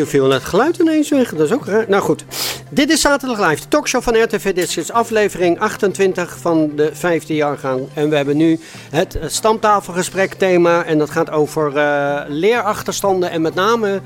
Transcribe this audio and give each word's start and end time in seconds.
Toen 0.00 0.08
viel 0.08 0.30
het 0.30 0.44
geluid 0.44 0.78
ineens 0.78 1.08
weg. 1.08 1.34
Dat 1.34 1.46
is 1.46 1.52
ook. 1.52 1.66
Nou 1.88 2.02
goed. 2.02 2.24
Dit 2.70 2.90
is 2.90 3.00
Zaterdag 3.00 3.48
Live, 3.48 3.62
de 3.62 3.68
talkshow 3.68 4.02
van 4.02 4.22
RTV. 4.22 4.54
Dit 4.54 4.76
is 4.76 4.92
aflevering 4.92 5.58
28 5.58 6.38
van 6.38 6.72
de 6.76 6.90
vijfde 6.92 7.34
jaargang. 7.34 7.88
En 7.94 8.10
we 8.10 8.16
hebben 8.16 8.36
nu 8.36 8.60
het 8.90 9.18
stamtafelgesprek 9.26 10.34
thema. 10.34 10.84
En 10.84 10.98
dat 10.98 11.10
gaat 11.10 11.30
over 11.30 11.76
uh, 11.76 12.20
leerachterstanden. 12.28 13.30
En 13.30 13.42
met 13.42 13.54
name 13.54 14.00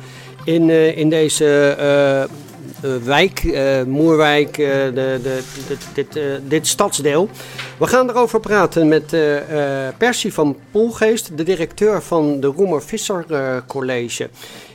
in, 0.45 0.69
uh, 0.69 0.97
in 0.97 1.09
deze 1.09 1.77
uh, 2.83 2.95
wijk, 3.05 3.43
Moerwijk, 3.87 4.55
de, 4.55 4.91
de, 5.23 5.41
dit, 5.69 5.79
dit, 5.95 6.21
dit 6.49 6.66
stadsdeel. 6.66 7.29
We 7.79 7.87
gaan 7.87 8.11
erover 8.11 8.41
praten 8.41 8.88
met 8.88 9.16
Percy 9.99 10.30
van 10.30 10.57
Poelgeest, 10.71 11.37
de 11.37 11.43
directeur 11.43 12.02
van 12.02 12.41
de 12.41 12.47
Roemer 12.47 12.83
Visser 12.83 13.24
College. 13.66 14.29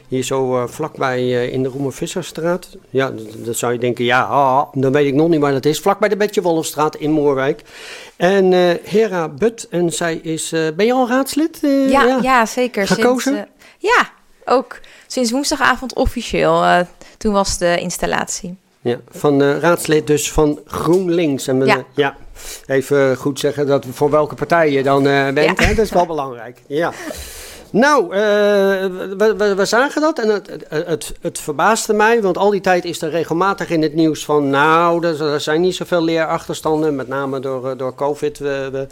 Hier 0.09 0.23
zo 0.23 0.55
uh, 0.55 0.67
vlakbij 0.67 1.21
uh, 1.21 1.53
in 1.53 1.63
de 1.63 1.69
Roemer 1.69 1.93
Visserstraat. 1.93 2.77
Ja, 2.89 3.11
dat 3.37 3.55
zou 3.55 3.73
je 3.73 3.79
denken, 3.79 4.05
ja, 4.05 4.21
ah, 4.21 4.67
dan 4.73 4.91
weet 4.91 5.07
ik 5.07 5.13
nog 5.13 5.29
niet 5.29 5.39
waar 5.39 5.51
dat 5.51 5.65
is. 5.65 5.79
Vlakbij 5.79 6.09
de 6.09 6.17
Betje 6.17 6.41
Wolfstraat 6.41 6.95
in 6.95 7.11
Moerwijk. 7.11 7.61
En 8.15 8.51
uh, 8.51 8.71
Hera 8.83 9.27
But, 9.27 9.67
en 9.69 9.91
zij 9.93 10.15
is, 10.15 10.49
ben 10.49 10.85
je 10.85 10.93
al 10.93 11.07
raadslid? 11.07 11.57
ja, 11.61 12.03
ja, 12.03 12.19
ja, 12.21 12.45
zeker. 12.45 12.87
Gekozen? 12.87 13.33
Sinds, 13.33 13.49
ja, 13.77 14.09
ook 14.45 14.79
sinds 15.07 15.31
woensdagavond 15.31 15.93
officieel. 15.93 16.85
toen 17.17 17.33
was 17.33 17.57
de 17.57 17.77
installatie. 17.79 18.55
Ja, 18.81 18.99
van 19.09 19.43
raadslid 19.43 20.07
dus 20.07 20.31
van 20.31 20.59
GroenLinks. 20.65 21.47
En 21.47 21.65
ja. 21.65 21.83
ja. 21.95 22.15
Even 22.65 23.17
goed 23.17 23.39
zeggen 23.39 23.67
dat 23.67 23.85
voor 23.91 24.09
welke 24.09 24.35
partij 24.35 24.71
je 24.71 24.83
dan 24.83 25.03
bent. 25.03 25.59
Ja. 25.59 25.65
Hè? 25.65 25.73
Dat 25.73 25.85
is 25.85 25.91
wel 25.91 26.05
belangrijk. 26.05 26.61
Ja. 26.67 26.93
Nou, 27.71 28.03
uh, 28.03 28.19
we, 29.55 29.65
zagen 29.65 30.01
dat 30.01 30.19
en 30.19 30.29
het, 30.69 31.13
het, 31.21 31.39
verbaasde 31.39 31.93
mij, 31.93 32.21
want 32.21 32.37
al 32.37 32.49
die 32.49 32.61
tijd 32.61 32.85
is 32.85 33.01
er 33.01 33.09
regelmatig 33.09 33.69
in 33.69 33.81
het 33.81 33.93
nieuws 33.93 34.25
van, 34.25 34.49
nou, 34.49 35.05
er, 35.05 35.41
zijn 35.41 35.61
niet 35.61 35.75
zoveel 35.75 36.03
leerachterstanden, 36.03 36.95
met 36.95 37.07
name 37.07 37.39
door, 37.39 37.77
door 37.77 37.95
COVID. 37.95 38.37
We, 38.37 38.87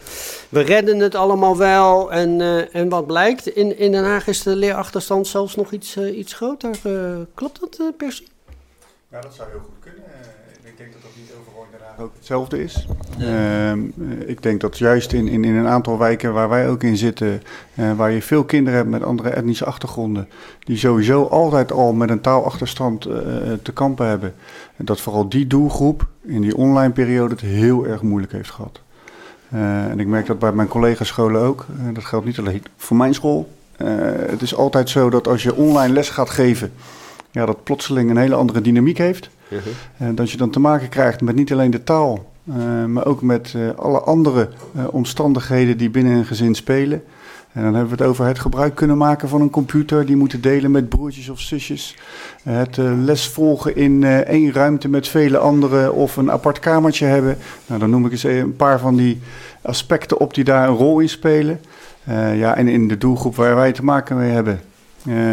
we, 0.50 0.62
redden 0.62 1.00
het 1.00 1.16
allemaal 1.16 1.58
wel 1.58 2.12
en, 2.12 2.40
uh, 2.40 2.76
en 2.76 2.90
wat 2.90 3.08
blijkt, 3.08 3.48
in, 3.48 3.78
in 3.78 3.92
Den 3.92 4.04
Haag 4.04 4.28
is 4.28 4.44
de 4.44 4.56
leerachterstand 4.56 5.28
zelfs 5.28 5.56
nog 5.56 5.72
iets, 5.72 5.98
iets 5.98 6.34
groter. 6.34 6.76
klopt 7.34 7.60
dat, 7.60 7.98
Percy? 7.98 8.26
Ja, 9.12 9.22
dat 9.22 9.34
zou 9.36 9.50
heel 9.50 9.60
goed 9.60 9.80
kunnen. 9.80 10.04
ik 10.64 10.78
denk 10.78 10.94
dat 10.94 11.02
dat 11.02 11.12
niet 11.16 11.32
overal 11.40 11.57
in 11.57 11.57
Den 11.57 11.57
Haag 11.57 11.57
ook 12.00 12.14
hetzelfde 12.16 12.64
is. 12.64 12.88
Ja. 13.18 13.74
Uh, 13.76 13.84
ik 14.26 14.42
denk 14.42 14.62
dat 14.62 14.78
juist 14.78 15.14
in, 15.14 15.28
in, 15.28 15.44
in 15.44 15.56
een 15.56 15.68
aantal 15.68 15.98
wijken 15.98 16.34
waar 16.34 16.50
wij 16.50 16.70
ook 16.70 16.84
in 16.84 16.98
zitten, 16.98 17.42
uh, 17.76 17.94
waar 17.94 18.12
je 18.12 18.22
veel 18.22 18.44
kinderen 18.44 18.80
hebt 18.80 18.92
met 18.92 19.04
andere 19.04 19.30
etnische 19.30 19.66
achtergronden, 19.66 20.28
die 20.60 20.78
sowieso 20.78 21.24
altijd 21.24 21.72
al 21.72 21.94
met 21.94 22.10
een 22.10 22.22
taalachterstand 22.22 23.08
uh, 23.08 23.14
te 23.62 23.72
kampen 23.74 24.08
hebben, 24.08 24.34
dat 24.76 25.02
vooral 25.02 25.30
die 25.30 25.48
doelgroep 25.48 26.08
in 26.24 26.42
die 26.42 26.58
online 26.58 26.94
periode 26.94 27.34
het 27.34 27.44
heel 27.44 27.88
erg 27.88 28.02
moeilijk 28.02 28.32
heeft 28.32 28.52
gehad. 28.52 28.82
en 29.50 30.00
ik 30.00 30.08
merk 30.08 30.26
dat 30.26 30.40
bij 30.40 30.52
mijn 30.52 30.68
collega-scholen 30.68 31.42
ook. 31.42 31.66
dat 31.94 32.06
geldt 32.06 32.26
niet 32.26 32.40
alleen 32.40 32.64
voor 32.78 32.98
mijn 32.98 33.14
school. 33.14 33.50
het 34.28 34.42
is 34.42 34.56
altijd 34.56 34.90
zo 34.90 35.10
dat 35.10 35.28
als 35.28 35.44
je 35.44 35.56
online 35.56 35.94
les 35.94 36.10
gaat 36.10 36.30
geven, 36.30 36.72
ja, 37.32 37.46
dat 37.46 37.64
plotseling 37.64 38.10
een 38.10 38.18
hele 38.18 38.36
andere 38.36 38.62
dynamiek 38.62 38.98
heeft. 38.98 39.30
-huh. 39.50 40.16
dat 40.16 40.32
je 40.32 40.38
dan 40.38 40.50
te 40.50 40.60
maken 40.60 40.90
krijgt 40.90 41.22
met 41.22 41.36
niet 41.36 41.52
alleen 41.52 41.72
de 41.72 41.84
taal, 41.84 42.26
uh, 42.50 42.86
maar 42.86 43.06
ook 43.06 43.22
met 43.22 43.54
uh, 43.56 43.70
alle 43.76 44.00
andere 44.00 44.50
omstandigheden 44.92 45.78
die 45.78 45.90
binnen 45.90 46.14
een 46.14 46.26
gezin 46.26 46.56
spelen. 46.56 47.04
En 47.52 47.64
dan 47.64 47.74
hebben 47.74 47.98
we 47.98 48.04
het 48.04 48.12
over 48.12 48.26
het 48.26 48.40
gebruik 48.40 48.76
kunnen 48.76 48.98
maken 48.98 49.30
van 49.30 49.42
een 49.42 49.50
computer, 49.50 50.06
die 50.06 50.16
moeten 50.16 50.42
delen 50.42 50.72
met 50.72 50.90
broertjes 50.90 51.30
of 51.30 51.40
zusjes. 51.40 51.96
Het 52.44 52.78
les 52.78 53.28
volgen 53.28 53.76
in 53.76 54.04
één 54.04 54.54
ruimte 54.54 54.90
met 54.90 55.08
vele 55.08 55.38
anderen 55.38 55.94
of 55.94 56.18
een 56.18 56.32
apart 56.32 56.60
kamertje 56.60 57.06
hebben. 57.06 57.38
Nou, 57.66 57.80
dan 57.80 57.90
noem 57.90 58.06
ik 58.06 58.12
eens 58.12 58.24
een 58.24 58.56
paar 58.56 58.80
van 58.80 58.96
die 58.96 59.22
aspecten 59.62 60.20
op 60.20 60.34
die 60.34 60.44
daar 60.44 60.68
een 60.68 60.76
rol 60.76 61.00
in 61.00 61.10
spelen. 61.10 61.60
ja, 62.36 62.56
en 62.56 62.68
in 62.68 62.88
de 62.88 62.98
doelgroep 62.98 63.36
waar 63.36 63.56
wij 63.56 63.72
te 63.72 63.84
maken 63.84 64.18
mee 64.18 64.32
hebben, 64.32 64.60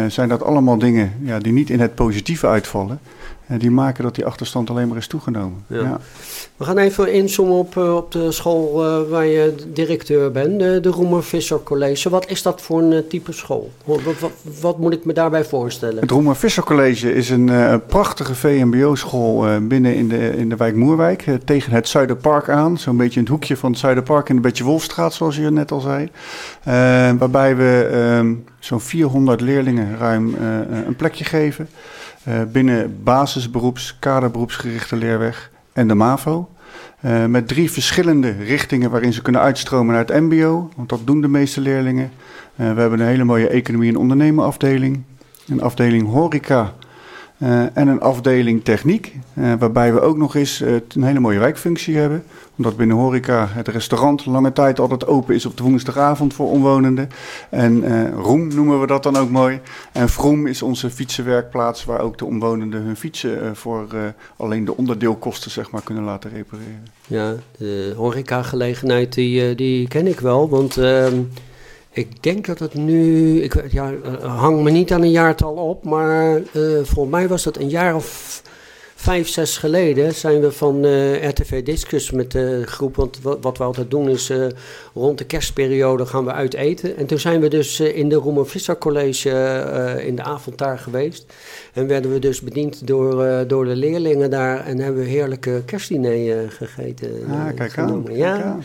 zijn 0.07 0.29
dat 0.29 0.43
allemaal 0.43 0.77
dingen 0.77 1.13
ja, 1.21 1.39
die 1.39 1.53
niet 1.53 1.69
in 1.69 1.79
het 1.79 1.95
positieve 1.95 2.47
uitvallen. 2.47 2.99
En 3.47 3.57
die 3.57 3.71
maken 3.71 4.03
dat 4.03 4.15
die 4.15 4.25
achterstand 4.25 4.69
alleen 4.69 4.87
maar 4.87 4.97
is 4.97 5.07
toegenomen. 5.07 5.63
Ja. 5.67 5.81
Ja. 5.81 5.99
We 6.57 6.63
gaan 6.63 6.77
even 6.77 7.13
inzoomen 7.13 7.55
op, 7.55 7.75
uh, 7.75 7.95
op 7.95 8.11
de 8.11 8.31
school 8.31 8.85
uh, 8.85 9.09
waar 9.09 9.25
je 9.25 9.55
directeur 9.73 10.31
bent, 10.31 10.59
de, 10.59 10.79
de 10.79 10.89
Roemer 10.89 11.23
Visser 11.23 11.63
College. 11.63 12.09
Wat 12.09 12.29
is 12.29 12.41
dat 12.41 12.61
voor 12.61 12.81
een 12.81 12.91
uh, 12.91 12.99
type 13.09 13.31
school? 13.31 13.71
Wat, 13.85 13.99
wat, 14.03 14.31
wat, 14.61 14.79
moet 14.79 14.93
ik 14.93 15.05
me 15.05 15.13
daarbij 15.13 15.45
voorstellen? 15.45 16.01
Het 16.01 16.11
Roemer 16.11 16.35
Visser 16.35 16.63
College 16.63 17.13
is 17.13 17.29
een 17.29 17.81
prachtige 17.87 18.35
VMBO-school 18.35 19.45
binnen 19.67 19.95
in 19.95 20.07
de, 20.07 20.37
in 20.37 20.49
de 20.49 20.55
wijk 20.55 20.75
Moerwijk, 20.75 21.25
tegen 21.45 21.71
het 21.71 21.87
Zuiderpark 21.87 22.49
aan. 22.49 22.77
Zo'n 22.77 22.97
beetje 22.97 23.15
in 23.19 23.25
het 23.25 23.31
hoekje 23.31 23.57
van 23.57 23.71
het 23.71 23.79
Zuiderpark 23.79 24.29
in 24.29 24.35
de 24.35 24.41
Betje 24.41 24.63
Wolfstraat, 24.63 25.13
zoals 25.13 25.35
je 25.35 25.51
net 25.51 25.71
al 25.71 25.79
zei. 25.79 26.09
waarbij 27.17 27.55
we 27.55 28.35
zo'n 28.59 28.81
400 28.81 29.41
leerlingen 29.41 29.97
ruim 29.97 30.35
een 30.85 30.95
plekje 30.95 31.23
geven. 31.23 31.67
Uh, 32.27 32.41
binnen 32.51 33.03
basisberoeps, 33.03 33.97
kaderberoepsgerichte 33.99 34.95
leerweg 34.95 35.51
en 35.73 35.87
de 35.87 35.95
MAVO. 35.95 36.49
Uh, 37.01 37.25
met 37.25 37.47
drie 37.47 37.71
verschillende 37.71 38.31
richtingen 38.31 38.91
waarin 38.91 39.13
ze 39.13 39.21
kunnen 39.21 39.41
uitstromen 39.41 39.93
naar 39.93 40.05
het 40.05 40.21
MBO, 40.21 40.69
want 40.75 40.89
dat 40.89 40.99
doen 41.05 41.21
de 41.21 41.27
meeste 41.27 41.61
leerlingen. 41.61 42.11
Uh, 42.55 42.73
we 42.73 42.81
hebben 42.81 42.99
een 42.99 43.07
hele 43.07 43.23
mooie 43.23 43.47
economie- 43.47 43.89
en 43.89 43.97
ondernemenafdeling, 43.97 45.03
een 45.47 45.61
afdeling 45.61 46.07
horeca 46.07 46.73
uh, 47.37 47.77
en 47.77 47.87
een 47.87 48.01
afdeling 48.01 48.63
techniek, 48.63 49.15
uh, 49.33 49.53
waarbij 49.59 49.93
we 49.93 49.99
ook 49.99 50.17
nog 50.17 50.35
eens 50.35 50.61
uh, 50.61 50.75
een 50.93 51.03
hele 51.03 51.19
mooie 51.19 51.39
wijkfunctie 51.39 51.97
hebben. 51.97 52.23
Omdat 52.57 52.77
binnen 52.77 52.97
horeca 52.97 53.47
het 53.49 53.67
restaurant 53.67 54.25
lange 54.25 54.53
tijd 54.53 54.79
altijd 54.79 55.07
open 55.07 55.35
is 55.35 55.45
op 55.45 55.57
de 55.57 55.63
woensdagavond 55.63 56.33
voor 56.33 56.49
omwonenden. 56.49 57.09
En 57.49 58.11
Roem 58.13 58.47
noemen 58.47 58.81
we 58.81 58.87
dat 58.87 59.03
dan 59.03 59.15
ook 59.15 59.29
mooi. 59.29 59.59
En 59.91 60.09
Vroom 60.09 60.47
is 60.47 60.61
onze 60.61 60.89
fietsenwerkplaats 60.89 61.85
waar 61.85 61.99
ook 61.99 62.17
de 62.17 62.25
omwonenden 62.25 62.81
hun 62.81 62.95
fietsen 62.95 63.55
voor 63.55 63.87
alleen 64.37 64.65
de 64.65 64.77
onderdeelkosten 64.77 65.51
zeg 65.51 65.71
maar, 65.71 65.81
kunnen 65.81 66.03
laten 66.03 66.29
repareren. 66.29 66.87
Ja, 67.07 67.33
de 67.57 67.93
horecagelegenheid 67.97 69.13
die, 69.13 69.55
die 69.55 69.87
ken 69.87 70.07
ik 70.07 70.19
wel, 70.19 70.49
want... 70.49 70.77
Ik 71.95 72.23
denk 72.23 72.45
dat 72.45 72.59
het 72.59 72.73
nu, 72.73 73.41
ik 73.41 73.71
ja, 73.71 73.93
hang 74.21 74.63
me 74.63 74.71
niet 74.71 74.91
aan 74.91 75.01
een 75.01 75.11
jaartal 75.11 75.53
op, 75.53 75.83
maar 75.83 76.37
uh, 76.37 76.43
volgens 76.83 77.15
mij 77.15 77.27
was 77.27 77.43
dat 77.43 77.57
een 77.57 77.69
jaar 77.69 77.95
of 77.95 78.41
vijf, 78.95 79.27
zes 79.27 79.57
geleden 79.57 80.13
zijn 80.13 80.41
we 80.41 80.51
van 80.51 80.85
uh, 80.85 81.29
RTV 81.29 81.63
Discus 81.63 82.11
met 82.11 82.31
de 82.31 82.61
groep, 82.65 82.95
want 82.95 83.21
wat, 83.21 83.37
wat 83.41 83.57
we 83.57 83.63
altijd 83.63 83.91
doen 83.91 84.09
is 84.09 84.29
uh, 84.29 84.45
rond 84.93 85.17
de 85.17 85.25
kerstperiode 85.25 86.05
gaan 86.05 86.25
we 86.25 86.31
uit 86.31 86.53
eten. 86.53 86.97
En 86.97 87.05
toen 87.05 87.19
zijn 87.19 87.41
we 87.41 87.47
dus 87.47 87.79
uh, 87.79 87.97
in 87.97 88.09
de 88.09 88.15
Roemer 88.15 88.47
Visser 88.47 88.77
College 88.77 89.29
in 90.05 90.15
de 90.15 90.23
avond 90.23 90.57
daar 90.57 90.79
geweest. 90.79 91.33
En 91.73 91.87
werden 91.87 92.11
we 92.11 92.19
dus 92.19 92.41
bediend 92.41 92.87
door, 92.87 93.47
door 93.47 93.65
de 93.65 93.75
leerlingen 93.75 94.29
daar 94.29 94.65
en 94.65 94.79
hebben 94.79 95.03
we 95.03 95.09
heerlijke 95.09 95.61
kerstdiner 95.65 96.51
gegeten. 96.51 97.09
Ah, 97.29 97.55
kijk 97.55 97.77
aan. 97.77 98.05
Ja. 98.09 98.33
Kijk 98.33 98.45
aan. 98.45 98.63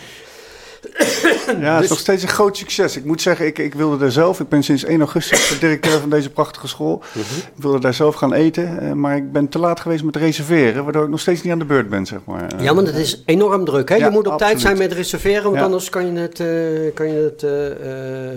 Ja, 1.60 1.74
het 1.74 1.84
is 1.84 1.90
nog 1.90 1.98
steeds 1.98 2.22
een 2.22 2.28
groot 2.28 2.56
succes. 2.56 2.96
Ik 2.96 3.04
moet 3.04 3.22
zeggen, 3.22 3.46
ik, 3.46 3.58
ik 3.58 3.74
wilde 3.74 4.04
er 4.04 4.12
zelf, 4.12 4.40
ik 4.40 4.48
ben 4.48 4.62
sinds 4.62 4.84
1 4.84 4.98
augustus 4.98 5.58
directeur 5.60 6.00
van 6.00 6.10
deze 6.10 6.30
prachtige 6.30 6.68
school. 6.68 7.02
-huh. 7.12 7.22
Ik 7.36 7.62
wilde 7.62 7.80
daar 7.80 7.94
zelf 7.94 8.14
gaan 8.14 8.32
eten, 8.32 9.00
maar 9.00 9.16
ik 9.16 9.32
ben 9.32 9.48
te 9.48 9.58
laat 9.58 9.80
geweest 9.80 10.04
met 10.04 10.16
reserveren, 10.16 10.84
waardoor 10.84 11.04
ik 11.04 11.10
nog 11.10 11.20
steeds 11.20 11.42
niet 11.42 11.52
aan 11.52 11.58
de 11.58 11.64
beurt 11.64 11.88
ben, 11.88 12.06
zeg 12.06 12.18
maar. 12.24 12.62
Ja, 12.62 12.72
maar 12.72 12.84
dat 12.84 12.94
is 12.94 13.22
enorm 13.26 13.64
druk, 13.64 13.88
hè? 13.88 13.94
Ja, 13.94 14.04
je 14.06 14.10
moet 14.10 14.26
op 14.26 14.32
absoluut. 14.32 14.52
tijd 14.52 14.60
zijn 14.60 14.78
met 14.88 14.92
reserveren, 14.92 15.42
want 15.42 15.56
ja. 15.56 15.62
anders 15.62 15.90
kan 15.90 16.14
je 16.14 16.20
het, 16.20 16.38
uh, 16.40 16.94
kan 16.94 17.06
je 17.06 17.32
het 17.32 17.42
uh, 17.42 17.50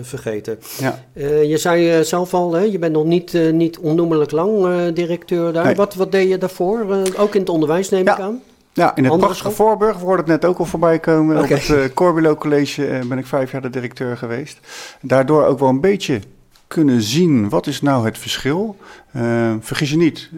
vergeten. 0.02 0.58
Ja. 0.78 0.98
je 1.42 1.56
zei 1.56 2.04
zelf 2.04 2.34
al, 2.34 2.52
hè, 2.52 2.62
je 2.62 2.78
bent 2.78 2.92
nog 2.92 3.04
niet, 3.04 3.32
niet 3.52 3.78
onnoemelijk 3.78 4.30
lang 4.30 4.66
directeur 4.92 5.52
daar. 5.52 5.64
Nee. 5.64 5.74
Wat, 5.74 5.94
wat 5.94 6.12
deed 6.12 6.28
je 6.28 6.38
daarvoor? 6.38 6.86
ook 7.16 7.34
in 7.34 7.40
het 7.40 7.48
onderwijs 7.48 7.88
neem 7.88 8.08
ik 8.08 8.20
aan? 8.20 8.42
Ja, 8.74 8.96
in 8.96 9.04
het 9.04 9.16
prachtige 9.16 9.50
Voorburg 9.50 9.98
wordt 9.98 10.20
het 10.20 10.30
net 10.30 10.44
ook 10.44 10.58
al 10.58 10.64
voorbij 10.64 10.98
komen. 10.98 11.36
Okay. 11.36 11.56
Op 11.56 11.62
het 11.62 11.68
uh, 11.68 11.94
Corbilo 11.94 12.34
College 12.34 12.88
uh, 12.88 13.04
ben 13.04 13.18
ik 13.18 13.26
vijf 13.26 13.52
jaar 13.52 13.62
de 13.62 13.70
directeur 13.70 14.16
geweest. 14.16 14.58
Daardoor 15.00 15.44
ook 15.44 15.58
wel 15.58 15.68
een 15.68 15.80
beetje 15.80 16.20
kunnen 16.66 17.02
zien 17.02 17.48
wat 17.48 17.66
is 17.66 17.80
nou 17.80 18.04
het 18.04 18.18
verschil. 18.18 18.76
Uh, 19.16 19.52
vergis 19.60 19.90
je 19.90 19.96
niet, 19.96 20.30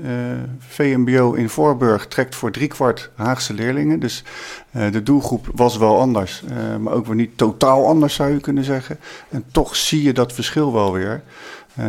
VMBO 0.59 1.33
in 1.33 1.49
Voorburg 1.49 2.07
trekt 2.07 2.35
voor 2.35 2.51
driekwart 2.51 3.11
Haagse 3.15 3.55
leerlingen. 3.55 4.01
Dus 4.01 4.25
de 4.71 5.03
doelgroep 5.03 5.47
was 5.55 5.77
wel 5.77 6.01
anders, 6.01 6.43
maar 6.81 6.93
ook 6.93 7.07
weer 7.07 7.15
niet 7.15 7.39
totaal 7.39 7.87
anders 7.87 8.15
zou 8.15 8.33
je 8.33 8.41
kunnen 8.41 8.65
zeggen. 8.65 8.99
En 9.29 9.45
toch 9.53 9.77
zie 9.77 10.03
je 10.03 10.13
dat 10.13 10.33
verschil 10.33 10.73
wel 10.73 10.93
weer. 10.93 11.23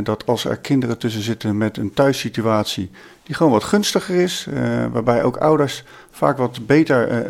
dat 0.04 0.26
als 0.26 0.46
er 0.46 0.58
kinderen 0.58 0.98
tussen 0.98 1.22
zitten 1.22 1.58
met 1.58 1.78
een 1.78 1.94
thuissituatie 1.94 2.92
die 3.24 3.36
gewoon 3.36 3.52
wat 3.52 3.64
gunstiger 3.64 4.16
is, 4.16 4.48
waarbij 4.92 5.24
ook 5.24 5.38
ouders 5.38 5.84
vaak 6.18 6.38
wat 6.38 6.66
beter 6.66 7.26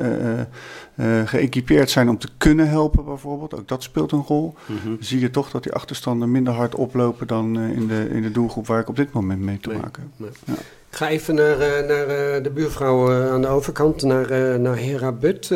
geëquipeerd 1.26 1.90
zijn 1.90 2.10
om 2.10 2.18
te 2.18 2.28
kunnen 2.38 2.70
helpen 2.70 3.06
bijvoorbeeld, 3.06 3.56
ook 3.56 3.68
dat 3.68 3.84
speelt 3.84 4.12
een 4.12 4.24
rol, 4.28 4.56
mhm. 4.66 4.96
zie 5.00 5.20
je 5.20 5.30
toch 5.30 5.52
dat 5.52 5.64
die 5.64 5.74
achterstanden 5.74 6.32
minder 6.32 6.54
hard 6.54 6.76
oplopen 6.76 7.28
dan 7.28 7.60
in, 7.60 7.88
de, 7.88 8.08
in 8.12 8.22
de 8.22 8.32
doelgroep 8.32 8.68
waar 8.68 8.80
ik 8.80 8.90
op 8.90 8.96
dit 8.96 9.12
moment 9.12 9.42
mee 9.42 9.60
te 9.60 9.70
maken 9.70 10.12
heb. 10.18 10.36
Ja. 10.46 10.54
Ik 10.90 10.98
ga 10.98 11.08
even 11.08 11.36
naar, 11.36 11.60
eh, 11.60 11.88
naar 11.88 12.08
eh, 12.08 12.44
de 12.44 12.50
buurvrouw 12.54 13.12
eh, 13.12 13.32
aan 13.32 13.42
de 13.42 13.48
overkant, 13.48 14.04
naar, 14.04 14.60
naar 14.60 14.76
Hera 14.76 15.12
But. 15.12 15.50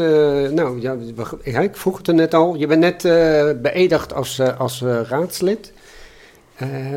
nou, 0.54 0.82
ja, 1.44 1.60
ik 1.60 1.76
vroeg 1.78 1.98
het 1.98 2.08
er 2.08 2.14
net 2.14 2.34
al. 2.34 2.56
Je 2.56 2.68
bent 2.68 2.80
net 2.80 3.02
beëdigd 3.62 4.14
als, 4.14 4.42
als 4.58 4.82
raadslid. 4.82 5.74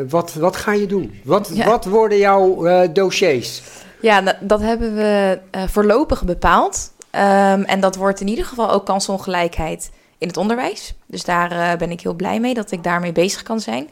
wat, 0.09 0.35
wat 0.35 0.57
ga 0.57 0.73
je 0.73 0.87
doen? 0.87 1.21
Wat, 1.25 1.49
wat 1.49 1.85
worden 1.85 2.19
jouw 2.19 2.67
dossiers? 2.93 3.63
Ja, 4.01 4.37
dat 4.41 4.61
hebben 4.61 4.95
we 4.95 5.39
voorlopig 5.67 6.25
bepaald. 6.25 6.93
Ehm, 7.11 7.63
en 7.63 7.81
dat 7.81 7.97
wordt 7.97 8.21
in 8.21 8.29
ieder 8.29 8.45
geval 8.45 8.71
ook 8.71 8.87
kansongelijkheid 8.87 9.91
in 10.19 10.29
het 10.29 10.37
onderwijs. 10.37 10.95
Dus 11.07 11.25
daar 11.25 11.77
ben 11.77 11.91
ik 11.91 12.01
heel 12.01 12.15
blij 12.15 12.41
mee 12.41 12.55
dat 12.55 12.71
ik 12.71 12.83
daarmee 12.83 13.13
bezig 13.13 13.43
kan 13.43 13.61
zijn. 13.61 13.89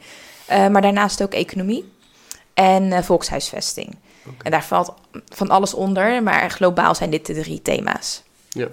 maar 0.47 0.81
daarnaast 0.81 1.23
ook 1.23 1.33
economie 1.33 1.91
en 2.53 3.03
volkshuisvesting. 3.03 3.95
En 4.43 4.51
daar 4.51 4.63
valt 4.63 4.93
van 5.25 5.49
alles 5.49 5.73
onder, 5.73 6.23
maar 6.23 6.51
globaal 6.51 6.95
zijn 6.95 7.09
dit 7.09 7.25
de 7.25 7.33
drie 7.33 7.61
thema's. 7.61 8.23
Ja. 8.49 8.67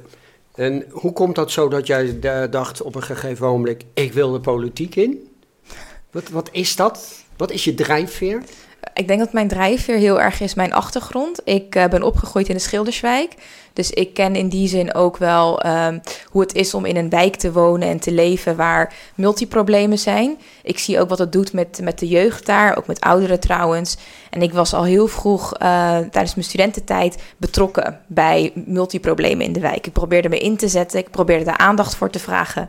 En 0.55 0.85
hoe 0.91 1.12
komt 1.12 1.35
dat 1.35 1.50
zo 1.50 1.69
dat 1.69 1.87
jij 1.87 2.19
dacht 2.50 2.83
op 2.83 2.94
een 2.94 3.03
gegeven 3.03 3.47
moment, 3.47 3.85
ik 3.94 4.12
wil 4.12 4.33
de 4.33 4.41
politiek 4.41 4.97
in? 4.97 5.29
Wat, 6.11 6.29
wat 6.29 6.49
is 6.53 6.76
dat? 6.76 7.25
Wat 7.37 7.50
is 7.50 7.65
je 7.65 7.75
drijfveer? 7.75 8.43
Ik 8.95 9.09
denk 9.09 9.19
dat 9.19 9.33
mijn 9.33 9.49
drijfveer 9.49 9.97
heel 9.97 10.21
erg 10.21 10.41
is 10.41 10.55
mijn 10.55 10.73
achtergrond. 10.73 11.41
Ik 11.45 11.75
uh, 11.75 11.85
ben 11.85 12.03
opgegroeid 12.03 12.49
in 12.49 12.55
de 12.55 12.61
Schilderswijk. 12.61 13.35
Dus 13.73 13.91
ik 13.91 14.15
ken 14.15 14.37
in 14.37 14.49
die 14.49 14.69
zin 14.69 14.95
ook 14.95 15.17
wel 15.17 15.67
um, 15.67 16.01
hoe 16.27 16.41
het 16.41 16.55
is 16.55 16.75
om 16.75 16.85
in 16.85 16.97
een 16.97 17.11
wijk 17.11 17.37
te 17.37 17.53
wonen 17.53 17.89
en 17.89 18.01
te 18.01 18.13
leven 18.13 18.57
waar 18.57 18.95
multiproblemen 19.15 19.99
zijn. 19.99 20.39
Ik 20.63 20.79
zie 20.79 21.01
ook 21.01 21.09
wat 21.09 21.19
het 21.19 21.33
doet 21.33 21.53
met, 21.53 21.81
met 21.83 21.99
de 21.99 22.09
jeugd 22.09 22.47
daar, 22.47 22.77
ook 22.77 22.87
met 22.87 23.01
ouderen 23.01 23.41
trouwens. 23.41 23.97
En 24.31 24.43
ik 24.43 24.53
was 24.53 24.75
al 24.75 24.85
heel 24.85 25.07
vroeg 25.07 25.53
uh, 25.53 25.59
tijdens 25.99 26.35
mijn 26.35 26.47
studententijd 26.47 27.23
betrokken 27.37 28.01
bij 28.07 28.53
multiproblemen 28.55 29.47
in 29.47 29.53
de 29.53 29.61
wijk. 29.61 29.87
Ik 29.87 29.93
probeerde 29.93 30.29
me 30.29 30.39
in 30.39 30.57
te 30.57 30.69
zetten, 30.69 30.99
ik 30.99 31.11
probeerde 31.11 31.45
daar 31.45 31.59
aandacht 31.59 31.95
voor 31.95 32.11
te 32.11 32.19
vragen. 32.19 32.69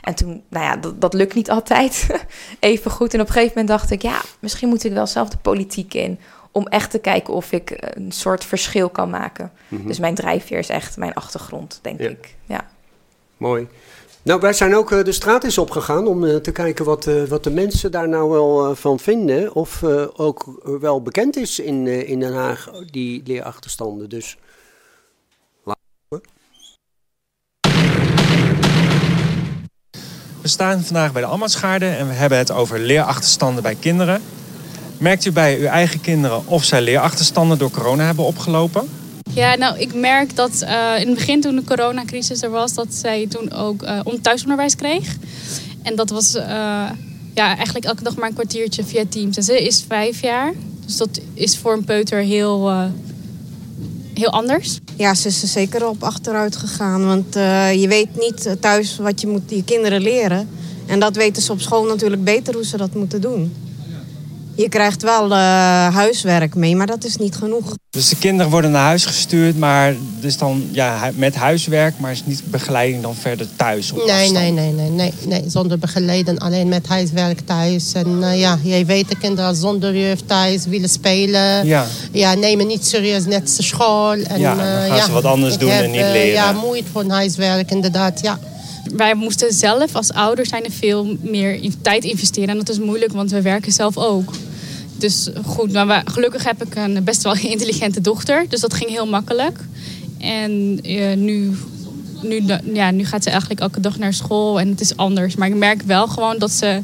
En 0.00 0.14
toen, 0.14 0.42
nou 0.48 0.64
ja, 0.64 0.76
dat, 0.76 1.00
dat 1.00 1.14
lukt 1.14 1.34
niet 1.34 1.50
altijd 1.50 2.06
even 2.60 2.90
goed. 2.90 3.14
En 3.14 3.20
op 3.20 3.26
een 3.26 3.32
gegeven 3.32 3.58
moment 3.58 3.78
dacht 3.78 3.90
ik, 3.90 4.02
ja, 4.02 4.20
misschien 4.38 4.68
moet 4.68 4.84
ik 4.84 4.92
wel 4.92 5.06
zelf 5.06 5.28
de 5.28 5.36
politiek 5.36 5.94
in. 5.94 6.18
Om 6.52 6.66
echt 6.66 6.90
te 6.90 6.98
kijken 6.98 7.34
of 7.34 7.52
ik 7.52 7.76
een 7.78 8.12
soort 8.12 8.44
verschil 8.44 8.88
kan 8.88 9.10
maken. 9.10 9.52
Mhm. 9.68 9.86
Dus 9.86 9.98
mijn 9.98 10.14
drijfveer 10.14 10.58
is 10.58 10.68
echt 10.68 10.96
mijn 10.96 11.14
achtergrond, 11.14 11.78
denk 11.82 12.00
ik. 12.00 12.34
Ja. 12.46 12.68
Mooi. 13.36 13.68
Nou, 14.22 14.40
wij 14.40 14.52
zijn 14.52 14.76
ook 14.76 14.92
eh, 14.92 15.04
de 15.04 15.12
straat 15.12 15.44
eens 15.44 15.58
opgegaan 15.58 16.06
om 16.06 16.24
eh, 16.24 16.36
te 16.36 16.52
kijken 16.52 16.84
wat, 16.84 17.06
uh, 17.06 17.22
wat 17.24 17.44
de 17.44 17.50
mensen 17.50 17.90
daar 17.90 18.08
nou 18.08 18.30
wel 18.30 18.74
van 18.74 18.98
vinden. 18.98 19.54
Of 19.54 19.84
ook 20.16 20.60
wel 20.80 21.02
bekend 21.02 21.36
is 21.36 21.58
in, 21.58 21.86
in 21.86 22.20
Den 22.20 22.32
Haag, 22.32 22.70
die 22.90 23.22
leerachterstanden. 23.24 24.08
Dus 24.08 24.38
staan 30.50 30.82
vandaag 30.84 31.12
bij 31.12 31.22
de 31.22 31.28
Ammatsgaarde 31.28 31.86
en 31.86 32.08
we 32.08 32.14
hebben 32.14 32.38
het 32.38 32.50
over 32.50 32.78
leerachterstanden 32.78 33.62
bij 33.62 33.74
kinderen. 33.74 34.22
Merkt 34.98 35.24
u 35.24 35.32
bij 35.32 35.58
uw 35.58 35.66
eigen 35.66 36.00
kinderen 36.00 36.46
of 36.46 36.64
zij 36.64 36.80
leerachterstanden 36.80 37.58
door 37.58 37.70
corona 37.70 38.04
hebben 38.04 38.24
opgelopen? 38.24 38.88
Ja, 39.32 39.54
nou, 39.54 39.78
ik 39.78 39.94
merk 39.94 40.36
dat 40.36 40.62
uh, 40.62 41.00
in 41.00 41.06
het 41.06 41.14
begin 41.14 41.40
toen 41.40 41.56
de 41.56 41.64
coronacrisis 41.64 42.42
er 42.42 42.50
was, 42.50 42.74
dat 42.74 42.94
zij 42.94 43.26
toen 43.28 43.52
ook 43.52 43.82
uh, 43.82 44.00
thuisonderwijs 44.22 44.74
kreeg. 44.74 45.16
En 45.82 45.96
dat 45.96 46.10
was 46.10 46.34
uh, 46.34 46.42
ja, 47.34 47.56
eigenlijk 47.56 47.84
elke 47.84 48.02
dag 48.02 48.16
maar 48.16 48.28
een 48.28 48.34
kwartiertje 48.34 48.84
via 48.84 49.04
Teams. 49.08 49.36
En 49.36 49.42
ze 49.42 49.66
is 49.66 49.84
vijf 49.88 50.22
jaar, 50.22 50.52
dus 50.84 50.96
dat 50.96 51.20
is 51.34 51.58
voor 51.58 51.72
een 51.72 51.84
peuter 51.84 52.18
heel, 52.18 52.70
heel 54.20 54.30
anders. 54.30 54.78
Ja, 54.96 55.14
ze 55.14 55.28
is 55.28 55.42
er 55.42 55.48
zeker 55.48 55.88
op 55.88 56.02
achteruit 56.02 56.56
gegaan. 56.56 57.06
Want 57.06 57.34
je 57.80 57.86
weet 57.88 58.08
niet 58.18 58.56
thuis 58.60 58.96
wat 58.96 59.20
je 59.20 59.26
moet 59.26 59.42
je 59.46 59.64
kinderen 59.64 60.00
leren. 60.00 60.48
En 60.86 61.00
dat 61.00 61.16
weten 61.16 61.42
ze 61.42 61.52
op 61.52 61.60
school 61.60 61.84
natuurlijk 61.84 62.24
beter 62.24 62.54
hoe 62.54 62.64
ze 62.64 62.76
dat 62.76 62.94
moeten 62.94 63.20
doen. 63.20 63.52
Je 64.60 64.68
krijgt 64.68 65.02
wel 65.02 65.30
uh, 65.30 65.36
huiswerk 65.94 66.54
mee, 66.54 66.76
maar 66.76 66.86
dat 66.86 67.04
is 67.04 67.16
niet 67.16 67.36
genoeg. 67.36 67.74
Dus 67.90 68.08
de 68.08 68.16
kinderen 68.16 68.50
worden 68.50 68.70
naar 68.70 68.84
huis 68.84 69.04
gestuurd, 69.04 69.58
maar 69.58 69.94
dus 70.20 70.36
dan 70.36 70.68
ja, 70.72 71.10
met 71.14 71.34
huiswerk, 71.34 71.98
maar 71.98 72.10
is 72.10 72.22
niet 72.24 72.42
begeleiding 72.44 73.02
dan 73.02 73.14
verder 73.14 73.46
thuis? 73.56 73.92
Op 73.92 74.06
nee, 74.06 74.30
nee, 74.30 74.50
nee, 74.50 74.72
nee, 74.72 74.90
nee, 74.90 75.12
nee, 75.26 75.42
zonder 75.46 75.78
begeleiding, 75.78 76.40
alleen 76.40 76.68
met 76.68 76.86
huiswerk 76.86 77.40
thuis. 77.40 77.92
En 77.92 78.18
uh, 78.20 78.40
ja, 78.40 78.58
jij 78.62 78.86
weet, 78.86 79.08
de 79.08 79.18
kinderen 79.18 79.56
zonder 79.56 79.96
juf 79.96 80.20
thuis 80.26 80.66
willen 80.66 80.88
spelen. 80.88 81.66
Ja. 81.66 81.86
ja, 82.12 82.34
nemen 82.34 82.66
niet 82.66 82.86
serieus 82.86 83.24
net 83.24 83.56
de 83.56 83.62
school. 83.62 84.12
En, 84.12 84.40
ja, 84.40 84.54
dan 84.54 84.64
gaan 84.64 84.86
uh, 84.86 84.94
ze 84.94 85.08
ja, 85.08 85.10
wat 85.10 85.24
anders 85.24 85.58
doen 85.58 85.70
heb, 85.70 85.84
en 85.84 85.90
niet 85.90 86.00
leren. 86.00 86.32
Ja, 86.32 86.52
moeite 86.52 86.90
van 86.92 87.10
huiswerk 87.10 87.70
inderdaad, 87.70 88.20
ja 88.20 88.38
wij 88.96 89.14
moesten 89.14 89.52
zelf 89.52 89.94
als 89.94 90.12
ouders 90.12 90.48
zijn 90.48 90.64
er 90.64 90.70
veel 90.70 91.16
meer 91.20 91.54
in 91.62 91.74
tijd 91.82 92.04
investeren. 92.04 92.48
En 92.48 92.56
dat 92.56 92.68
is 92.68 92.78
moeilijk, 92.78 93.12
want 93.12 93.30
we 93.30 93.42
werken 93.42 93.72
zelf 93.72 93.96
ook. 93.96 94.32
Dus 95.00 95.28
goed, 95.44 95.72
maar 95.72 96.02
gelukkig 96.04 96.44
heb 96.44 96.64
ik 96.64 96.74
een 96.74 97.04
best 97.04 97.22
wel 97.22 97.34
intelligente 97.54 98.00
dochter. 98.00 98.44
Dus 98.48 98.60
dat 98.60 98.74
ging 98.74 98.90
heel 98.90 99.06
makkelijk. 99.06 99.58
En 100.18 100.78
uh, 100.90 101.16
nu, 101.16 101.56
nu, 102.22 102.42
ja, 102.72 102.90
nu 102.90 103.04
gaat 103.04 103.22
ze 103.22 103.30
eigenlijk 103.30 103.60
elke 103.60 103.80
dag 103.80 103.98
naar 103.98 104.14
school 104.14 104.60
en 104.60 104.68
het 104.68 104.80
is 104.80 104.96
anders. 104.96 105.34
Maar 105.36 105.48
ik 105.48 105.54
merk 105.54 105.82
wel 105.82 106.08
gewoon 106.08 106.38
dat 106.38 106.50
ze 106.50 106.82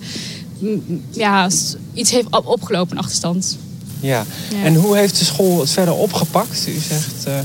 mm, 0.59 1.03
ja, 1.11 1.49
iets 1.93 2.11
heeft 2.11 2.45
opgelopen, 2.45 2.97
een 2.97 3.03
achterstand. 3.03 3.59
Ja. 4.01 4.25
en 4.63 4.75
hoe 4.75 4.97
heeft 4.97 5.19
de 5.19 5.25
school 5.25 5.61
het 5.61 5.71
verder 5.71 5.95
opgepakt? 5.95 6.67
U 6.69 6.79
zegt, 6.79 7.27
uh, 7.29 7.41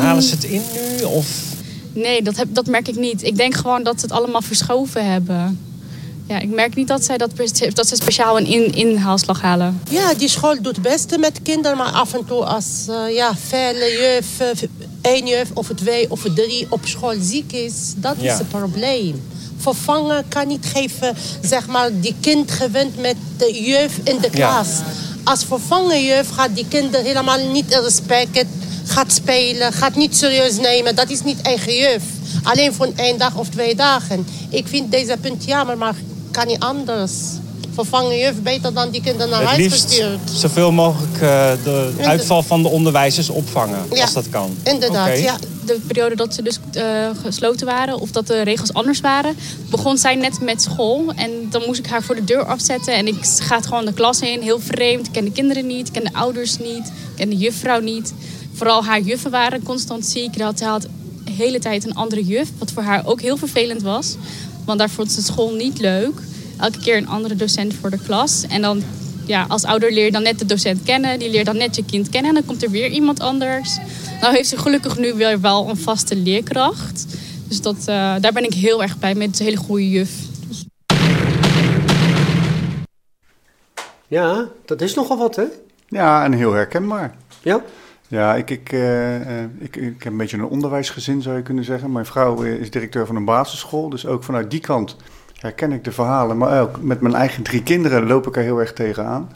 halen 0.00 0.22
ze 0.22 0.34
het 0.34 0.44
in 0.44 0.62
nu? 0.72 1.02
Of... 1.04 1.26
Nee, 1.92 2.22
dat, 2.22 2.36
heb, 2.36 2.48
dat 2.54 2.66
merk 2.66 2.88
ik 2.88 2.96
niet. 2.96 3.22
Ik 3.22 3.36
denk 3.36 3.54
gewoon 3.54 3.82
dat 3.82 4.00
ze 4.00 4.06
het 4.06 4.14
allemaal 4.14 4.42
verschoven 4.42 5.10
hebben. 5.10 5.58
Ja, 6.30 6.38
ik 6.38 6.50
merk 6.50 6.74
niet 6.74 6.88
dat 6.88 7.04
zij 7.04 7.18
dat, 7.18 7.30
dat 7.72 7.88
ze 7.88 7.96
speciaal 7.96 8.38
een 8.38 8.46
in, 8.46 8.74
inhaalslag 8.74 9.40
halen. 9.40 9.80
Ja, 9.90 10.14
die 10.14 10.28
school 10.28 10.62
doet 10.62 10.76
het 10.76 10.82
beste 10.82 11.18
met 11.18 11.40
kinderen. 11.42 11.76
Maar 11.76 11.92
af 11.92 12.14
en 12.14 12.24
toe 12.24 12.44
als 12.44 12.86
uh, 12.88 13.14
ja, 13.14 13.36
vele 13.36 13.84
juf, 14.00 14.52
één 15.00 15.26
juf 15.26 15.50
of 15.54 15.70
twee 15.76 16.10
of 16.10 16.22
drie 16.34 16.66
op 16.68 16.80
school 16.84 17.14
ziek 17.20 17.52
is, 17.52 17.92
dat 17.96 18.16
is 18.18 18.32
het 18.32 18.48
probleem. 18.48 19.22
Vervangen 19.56 20.24
kan 20.28 20.48
niet 20.48 20.66
geven, 20.74 21.16
zeg 21.40 21.66
maar, 21.66 21.90
die 22.00 22.14
kind 22.20 22.50
gewend 22.50 23.00
met 23.00 23.16
de 23.36 23.62
juf 23.62 23.98
in 24.04 24.18
de 24.20 24.30
klas. 24.30 24.68
Als 25.24 25.44
vervangen 25.44 26.04
juf 26.04 26.28
gaat 26.28 26.54
die 26.54 26.66
kind 26.68 26.96
helemaal 26.96 27.38
niet 27.52 27.70
in 27.70 27.80
respect, 27.80 28.44
gaat 28.84 29.12
spelen, 29.12 29.72
gaat 29.72 29.96
niet 29.96 30.16
serieus 30.16 30.56
nemen. 30.56 30.94
Dat 30.94 31.10
is 31.10 31.22
niet 31.22 31.42
eigen 31.42 31.74
juf. 31.74 32.02
Alleen 32.42 32.72
voor 32.72 32.88
één 32.96 33.18
dag 33.18 33.36
of 33.36 33.48
twee 33.48 33.74
dagen. 33.74 34.26
Ik 34.48 34.66
vind 34.68 34.90
deze 34.90 35.16
punt 35.20 35.44
jammer, 35.44 35.78
maar 35.78 35.94
kan 36.40 36.48
niet 36.48 36.62
anders. 36.62 37.12
Vervangen 37.74 38.18
juf 38.18 38.42
beter 38.42 38.74
dan 38.74 38.90
die 38.90 39.00
kinderen 39.00 39.30
naar 39.30 39.42
huis 39.42 39.72
gestuurd. 39.72 40.30
zoveel 40.32 40.72
mogelijk 40.72 41.14
uh, 41.14 41.20
de 41.64 41.92
uitval 42.00 42.42
van 42.42 42.62
de 42.62 42.68
onderwijzers 42.68 43.28
opvangen, 43.28 43.78
als 44.00 44.12
dat 44.12 44.28
kan. 44.28 44.56
Inderdaad, 44.62 45.18
ja. 45.18 45.36
De 45.66 45.80
periode 45.86 46.16
dat 46.16 46.34
ze 46.34 46.42
dus 46.42 46.58
uh, 46.76 46.82
gesloten 47.22 47.66
waren 47.66 48.00
of 48.00 48.10
dat 48.10 48.26
de 48.26 48.42
regels 48.42 48.72
anders 48.72 49.00
waren, 49.00 49.36
begon 49.70 49.98
zij 49.98 50.14
net 50.14 50.40
met 50.40 50.62
school. 50.62 51.12
En 51.16 51.30
dan 51.50 51.62
moest 51.66 51.78
ik 51.78 51.86
haar 51.86 52.02
voor 52.02 52.14
de 52.14 52.24
deur 52.24 52.44
afzetten 52.44 52.94
en 52.94 53.06
ik 53.06 53.16
ga 53.20 53.60
gewoon 53.60 53.84
de 53.84 53.92
klas 53.92 54.20
in, 54.20 54.40
heel 54.40 54.60
vreemd. 54.60 55.06
Ik 55.06 55.12
ken 55.12 55.24
de 55.24 55.32
kinderen 55.32 55.66
niet, 55.66 55.86
ik 55.86 55.92
ken 55.92 56.04
de 56.04 56.12
ouders 56.12 56.58
niet, 56.58 56.86
ik 56.86 57.16
ken 57.16 57.28
de 57.28 57.36
juffrouw 57.36 57.80
niet. 57.80 58.12
Vooral 58.52 58.84
haar 58.84 59.00
juffen 59.00 59.30
waren 59.30 59.62
constant 59.62 60.06
ziek. 60.06 60.34
Ze 60.36 60.42
had, 60.42 60.60
had 60.60 60.86
de 61.24 61.32
hele 61.32 61.58
tijd 61.58 61.84
een 61.84 61.94
andere 61.94 62.24
juf, 62.24 62.48
wat 62.58 62.70
voor 62.70 62.82
haar 62.82 63.06
ook 63.06 63.20
heel 63.20 63.36
vervelend 63.36 63.82
was. 63.82 64.16
Want 64.64 64.78
daar 64.78 64.90
vond 64.90 65.12
ze 65.12 65.22
school 65.22 65.54
niet 65.54 65.78
leuk. 65.78 66.20
Elke 66.60 66.78
keer 66.78 66.96
een 66.96 67.08
andere 67.08 67.36
docent 67.36 67.74
voor 67.74 67.90
de 67.90 67.98
klas. 68.06 68.46
En 68.48 68.62
dan, 68.62 68.82
ja, 69.26 69.44
als 69.48 69.64
ouder 69.64 69.92
leer 69.92 70.04
je 70.04 70.10
dan 70.10 70.22
net 70.22 70.38
de 70.38 70.46
docent 70.46 70.82
kennen. 70.82 71.18
Die 71.18 71.30
leert 71.30 71.46
dan 71.46 71.56
net 71.56 71.76
je 71.76 71.84
kind 71.84 72.08
kennen. 72.08 72.28
En 72.28 72.36
dan 72.36 72.44
komt 72.44 72.62
er 72.62 72.70
weer 72.70 72.88
iemand 72.88 73.20
anders. 73.20 73.78
Nou 74.20 74.34
heeft 74.34 74.48
ze 74.48 74.56
gelukkig 74.56 74.98
nu 74.98 75.14
weer 75.14 75.40
wel 75.40 75.68
een 75.68 75.76
vaste 75.76 76.16
leerkracht. 76.16 77.06
Dus 77.48 77.62
dat, 77.62 77.76
uh, 77.78 77.84
daar 78.20 78.32
ben 78.32 78.44
ik 78.44 78.54
heel 78.54 78.82
erg 78.82 78.98
bij 78.98 79.14
met 79.14 79.38
een 79.38 79.44
hele 79.44 79.56
goede 79.56 79.90
juf. 79.90 80.10
Ja, 84.08 84.48
dat 84.64 84.80
is 84.80 84.94
nogal 84.94 85.18
wat, 85.18 85.36
hè? 85.36 85.44
Ja, 85.88 86.24
en 86.24 86.32
heel 86.32 86.52
herkenbaar. 86.52 87.14
Ja? 87.42 87.62
Ja, 88.08 88.34
ik, 88.34 88.50
ik, 88.50 88.72
uh, 88.72 89.42
ik, 89.42 89.76
ik 89.76 90.02
heb 90.02 90.12
een 90.12 90.16
beetje 90.16 90.36
een 90.36 90.44
onderwijsgezin, 90.44 91.22
zou 91.22 91.36
je 91.36 91.42
kunnen 91.42 91.64
zeggen. 91.64 91.92
Mijn 91.92 92.06
vrouw 92.06 92.42
is 92.42 92.70
directeur 92.70 93.06
van 93.06 93.16
een 93.16 93.24
basisschool, 93.24 93.88
dus 93.88 94.06
ook 94.06 94.24
vanuit 94.24 94.50
die 94.50 94.60
kant 94.60 94.96
herken 95.40 95.72
ik 95.72 95.84
de 95.84 95.92
verhalen, 95.92 96.36
maar 96.36 96.60
ook 96.60 96.80
met 96.80 97.00
mijn 97.00 97.14
eigen 97.14 97.42
drie 97.42 97.62
kinderen 97.62 98.06
loop 98.06 98.26
ik 98.26 98.36
er 98.36 98.42
heel 98.42 98.58
erg 98.58 98.72
tegenaan. 98.72 99.30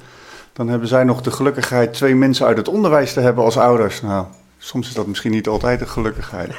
Dan 0.52 0.68
hebben 0.68 0.88
zij 0.88 1.04
nog 1.04 1.22
de 1.22 1.30
gelukkigheid 1.30 1.92
twee 1.92 2.14
mensen 2.14 2.46
uit 2.46 2.56
het 2.56 2.68
onderwijs 2.68 3.12
te 3.12 3.20
hebben 3.20 3.44
als 3.44 3.56
ouders. 3.56 4.02
Nou, 4.02 4.26
soms 4.58 4.88
is 4.88 4.94
dat 4.94 5.06
misschien 5.06 5.30
niet 5.30 5.48
altijd 5.48 5.80
een 5.80 5.88
gelukkigheid. 5.88 6.50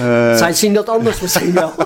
uh, 0.00 0.36
zij 0.44 0.52
zien 0.52 0.74
dat 0.74 0.88
anders 0.88 1.20
misschien 1.20 1.52
wel. 1.52 1.72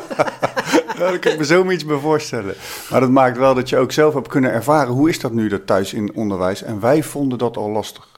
Daar 0.98 1.18
kan 1.18 1.32
ik 1.32 1.38
me 1.38 1.44
zoiets 1.44 1.84
bij 1.84 1.98
voorstellen. 1.98 2.54
Maar 2.90 3.00
dat 3.00 3.10
maakt 3.10 3.38
wel 3.38 3.54
dat 3.54 3.68
je 3.68 3.76
ook 3.76 3.92
zelf 3.92 4.14
hebt 4.14 4.28
kunnen 4.28 4.52
ervaren... 4.52 4.92
hoe 4.92 5.08
is 5.08 5.20
dat 5.20 5.32
nu 5.32 5.48
dat 5.48 5.66
thuis 5.66 5.92
in 5.92 6.14
onderwijs? 6.14 6.62
En 6.62 6.80
wij 6.80 7.02
vonden 7.02 7.38
dat 7.38 7.56
al 7.56 7.70
lastig. 7.70 8.08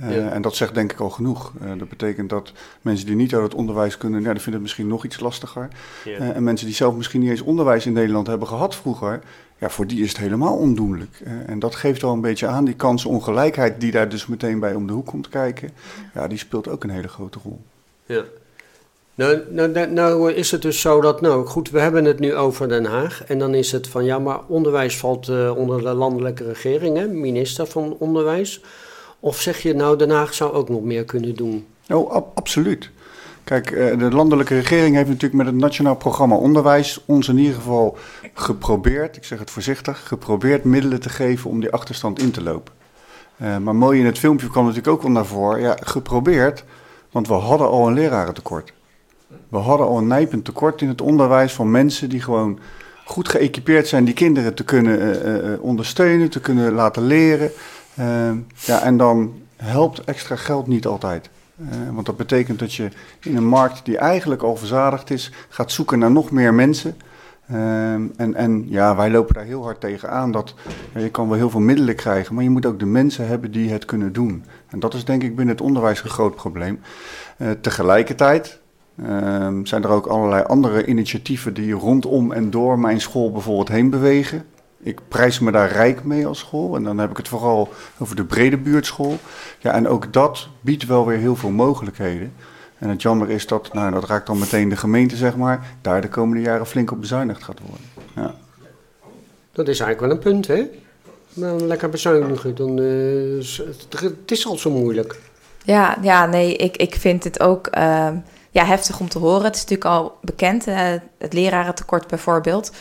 Uh, 0.00 0.32
En 0.32 0.42
dat 0.42 0.56
zegt 0.56 0.74
denk 0.74 0.92
ik 0.92 1.00
al 1.00 1.10
genoeg. 1.10 1.52
Uh, 1.62 1.78
dat 1.78 1.88
betekent 1.88 2.30
dat 2.30 2.52
mensen 2.82 3.06
die 3.06 3.16
niet 3.16 3.34
uit 3.34 3.42
het 3.42 3.54
onderwijs 3.54 3.98
kunnen, 3.98 4.22
ja, 4.22 4.32
die 4.32 4.42
vinden 4.42 4.52
het 4.52 4.62
misschien 4.62 4.86
nog 4.86 5.04
iets 5.04 5.20
lastiger. 5.20 5.68
Ja. 6.04 6.18
Uh, 6.18 6.36
en 6.36 6.42
mensen 6.42 6.66
die 6.66 6.74
zelf 6.74 6.94
misschien 6.94 7.20
niet 7.20 7.30
eens 7.30 7.40
onderwijs 7.40 7.86
in 7.86 7.92
Nederland 7.92 8.26
hebben 8.26 8.48
gehad 8.48 8.74
vroeger, 8.74 9.20
ja, 9.58 9.70
voor 9.70 9.86
die 9.86 10.02
is 10.02 10.08
het 10.08 10.18
helemaal 10.18 10.56
ondoenlijk. 10.56 11.22
en 11.46 11.58
dat 11.58 11.74
geeft 11.74 12.02
wel 12.02 12.12
een 12.12 12.20
beetje 12.20 12.46
aan, 12.46 12.64
die 12.64 12.74
kansenongelijkheid 12.74 13.80
die 13.80 13.90
daar 13.90 14.08
dus 14.08 14.26
meteen 14.26 14.60
bij 14.60 14.74
om 14.74 14.86
de 14.86 14.92
hoek 14.92 15.06
komt 15.06 15.28
kijken, 15.28 15.70
ja, 16.14 16.28
die 16.28 16.38
speelt 16.38 16.68
ook 16.68 16.84
een 16.84 16.90
hele 16.90 17.08
grote 17.08 17.38
rol. 17.42 17.60
Ja. 18.06 18.22
Nou, 19.14 19.40
nou, 19.50 19.90
nou, 19.90 20.32
is 20.32 20.50
het 20.50 20.62
dus 20.62 20.80
zo 20.80 21.00
dat, 21.00 21.20
nou 21.20 21.46
goed, 21.46 21.70
we 21.70 21.80
hebben 21.80 22.04
het 22.04 22.18
nu 22.18 22.34
over 22.34 22.68
Den 22.68 22.84
Haag. 22.84 23.24
En 23.24 23.38
dan 23.38 23.54
is 23.54 23.72
het 23.72 23.88
van, 23.88 24.04
ja, 24.04 24.18
maar 24.18 24.40
onderwijs 24.46 24.98
valt 24.98 25.28
onder 25.56 25.82
de 25.82 25.92
landelijke 25.92 26.44
regering, 26.44 26.96
hè, 26.96 27.06
minister 27.06 27.66
van 27.66 27.96
Onderwijs. 27.98 28.60
Of 29.26 29.40
zeg 29.40 29.62
je 29.62 29.74
nou, 29.74 29.98
Den 29.98 30.10
Haag 30.10 30.34
zou 30.34 30.52
ook 30.52 30.68
nog 30.68 30.82
meer 30.82 31.04
kunnen 31.04 31.34
doen? 31.34 31.66
Oh, 31.88 32.10
ab 32.10 32.30
absoluut. 32.34 32.90
Kijk, 33.44 33.70
de 33.98 34.10
landelijke 34.10 34.54
regering 34.54 34.94
heeft 34.94 35.08
natuurlijk 35.08 35.34
met 35.34 35.46
het 35.46 35.54
Nationaal 35.54 35.96
Programma 35.96 36.36
Onderwijs 36.36 37.00
ons 37.04 37.28
in 37.28 37.38
ieder 37.38 37.54
geval 37.54 37.96
geprobeerd, 38.34 39.16
ik 39.16 39.24
zeg 39.24 39.38
het 39.38 39.50
voorzichtig, 39.50 40.06
geprobeerd 40.06 40.64
middelen 40.64 41.00
te 41.00 41.08
geven 41.08 41.50
om 41.50 41.60
die 41.60 41.70
achterstand 41.70 42.22
in 42.22 42.30
te 42.30 42.42
lopen. 42.42 42.72
Uh, 43.42 43.56
maar 43.56 43.76
mooi 43.76 44.00
in 44.00 44.06
het 44.06 44.18
filmpje 44.18 44.50
kwam 44.50 44.64
natuurlijk 44.64 44.92
ook 44.92 45.02
wel 45.02 45.10
naar 45.10 45.26
voren, 45.26 45.60
ja, 45.60 45.76
geprobeerd, 45.80 46.64
want 47.10 47.28
we 47.28 47.34
hadden 47.34 47.68
al 47.68 47.86
een 47.86 47.94
lerarentekort. 47.94 48.72
We 49.48 49.58
hadden 49.58 49.86
al 49.86 49.98
een 49.98 50.06
nijpend 50.06 50.44
tekort 50.44 50.82
in 50.82 50.88
het 50.88 51.00
onderwijs 51.00 51.52
van 51.52 51.70
mensen 51.70 52.08
die 52.08 52.22
gewoon 52.22 52.58
goed 53.04 53.28
geëquipeerd 53.28 53.88
zijn 53.88 54.04
die 54.04 54.14
kinderen 54.14 54.54
te 54.54 54.64
kunnen 54.64 55.26
uh, 55.26 55.62
ondersteunen, 55.62 56.30
te 56.30 56.40
kunnen 56.40 56.72
laten 56.72 57.06
leren. 57.06 57.50
Uh, 57.98 58.30
ja, 58.54 58.82
en 58.82 58.96
dan 58.96 59.34
helpt 59.56 60.04
extra 60.04 60.36
geld 60.36 60.66
niet 60.66 60.86
altijd. 60.86 61.28
Uh, 61.56 61.68
want 61.94 62.06
dat 62.06 62.16
betekent 62.16 62.58
dat 62.58 62.74
je 62.74 62.88
in 63.20 63.36
een 63.36 63.46
markt 63.46 63.84
die 63.84 63.98
eigenlijk 63.98 64.42
al 64.42 64.56
verzadigd 64.56 65.10
is, 65.10 65.32
gaat 65.48 65.72
zoeken 65.72 65.98
naar 65.98 66.10
nog 66.10 66.30
meer 66.30 66.54
mensen. 66.54 66.96
Uh, 67.50 67.92
en, 67.92 68.34
en 68.34 68.64
ja, 68.68 68.96
wij 68.96 69.10
lopen 69.10 69.34
daar 69.34 69.44
heel 69.44 69.62
hard 69.62 69.80
tegen 69.80 70.10
aan. 70.10 70.32
Dat, 70.32 70.54
je 70.94 71.10
kan 71.10 71.28
wel 71.28 71.36
heel 71.36 71.50
veel 71.50 71.60
middelen 71.60 71.96
krijgen, 71.96 72.34
maar 72.34 72.44
je 72.44 72.50
moet 72.50 72.66
ook 72.66 72.78
de 72.78 72.86
mensen 72.86 73.26
hebben 73.26 73.50
die 73.50 73.70
het 73.70 73.84
kunnen 73.84 74.12
doen. 74.12 74.44
En 74.68 74.80
dat 74.80 74.94
is 74.94 75.04
denk 75.04 75.22
ik 75.22 75.36
binnen 75.36 75.54
het 75.54 75.64
onderwijs 75.64 76.02
een 76.02 76.10
groot 76.10 76.34
probleem. 76.34 76.80
Tegelijkertijd 77.60 78.60
zijn 79.62 79.82
er 79.82 79.88
ook 79.88 80.06
allerlei 80.06 80.42
andere 80.42 80.86
initiatieven 80.86 81.54
die 81.54 81.72
rondom 81.72 82.32
en 82.32 82.50
door 82.50 82.78
mijn 82.78 83.00
school 83.00 83.32
bijvoorbeeld 83.32 83.68
heen 83.68 83.90
bewegen 83.90 84.44
ik 84.82 85.00
prijs 85.08 85.38
me 85.38 85.50
daar 85.50 85.72
rijk 85.72 86.04
mee 86.04 86.26
als 86.26 86.38
school. 86.38 86.76
En 86.76 86.84
dan 86.84 86.98
heb 86.98 87.10
ik 87.10 87.16
het 87.16 87.28
vooral 87.28 87.68
over 87.98 88.16
de 88.16 88.24
brede 88.24 88.56
buurtschool. 88.56 89.18
Ja, 89.58 89.72
en 89.72 89.88
ook 89.88 90.12
dat 90.12 90.48
biedt 90.60 90.86
wel 90.86 91.06
weer 91.06 91.18
heel 91.18 91.36
veel 91.36 91.50
mogelijkheden. 91.50 92.32
En 92.78 92.88
het 92.88 93.02
jammer 93.02 93.30
is 93.30 93.46
dat, 93.46 93.72
nou, 93.72 93.92
dat 93.92 94.04
raakt 94.04 94.26
dan 94.26 94.38
meteen 94.38 94.68
de 94.68 94.76
gemeente, 94.76 95.16
zeg 95.16 95.36
maar, 95.36 95.66
daar 95.80 96.00
de 96.00 96.08
komende 96.08 96.42
jaren 96.42 96.66
flink 96.66 96.90
op 96.90 97.00
bezuinigd 97.00 97.42
gaat 97.42 97.60
worden. 97.60 97.86
Ja. 98.14 98.34
Dat 99.52 99.68
is 99.68 99.80
eigenlijk 99.80 100.00
wel 100.00 100.10
een 100.10 100.32
punt, 100.32 100.46
hè? 100.46 100.68
Nou, 101.32 101.60
lekker 101.60 101.88
bezuinigen, 101.88 102.54
dan, 102.54 102.78
uh, 102.80 103.44
het 104.00 104.30
is 104.30 104.46
al 104.46 104.56
zo 104.56 104.70
moeilijk. 104.70 105.20
Ja, 105.64 105.96
ja 106.02 106.26
nee, 106.26 106.56
ik, 106.56 106.76
ik 106.76 106.94
vind 106.94 107.24
het 107.24 107.40
ook 107.40 107.76
uh, 107.76 108.08
ja, 108.50 108.64
heftig 108.64 109.00
om 109.00 109.08
te 109.08 109.18
horen. 109.18 109.44
Het 109.44 109.54
is 109.54 109.60
natuurlijk 109.60 109.90
al 109.90 110.18
bekend, 110.22 110.68
uh, 110.68 110.92
het 111.18 111.32
lerarentekort 111.32 112.06
bijvoorbeeld. 112.06 112.72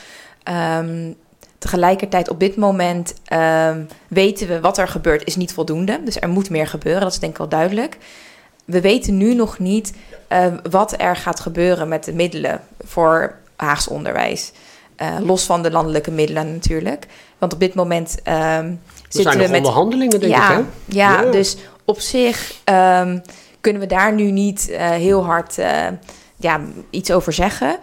Um, 0.80 1.16
Tegelijkertijd 1.66 2.30
op 2.30 2.40
dit 2.40 2.56
moment 2.56 3.14
um, 3.34 3.88
weten 4.08 4.48
we 4.48 4.60
wat 4.60 4.78
er 4.78 4.88
gebeurt 4.88 5.28
is 5.28 5.36
niet 5.36 5.54
voldoende. 5.54 6.00
Dus 6.04 6.20
er 6.20 6.30
moet 6.30 6.50
meer 6.50 6.68
gebeuren, 6.68 7.02
dat 7.02 7.12
is 7.12 7.20
denk 7.20 7.32
ik 7.32 7.38
wel 7.38 7.48
duidelijk. 7.48 7.98
We 8.66 8.82
weten 8.82 9.18
nu 9.18 9.34
nog 9.34 9.60
niet 9.60 9.94
uh, 10.30 10.46
wat 10.70 11.02
er 11.02 11.16
gaat 11.16 11.40
gebeuren 11.40 11.88
met 11.88 12.04
de 12.04 12.14
middelen 12.14 12.62
voor 12.84 13.36
Haags 13.56 13.88
onderwijs. 13.88 14.52
Uh, 15.02 15.16
los 15.24 15.44
van 15.44 15.64
de 15.64 15.72
landelijke 15.72 16.12
middelen 16.12 16.54
natuurlijk. 16.54 17.06
Want 17.38 17.54
op 17.54 17.60
dit 17.60 17.74
moment 17.74 18.18
um, 18.28 18.82
zitten 19.10 19.38
we 19.38 19.48
met 19.48 19.58
onderhandelingen, 19.58 20.20
denk 20.20 20.34
ja, 20.34 20.52
ik. 20.52 20.56
Hè? 20.56 20.64
Ja, 20.86 21.22
ja, 21.22 21.32
dus 21.32 21.58
op 21.86 22.00
zich 22.00 22.54
um, 22.66 23.22
kunnen 23.62 23.82
we 23.82 23.88
daar 23.88 24.14
nu 24.14 24.32
niet 24.32 24.68
uh, 24.70 24.90
heel 24.90 25.26
hard 25.26 25.56
ja, 26.36 26.62
iets 26.90 27.12
over 27.12 27.34
zeggen. 27.34 27.80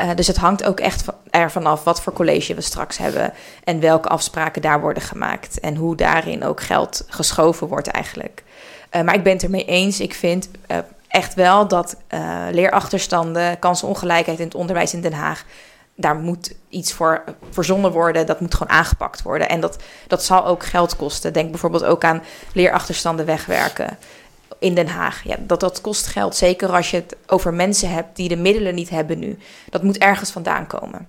Uh, 0.00 0.10
dus 0.14 0.26
het 0.26 0.36
hangt 0.36 0.64
ook 0.64 0.80
echt 0.80 1.04
ervan 1.30 1.66
af 1.66 1.84
wat 1.84 2.00
voor 2.00 2.12
college 2.12 2.54
we 2.54 2.60
straks 2.60 2.98
hebben 2.98 3.32
en 3.64 3.80
welke 3.80 4.08
afspraken 4.08 4.62
daar 4.62 4.80
worden 4.80 5.02
gemaakt 5.02 5.60
en 5.60 5.76
hoe 5.76 5.96
daarin 5.96 6.44
ook 6.44 6.60
geld 6.60 7.04
geschoven 7.08 7.66
wordt 7.66 7.88
eigenlijk. 7.88 8.42
Uh, 8.90 9.02
maar 9.02 9.14
ik 9.14 9.22
ben 9.22 9.32
het 9.32 9.42
ermee 9.42 9.64
eens. 9.64 10.00
Ik 10.00 10.14
vind 10.14 10.48
uh, 10.70 10.76
echt 11.08 11.34
wel 11.34 11.68
dat 11.68 11.96
leerachterstanden, 12.50 13.58
kansenongelijkheid 13.58 14.38
in 14.38 14.44
het 14.44 14.54
onderwijs 14.54 14.94
in 14.94 15.00
Den 15.00 15.12
Haag, 15.12 15.44
daar 15.94 16.16
moet 16.16 16.54
iets 16.68 16.92
voor 16.92 17.24
verzonnen 17.50 17.92
worden. 17.92 18.26
Dat 18.26 18.40
moet 18.40 18.54
gewoon 18.54 18.76
aangepakt 18.76 19.22
worden. 19.22 19.48
En 19.48 19.60
dat, 19.60 19.76
dat 20.06 20.24
zal 20.24 20.46
ook 20.46 20.64
geld 20.64 20.96
kosten. 20.96 21.32
Denk 21.32 21.50
bijvoorbeeld 21.50 21.84
ook 21.84 22.04
aan 22.04 22.22
leerachterstanden 22.52 23.26
wegwerken 23.26 23.98
in 24.58 24.74
Den 24.74 24.86
Haag. 24.86 25.22
Ja, 25.24 25.36
dat, 25.46 25.60
dat 25.60 25.80
kost 25.80 26.06
geld. 26.06 26.36
Zeker 26.36 26.68
als 26.68 26.90
je 26.90 26.96
het 26.96 27.16
over 27.26 27.54
mensen 27.54 27.90
hebt 27.90 28.16
die 28.16 28.28
de 28.28 28.36
middelen 28.36 28.74
niet 28.74 28.90
hebben 28.90 29.18
nu. 29.18 29.38
Dat 29.70 29.82
moet 29.82 29.98
ergens 29.98 30.30
vandaan 30.30 30.66
komen. 30.66 31.08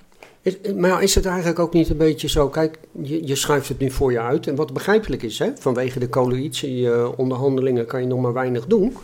Maar 0.75 1.03
is 1.03 1.15
het 1.15 1.25
eigenlijk 1.25 1.59
ook 1.59 1.73
niet 1.73 1.89
een 1.89 1.97
beetje 1.97 2.29
zo? 2.29 2.49
Kijk, 2.49 2.77
je, 3.01 3.27
je 3.27 3.35
schuift 3.35 3.67
het 3.67 3.79
nu 3.79 3.91
voor 3.91 4.11
je 4.11 4.19
uit. 4.19 4.47
En 4.47 4.55
wat 4.55 4.73
begrijpelijk 4.73 5.23
is, 5.23 5.39
hè? 5.39 5.49
vanwege 5.59 5.99
de 5.99 6.09
coalitieonderhandelingen 6.09 7.83
uh, 7.83 7.87
kan 7.87 8.01
je 8.01 8.07
nog 8.07 8.19
maar 8.19 8.33
weinig 8.33 8.65
doen. 8.65 8.97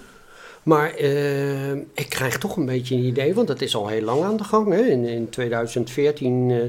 Maar 0.63 1.01
uh, 1.01 1.71
ik 1.73 2.05
krijg 2.09 2.37
toch 2.37 2.57
een 2.57 2.65
beetje 2.65 2.95
een 2.95 3.03
idee, 3.03 3.33
want 3.33 3.47
dat 3.47 3.61
is 3.61 3.75
al 3.75 3.87
heel 3.87 4.01
lang 4.01 4.23
aan 4.23 4.37
de 4.37 4.43
gang. 4.43 4.73
Hè. 4.73 4.81
In, 4.81 5.05
in 5.05 5.29
2014 5.29 6.49
uh, 6.49 6.63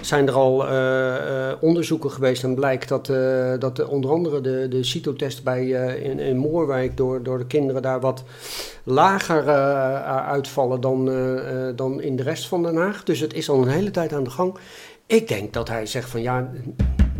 zijn 0.00 0.26
er 0.28 0.34
al 0.34 0.72
uh, 0.72 1.52
onderzoeken 1.60 2.10
geweest 2.10 2.44
en 2.44 2.54
blijkt 2.54 2.88
dat, 2.88 3.06
dat 3.60 3.86
onder 3.86 4.10
andere 4.10 4.40
de, 4.40 4.68
de 4.68 5.40
bij, 5.44 5.68
in, 6.02 6.18
in 6.18 6.36
Moorwijk 6.36 6.96
door, 6.96 7.22
door 7.22 7.38
de 7.38 7.46
kinderen 7.46 7.82
daar 7.82 8.00
wat 8.00 8.24
lager 8.84 9.44
uitvallen 10.26 10.80
dan, 10.80 11.04
dan 11.76 12.00
in 12.00 12.16
de 12.16 12.22
rest 12.22 12.46
van 12.46 12.62
Den 12.62 12.76
Haag. 12.76 13.04
Dus 13.04 13.20
het 13.20 13.34
is 13.34 13.48
al 13.48 13.62
een 13.62 13.68
hele 13.68 13.90
tijd 13.90 14.12
aan 14.12 14.24
de 14.24 14.30
gang. 14.30 14.54
Ik 15.12 15.28
denk 15.28 15.52
dat 15.52 15.68
hij 15.68 15.86
zegt 15.86 16.10
van 16.10 16.22
ja, 16.22 16.50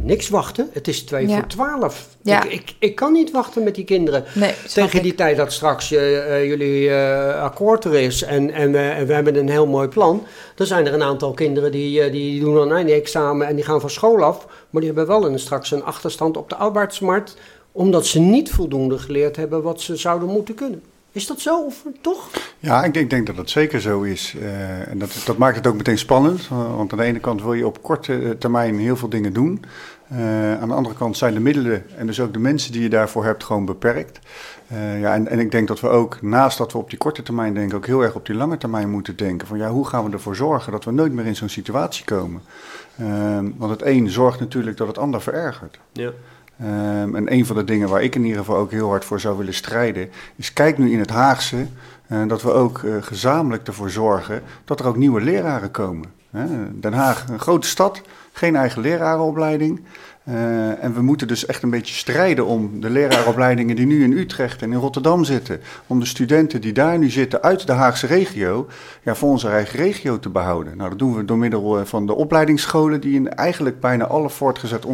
niks 0.03 0.29
wachten. 0.29 0.69
Het 0.73 0.89
is 0.89 1.03
twee 1.03 1.29
ja. 1.29 1.35
voor 1.35 1.47
twaalf. 1.47 2.09
Ja. 2.23 2.43
Ik, 2.45 2.53
ik, 2.53 2.75
ik, 2.79 2.95
kan 2.95 3.13
niet 3.13 3.31
wachten 3.31 3.63
met 3.63 3.75
die 3.75 3.85
kinderen. 3.85 4.25
Nee, 4.35 4.55
Tegen 4.73 4.97
ik. 4.97 5.03
die 5.03 5.15
tijd 5.15 5.37
dat 5.37 5.53
straks 5.53 5.93
uh, 5.93 6.11
uh, 6.11 6.45
jullie 6.45 6.89
uh, 6.89 7.43
akkoord 7.43 7.85
er 7.85 7.95
is 7.95 8.23
en, 8.23 8.51
en, 8.51 8.73
we, 8.73 8.79
en 8.79 9.07
we 9.07 9.13
hebben 9.13 9.37
een 9.37 9.49
heel 9.49 9.67
mooi 9.67 9.89
plan. 9.89 10.27
Dan 10.55 10.67
zijn 10.67 10.87
er 10.87 10.95
een 10.95 11.03
aantal 11.03 11.33
kinderen 11.33 11.73
die, 11.73 12.11
die 12.11 12.41
doen 12.41 12.57
een 12.57 12.73
eindexamen 12.73 13.47
en 13.47 13.55
die 13.55 13.65
gaan 13.65 13.81
van 13.81 13.91
school 13.91 14.23
af. 14.23 14.47
Maar 14.71 14.81
die 14.83 14.91
hebben 14.93 15.07
wel 15.07 15.27
een, 15.27 15.39
straks 15.39 15.71
een 15.71 15.85
achterstand 15.85 16.37
op 16.37 16.49
de 16.49 16.57
arbeidsmarkt. 16.57 17.37
Omdat 17.73 18.07
ze 18.07 18.21
niet 18.21 18.51
voldoende 18.51 18.99
geleerd 18.99 19.37
hebben 19.37 19.63
wat 19.63 19.81
ze 19.81 19.97
zouden 19.97 20.29
moeten 20.29 20.55
kunnen. 20.55 20.83
Is 21.13 21.27
dat 21.27 21.41
zo 21.41 21.65
of 21.65 21.85
toch? 22.01 22.31
Ja, 22.59 22.85
ik 22.85 22.95
denk, 22.95 23.11
denk 23.11 23.27
dat 23.27 23.37
dat 23.37 23.51
zeker 23.51 23.81
zo 23.81 24.03
is. 24.03 24.35
Uh, 24.39 24.89
en 24.89 24.99
dat, 24.99 25.23
dat 25.25 25.37
maakt 25.37 25.57
het 25.57 25.67
ook 25.67 25.77
meteen 25.77 25.99
spannend. 25.99 26.49
Want 26.49 26.93
aan 26.93 26.99
de 26.99 27.05
ene 27.05 27.21
kant 27.21 27.43
wil 27.43 27.53
je 27.53 27.67
op 27.67 27.83
korte 27.83 28.37
termijn 28.39 28.79
heel 28.79 28.97
veel 28.97 29.09
dingen 29.09 29.33
doen. 29.33 29.65
Uh, 30.13 30.61
aan 30.61 30.69
de 30.69 30.75
andere 30.75 30.95
kant 30.95 31.17
zijn 31.17 31.35
de 31.35 31.41
middelen 31.41 31.85
en 31.97 32.07
dus 32.07 32.21
ook 32.21 32.33
de 32.33 32.39
mensen 32.39 32.73
die 32.73 32.83
je 32.83 32.89
daarvoor 32.89 33.25
hebt 33.25 33.45
gewoon 33.45 33.65
beperkt. 33.65 34.19
Uh, 34.73 35.01
ja, 35.01 35.15
en, 35.15 35.29
en 35.29 35.39
ik 35.39 35.51
denk 35.51 35.69
dat 35.69 35.81
we 35.81 35.89
ook, 35.89 36.23
naast 36.23 36.59
dat 36.59 36.73
we 36.73 36.79
op 36.79 36.91
die 36.91 36.99
korte 36.99 37.23
termijn 37.23 37.55
denken, 37.55 37.77
ook 37.77 37.87
heel 37.87 38.03
erg 38.03 38.15
op 38.15 38.27
die 38.27 38.35
lange 38.35 38.59
termijn 38.59 38.91
moeten 38.91 39.17
denken. 39.17 39.47
Van 39.47 39.59
ja, 39.59 39.71
hoe 39.71 39.87
gaan 39.87 40.05
we 40.05 40.13
ervoor 40.13 40.37
zorgen 40.37 40.73
dat 40.73 40.85
we 40.85 40.91
nooit 40.91 41.13
meer 41.13 41.27
in 41.27 41.37
zo'n 41.37 41.49
situatie 41.49 42.05
komen? 42.05 42.43
want 43.57 43.71
het 43.71 43.83
een 43.83 44.11
zorgt 44.11 44.41
natuurlijk 44.41 44.77
dat 44.77 44.87
het 44.87 44.99
ander 44.99 45.23
verergert. 45.23 45.79
Ja. 45.93 46.11
Um, 46.63 47.17
en 47.17 47.33
een 47.33 47.47
van 47.47 47.57
de 47.57 47.65
dingen 47.65 47.89
waar 47.89 48.03
ik 48.03 48.15
in 48.15 48.25
ieder 48.25 48.39
geval 48.39 48.57
ook 48.57 48.71
heel 48.71 48.89
hard 48.89 49.05
voor 49.05 49.21
zou 49.21 49.39
willen 49.39 49.55
strijden, 49.55 50.11
is 50.37 50.53
kijk 50.53 50.79
nu 50.79 50.93
in 50.93 50.99
het 50.99 51.11
Haagse 51.11 51.67
uh, 52.09 52.29
dat 52.29 52.43
we 52.43 52.53
ook 52.53 52.83
uh, 52.83 52.97
gezamenlijk 53.01 53.67
ervoor 53.67 53.91
zorgen 53.91 54.43
dat 54.65 54.81
er 54.81 54.87
ook 54.87 54.97
nieuwe 54.97 55.21
leraren 55.21 55.71
komen. 55.71 56.21
Den 56.81 56.93
Haag, 56.93 57.29
een 57.29 57.41
grote 57.41 57.67
stad, 57.67 58.01
geen 58.33 58.57
eigen 58.57 58.83
lerarenopleiding. 58.83 59.85
Uh, 60.29 60.85
en 60.85 60.95
we 60.95 61.03
moeten 61.03 61.29
dus 61.29 61.47
echt 61.47 61.63
een 61.63 61.71
beetje 61.71 61.95
strijden 61.95 62.47
om 62.47 62.81
de 62.81 62.91
leraaropleidingen 62.91 63.77
die 63.77 63.87
nu 63.87 64.03
in 64.03 64.13
Utrecht 64.13 64.63
en 64.63 64.73
in 64.73 64.79
Rotterdam 64.79 65.25
zitten, 65.25 65.61
om 65.87 66.01
de 66.01 66.07
studenten 66.07 66.61
die 66.61 66.73
daar 66.73 66.99
nu 66.99 67.11
zitten 67.11 67.43
uit 67.43 67.67
de 67.67 67.73
Haagse 67.73 68.07
regio, 68.07 68.69
ja, 69.03 69.15
voor 69.15 69.29
onze 69.29 69.49
eigen 69.49 69.79
regio 69.79 70.19
te 70.19 70.29
behouden. 70.29 70.77
Nou, 70.77 70.89
dat 70.89 70.99
doen 70.99 71.15
we 71.15 71.25
door 71.25 71.39
middel 71.39 71.79
eh, 71.79 71.85
van 71.85 72.07
de 72.07 72.15
opleidingsscholen, 72.15 73.01
die 73.01 73.15
in 73.15 73.29
eigenlijk 73.35 73.81
bijna 73.81 74.07
alle 74.07 74.31
voortgezet 74.31 74.87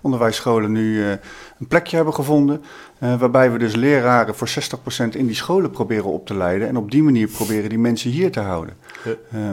onderwijsscholen 0.00 0.72
nu 0.72 0.94
uh, 0.94 1.10
een 1.58 1.66
plekje 1.68 1.96
hebben 1.96 2.14
gevonden. 2.14 2.62
waarbij 2.98 3.52
we 3.52 3.58
dus 3.58 3.74
leraren 3.74 4.34
voor 4.34 4.48
60% 4.48 5.08
in 5.10 5.26
die 5.26 5.34
scholen 5.34 5.70
proberen 5.70 6.12
op 6.12 6.26
te 6.26 6.36
leiden 6.36 6.68
en 6.68 6.76
op 6.76 6.90
die 6.90 7.02
manier 7.02 7.28
proberen 7.28 7.68
die 7.68 7.78
mensen 7.78 8.10
hier 8.10 8.32
te 8.32 8.40
houden. 8.40 8.74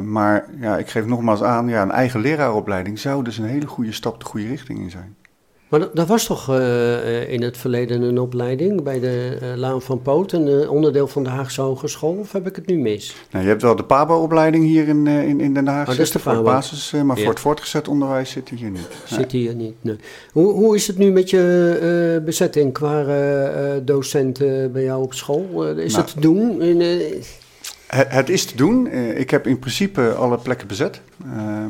Maar 0.04 0.50
ja, 0.60 0.78
ik 0.78 0.90
geef 0.90 1.06
nogmaals 1.06 1.44
aan, 1.44 1.68
ja, 1.68 1.82
een 1.82 1.92
eigen 1.92 2.20
leraaropleiding 2.20 3.00
zou 3.00 3.24
dus 3.24 3.38
een 3.38 3.46
hele 3.46 3.68
goede 3.68 3.92
stap 3.92 4.20
de 4.20 4.26
goede 4.26 4.48
richting 4.48 4.80
in 4.80 4.92
zijn. 4.92 5.16
Maar 5.68 5.88
dat 5.94 6.08
was 6.08 6.26
toch 6.26 6.50
uh, 6.50 7.32
in 7.32 7.42
het 7.42 7.58
verleden 7.58 8.02
een 8.02 8.20
opleiding 8.20 8.84
bij 8.84 9.00
de 9.00 9.38
uh, 9.42 9.56
Laan 9.56 9.82
van 9.82 10.02
Poot, 10.02 10.32
een 10.32 10.48
uh, 10.48 10.72
onderdeel 10.72 11.08
van 11.08 11.24
de 11.24 11.30
Haagse 11.30 11.62
Hogeschool, 11.62 12.16
of 12.16 12.32
heb 12.32 12.48
ik 12.48 12.56
het 12.56 12.66
nu 12.66 12.78
mis? 12.78 13.16
Nou, 13.32 13.44
je 13.44 13.50
hebt 13.50 13.62
wel 13.62 13.76
de 13.76 13.84
PABO-opleiding 13.84 14.64
hier 14.64 14.88
in, 14.88 15.08
in, 15.08 15.40
in 15.40 15.54
Den 15.54 15.68
Haag, 15.68 15.82
oh, 15.82 15.88
dat 15.88 16.00
is 16.00 16.12
de 16.12 16.20
voor 16.20 16.42
basis, 16.42 16.92
maar 16.92 17.18
ja. 17.18 17.24
voor 17.24 17.32
het 17.32 17.42
voortgezet 17.42 17.88
onderwijs 17.88 18.30
zit 18.30 18.50
hij 18.50 18.58
hier 18.58 18.70
niet. 18.70 18.88
Zit 19.06 19.32
hij 19.32 19.40
hier 19.42 19.56
niet, 19.56 19.76
nee. 19.82 19.96
Hoe, 20.32 20.54
hoe 20.54 20.76
is 20.76 20.88
het 20.88 20.98
nu 20.98 21.12
met 21.12 21.30
je 21.30 22.22
bezetting 22.26 22.74
qua 22.74 23.06
docenten 23.84 24.72
bij 24.72 24.84
jou 24.84 25.04
op 25.04 25.14
school? 25.14 25.68
is 25.78 25.94
nou, 25.94 26.06
het 26.06 26.14
te 26.14 26.20
doen? 26.20 26.62
In, 26.62 26.82
het, 27.96 28.12
het, 28.12 28.30
is 28.30 28.46
te 28.46 28.56
doen. 28.56 28.88
ik 29.16 29.30
heb 29.30 29.48
in 29.48 29.60
principe 29.60 30.14
alle 30.14 30.38
plekken 30.38 30.68
bezet, 30.68 31.02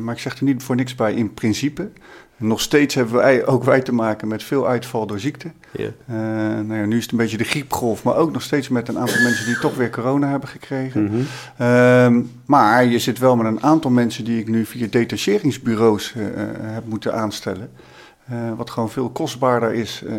maar 0.00 0.14
ik 0.14 0.20
zeg 0.20 0.38
er 0.38 0.44
niet 0.44 0.62
voor 0.62 0.76
niks 0.76 0.94
bij 0.94 1.14
in 1.14 1.34
principe. 1.34 1.88
Nog 2.38 2.60
steeds 2.60 2.94
hebben 2.94 3.14
wij, 3.14 3.46
ook 3.46 3.64
wij 3.64 3.80
te 3.80 3.92
maken 3.92 4.28
met 4.28 4.42
veel 4.42 4.68
uitval 4.68 5.06
door 5.06 5.20
ziekte. 5.20 5.50
Uh, 5.78 6.16
nou 6.66 6.74
ja, 6.74 6.84
nu 6.84 6.96
is 6.96 7.02
het 7.02 7.12
een 7.12 7.18
beetje 7.18 7.36
de 7.36 7.44
griepgolf, 7.44 8.02
maar 8.02 8.16
ook 8.16 8.32
nog 8.32 8.42
steeds 8.42 8.68
met 8.68 8.88
een 8.88 8.98
aantal 8.98 9.22
mensen 9.22 9.46
die 9.46 9.58
toch 9.58 9.76
weer 9.76 9.90
corona 9.90 10.28
hebben 10.28 10.48
gekregen. 10.48 11.02
Mm 11.02 11.26
-hmm. 11.56 12.30
maar 12.44 12.84
je 12.84 12.98
zit 12.98 13.18
wel 13.18 13.36
met 13.36 13.46
een 13.46 13.62
aantal 13.62 13.90
mensen 13.90 14.24
die 14.24 14.40
ik 14.40 14.48
nu 14.48 14.64
via 14.64 14.86
detacheringsbureaus 14.90 16.14
heb 16.60 16.86
moeten 16.86 17.14
aanstellen. 17.14 17.70
Uh, 18.32 18.52
wat 18.56 18.70
gewoon 18.70 18.90
veel 18.90 19.10
kostbaarder 19.10 19.74
is 19.74 20.02
uh, 20.04 20.14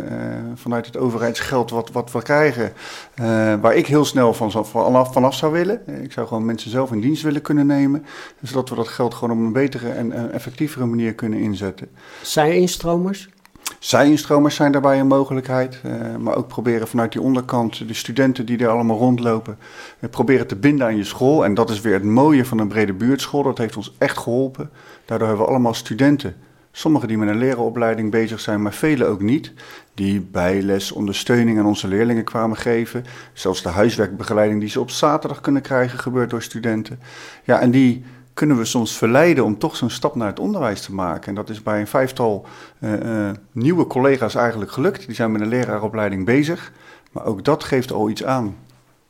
vanuit 0.56 0.86
het 0.86 0.98
overheidsgeld 0.98 1.70
wat, 1.70 1.92
wat 1.92 2.12
we 2.12 2.22
krijgen. 2.22 2.74
Uh, 3.20 3.26
waar 3.62 3.76
ik 3.76 3.88
heel 3.88 4.06
snel 4.06 4.34
van, 4.34 4.52
vanaf, 4.66 5.14
vanaf 5.14 5.36
zou 5.36 5.52
willen. 5.52 6.04
Ik 6.04 6.12
zou 6.12 6.28
gewoon 6.28 6.46
mensen 6.46 6.72
zelf 6.72 6.92
in 6.92 7.02
dienst 7.02 7.24
willen 7.24 7.42
kunnen 7.42 7.66
nemen. 7.66 8.06
Zodat 8.42 8.70
we 8.70 8.76
dat 8.76 8.88
geld 8.88 9.14
gewoon 9.14 9.38
op 9.38 9.46
een 9.46 9.52
betere 9.52 9.90
en 9.90 10.32
effectievere 10.32 10.86
manier 10.86 11.14
kunnen 11.14 11.40
inzetten. 11.40 11.88
Zij-instromers? 12.22 13.30
Zij-instromers 13.80 14.56
zijn 14.56 14.72
daarbij 14.72 15.00
een 15.00 15.08
mogelijkheid. 15.08 15.82
maar 16.20 16.36
ook 16.36 16.48
proberen 16.48 16.88
vanuit 16.88 17.12
die 17.12 17.22
onderkant 17.22 17.88
de 17.88 17.94
studenten 17.94 18.46
die 18.46 18.58
er 18.58 18.70
allemaal 18.70 18.98
rondlopen. 18.98 19.58
proberen 20.10 20.48
te 20.48 20.56
binden 20.56 20.88
aan 20.88 20.98
je 20.98 21.04
school. 21.04 21.46
En 21.46 21.54
dat 21.54 21.70
is 21.70 21.82
weer 21.82 21.94
het 21.94 22.04
mooie 22.04 22.46
van 22.46 22.60
een 22.60 22.68
brede 22.68 22.94
buurtschool. 22.94 23.44
Dat 23.44 23.58
heeft 23.58 23.78
ons 23.78 23.96
echt 23.98 24.18
geholpen. 24.18 24.70
Daardoor 25.06 25.28
hebben 25.28 25.46
we 25.46 25.52
allemaal 25.52 25.74
studenten 25.74 26.36
Sommigen 26.78 27.08
die 27.08 27.18
met 27.18 27.30
een 27.30 27.38
leraaropleiding 27.38 28.12
bezig 28.12 28.40
zijn, 28.40 28.62
maar 28.62 28.74
velen 28.74 29.08
ook 29.08 29.22
niet. 29.22 29.54
Die 29.94 30.22
bijles, 30.22 30.92
ondersteuning 30.92 31.60
aan 31.60 31.66
onze 31.66 31.88
leerlingen 31.88 32.24
kwamen 32.24 32.58
geven. 32.58 33.06
Zelfs 33.34 33.62
de 33.62 33.70
huiswerkbegeleiding 33.70 34.60
die 34.60 34.70
ze 34.70 34.80
op 34.80 34.90
zaterdag 34.90 35.42
kunnen 35.42 35.62
krijgen, 35.62 36.00
gebeurt 36.00 36.30
door 36.30 36.42
studenten. 36.42 37.00
Ja, 37.44 37.60
en 37.60 37.72
die 37.72 38.04
kunnen 38.34 38.58
we 38.58 38.66
soms 38.66 38.98
verleiden 38.98 39.44
om 39.44 39.58
toch 39.58 39.76
zo'n 39.76 39.90
stap 39.90 40.16
naar 40.16 40.28
het 40.28 40.40
onderwijs 40.40 40.82
te 40.82 40.94
maken. 40.94 41.28
En 41.28 41.36
dat 41.36 41.50
is 41.50 41.64
bij 41.64 41.80
een 41.80 41.88
vijftal 41.88 42.46
uh, 42.80 42.94
uh, 42.94 43.30
nieuwe 43.52 43.88
collega's 43.88 44.36
eigenlijk 44.36 44.72
gelukt. 44.72 45.06
Die 45.06 45.16
zijn 45.16 45.32
met 45.32 45.42
een 45.42 45.48
leraaropleiding 45.48 46.26
bezig. 46.26 46.72
Maar 47.12 47.26
ook 47.26 47.44
dat 47.44 47.64
geeft 47.64 47.92
al 47.92 48.10
iets 48.10 48.24
aan. 48.24 48.56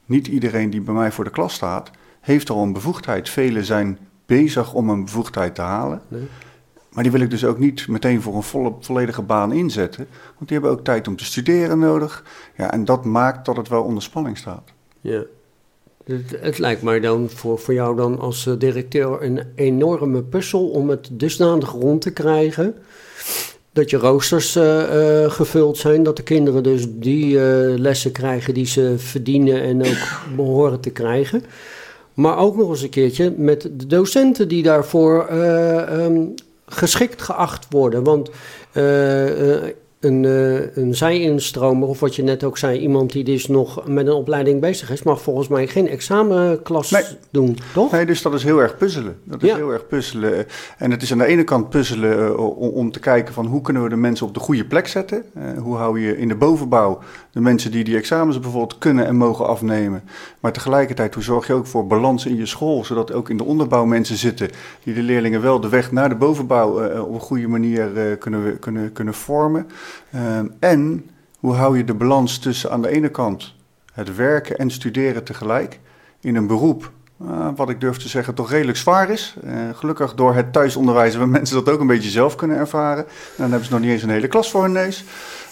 Niet 0.06 0.28
iedereen 0.28 0.70
die 0.70 0.82
bij 0.82 0.94
mij 0.94 1.12
voor 1.12 1.24
de 1.24 1.30
klas 1.30 1.54
staat, 1.54 1.92
heeft 2.22 2.50
al 2.50 2.63
een 2.63 2.74
bevoegdheid. 2.74 3.30
Velen 3.30 3.65
zijn 3.65 3.98
bezig 4.26 4.74
om 4.74 4.89
een 4.89 5.04
bevoegdheid 5.04 5.56
te 5.56 5.62
halen. 5.62 6.02
Nee. 6.08 6.28
Maar 6.98 7.06
die 7.06 7.16
wil 7.16 7.26
ik 7.26 7.32
dus 7.32 7.46
ook 7.46 7.60
niet 7.60 7.88
meteen 7.88 8.22
voor 8.22 8.36
een 8.36 8.44
volle, 8.44 8.74
volledige 8.80 9.22
baan 9.22 9.52
inzetten. 9.52 10.08
Want 10.36 10.50
die 10.50 10.58
hebben 10.58 10.72
ook 10.72 10.84
tijd 10.84 11.08
om 11.08 11.16
te 11.16 11.26
studeren 11.26 11.80
nodig. 11.80 12.24
Ja, 12.56 12.72
en 12.72 12.86
dat 12.86 13.06
maakt 13.06 13.46
dat 13.46 13.58
het 13.58 13.68
wel 13.68 13.84
onder 13.84 14.04
spanning 14.04 14.38
staat. 14.38 14.70
Ja. 15.02 15.24
Het, 16.04 16.38
het 16.40 16.58
lijkt 16.58 16.82
mij 16.82 17.00
dan 17.00 17.30
voor, 17.30 17.60
voor 17.60 17.74
jou 17.74 17.96
dan 17.96 18.20
als 18.20 18.48
eh, 18.48 18.54
directeur 18.58 19.24
een 19.24 19.42
enorme 19.56 20.24
puzzel 20.24 20.70
om 20.70 20.90
het 20.90 21.10
dusdanig 21.12 21.72
rond 21.72 22.02
te 22.02 22.12
krijgen. 22.12 22.76
Dat 23.72 23.90
je 23.90 23.98
roosters 23.98 24.56
uh, 24.56 24.64
uh, 24.64 25.32
gevuld 25.32 25.78
zijn, 25.78 26.04
dat 26.04 26.18
de 26.18 26.24
kinderen 26.24 26.64
dus 26.64 26.86
die 26.90 27.40
lessen 27.80 28.12
krijgen 28.12 28.54
die 28.54 28.66
ze 28.66 28.94
verdienen 28.98 29.62
en 29.62 29.82
ook 29.82 30.20
behoren 30.36 30.80
te 30.80 30.90
krijgen. 30.90 31.44
Maar 32.14 32.38
ook 32.38 32.56
nog 32.56 32.70
eens 32.70 32.82
een 32.82 32.90
keertje 32.90 33.34
met 33.38 33.62
de 33.62 33.88
docenten 33.88 34.48
die 34.48 34.64
daarvoor 34.64 35.32
um, 35.32 36.36
geschikt 36.68 37.22
geacht 37.22 37.66
worden. 37.70 38.04
Want 38.04 38.30
uh, 38.74 39.64
een, 40.00 40.24
uh, 40.24 40.76
een 40.76 40.96
zij-instromer, 40.96 41.88
of 41.88 42.00
wat 42.00 42.16
je 42.16 42.24
net 42.24 42.44
ook 42.44 42.58
zei, 42.58 42.80
iemand 42.80 43.12
die 43.12 43.24
dus 43.24 43.48
nog 43.48 43.88
met 43.88 44.08
een 44.08 44.14
opleiding 44.14 44.62
bezig 44.62 44.92
is, 44.92 45.04
mag 45.04 45.22
volgens 45.22 45.48
mij 45.48 45.68
geen 45.68 45.88
examenklas 45.88 46.94
doen, 47.32 47.58
toch? 47.74 47.92
Nee, 47.92 48.06
dus 48.06 48.22
dat 48.22 48.34
is 48.34 48.44
heel 48.44 48.60
erg 48.60 48.78
puzzelen. 48.78 49.20
Dat 49.24 49.44
is 49.44 49.52
heel 49.52 49.72
erg 49.72 49.88
puzzelen. 49.88 50.46
En 50.78 50.92
het 50.92 51.02
is 51.02 51.12
aan 51.12 51.18
de 51.18 51.26
ene 51.26 51.44
kant 51.44 51.70
puzzelen 51.70 52.18
uh, 52.18 52.76
om, 52.76 52.92
te 52.92 53.00
kijken 53.00 53.34
van 53.34 53.46
hoe 53.46 53.62
kunnen 53.62 53.84
we 53.84 53.90
de 53.90 53.96
mensen 53.96 54.28
op 54.28 54.34
de 54.34 54.40
goede 54.40 54.66
plek 54.66 54.88
zetten. 54.88 55.24
Hoe 55.58 55.76
hou 55.76 56.00
je 56.00 56.18
in 56.18 56.28
de 56.28 56.36
bovenbouw 56.36 57.00
de 57.38 57.43
mensen 57.43 57.71
die 57.71 57.84
die 57.84 57.97
examens 57.97 58.39
bijvoorbeeld 58.39 58.78
kunnen 58.78 59.06
en 59.06 59.15
mogen 59.15 59.47
afnemen. 59.47 60.04
Maar 60.39 60.52
tegelijkertijd, 60.52 61.13
hoe 61.13 61.23
zorg 61.23 61.47
je 61.47 61.54
ook 61.54 61.67
voor 61.67 61.88
balans 61.88 62.26
in 62.26 62.36
je 62.36 62.45
school, 62.45 62.86
zodat 62.86 63.13
ook 63.13 63.30
in 63.30 63.38
de 63.38 63.43
onderbouw 63.43 63.86
mensen 63.86 64.17
zitten 64.17 64.50
die 64.84 64.93
de 64.93 65.02
leerlingen 65.02 65.41
wel 65.41 65.60
de 65.60 65.69
weg 65.69 65.91
naar 65.91 66.10
de 66.10 66.15
bovenbouw 66.15 67.00
op 67.02 67.13
een 67.13 67.19
goede 67.19 67.47
manier 67.47 68.17
kunnen, 68.17 68.60
kunnen, 68.60 68.91
kunnen 68.91 69.13
vormen. 69.13 69.67
En 70.60 71.10
hoe 71.39 71.54
hou 71.54 71.78
je 71.78 71.84
de 71.84 71.93
balans 71.93 72.38
tussen 72.38 72.71
aan 72.71 72.82
de 72.82 72.89
ene 72.89 73.10
kant 73.10 73.56
het 73.93 74.15
werken 74.15 74.58
en 74.58 74.71
studeren 74.71 75.23
tegelijk 75.23 75.80
in 76.21 76.36
een 76.36 76.47
beroep 76.47 76.91
wat 77.56 77.69
ik 77.69 77.82
durf 77.82 77.97
te 77.97 78.08
zeggen 78.08 78.34
toch 78.34 78.50
redelijk 78.50 78.78
zwaar 78.78 79.10
is. 79.10 79.36
Gelukkig 79.73 80.13
door 80.13 80.36
het 80.36 80.54
thuisonderwijs 80.54 81.12
hebben 81.12 81.30
mensen 81.30 81.56
dat 81.56 81.73
ook 81.73 81.80
een 81.80 81.88
beetje 81.88 82.10
zelf 82.10 82.36
kunnen 82.36 82.58
ervaren. 82.58 83.04
En 83.04 83.12
dan 83.38 83.50
hebben 83.50 83.65
ze 83.65 83.71
nog 83.71 83.82
niet 83.82 83.91
eens 83.91 84.04
een 84.04 84.10
hele 84.10 84.28
klas 84.28 84.52
voor 84.52 84.62
hun 84.62 84.71
neus. 84.71 85.06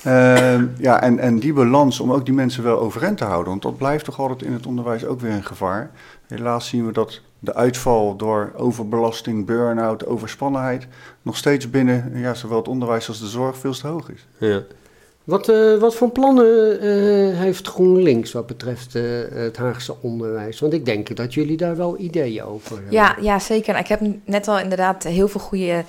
Uh, 0.08 0.62
ja, 0.78 1.02
en, 1.02 1.20
en 1.20 1.40
die 1.40 1.54
balans 1.54 2.00
om 2.00 2.12
ook 2.12 2.26
die 2.26 2.34
mensen 2.34 2.64
wel 2.64 2.80
overeind 2.80 3.18
te 3.18 3.24
houden. 3.24 3.50
Want 3.50 3.62
dat 3.62 3.78
blijft 3.78 4.06
toch 4.06 4.20
altijd 4.20 4.42
in 4.42 4.54
het 4.54 4.66
onderwijs 4.66 5.06
ook 5.06 5.20
weer 5.20 5.32
een 5.32 5.44
gevaar. 5.44 5.92
Helaas 6.28 6.68
zien 6.68 6.86
we 6.86 6.92
dat 6.92 7.22
de 7.40 7.54
uitval 7.54 8.16
door 8.16 8.52
overbelasting, 8.56 9.46
burn-out, 9.46 10.06
overspannenheid... 10.06 10.88
nog 11.22 11.38
steeds 11.38 11.70
binnen 11.70 12.12
ja, 12.16 12.34
zowel 12.34 12.58
het 12.58 12.68
onderwijs 12.68 13.08
als 13.08 13.20
de 13.20 13.28
zorg 13.28 13.58
veel 13.58 13.74
te 13.74 13.88
hoog 13.88 14.10
is. 14.10 14.28
Ja. 14.38 14.62
Wat, 15.24 15.50
uh, 15.50 15.80
wat 15.80 15.96
voor 15.96 16.10
plannen 16.10 16.84
uh, 16.84 17.40
heeft 17.40 17.68
GroenLinks 17.68 18.32
wat 18.32 18.48
betreft 18.48 18.96
uh, 18.96 19.04
het 19.30 19.58
Haagse 19.58 19.96
onderwijs? 20.02 20.60
Want 20.60 20.74
ik 20.74 20.86
denk 20.86 21.16
dat 21.16 21.34
jullie 21.34 21.58
daar 21.58 21.78
wel 21.78 22.00
ideeën 22.00 22.44
over 22.44 22.76
hebben. 22.76 22.92
Ja, 22.92 23.16
ja 23.22 23.40
zeker. 23.40 23.78
Ik 23.78 23.88
heb 23.88 24.02
net 24.26 24.48
al 24.48 24.60
inderdaad 24.60 25.04
heel 25.04 25.28
veel 25.28 25.42
goede 25.42 25.84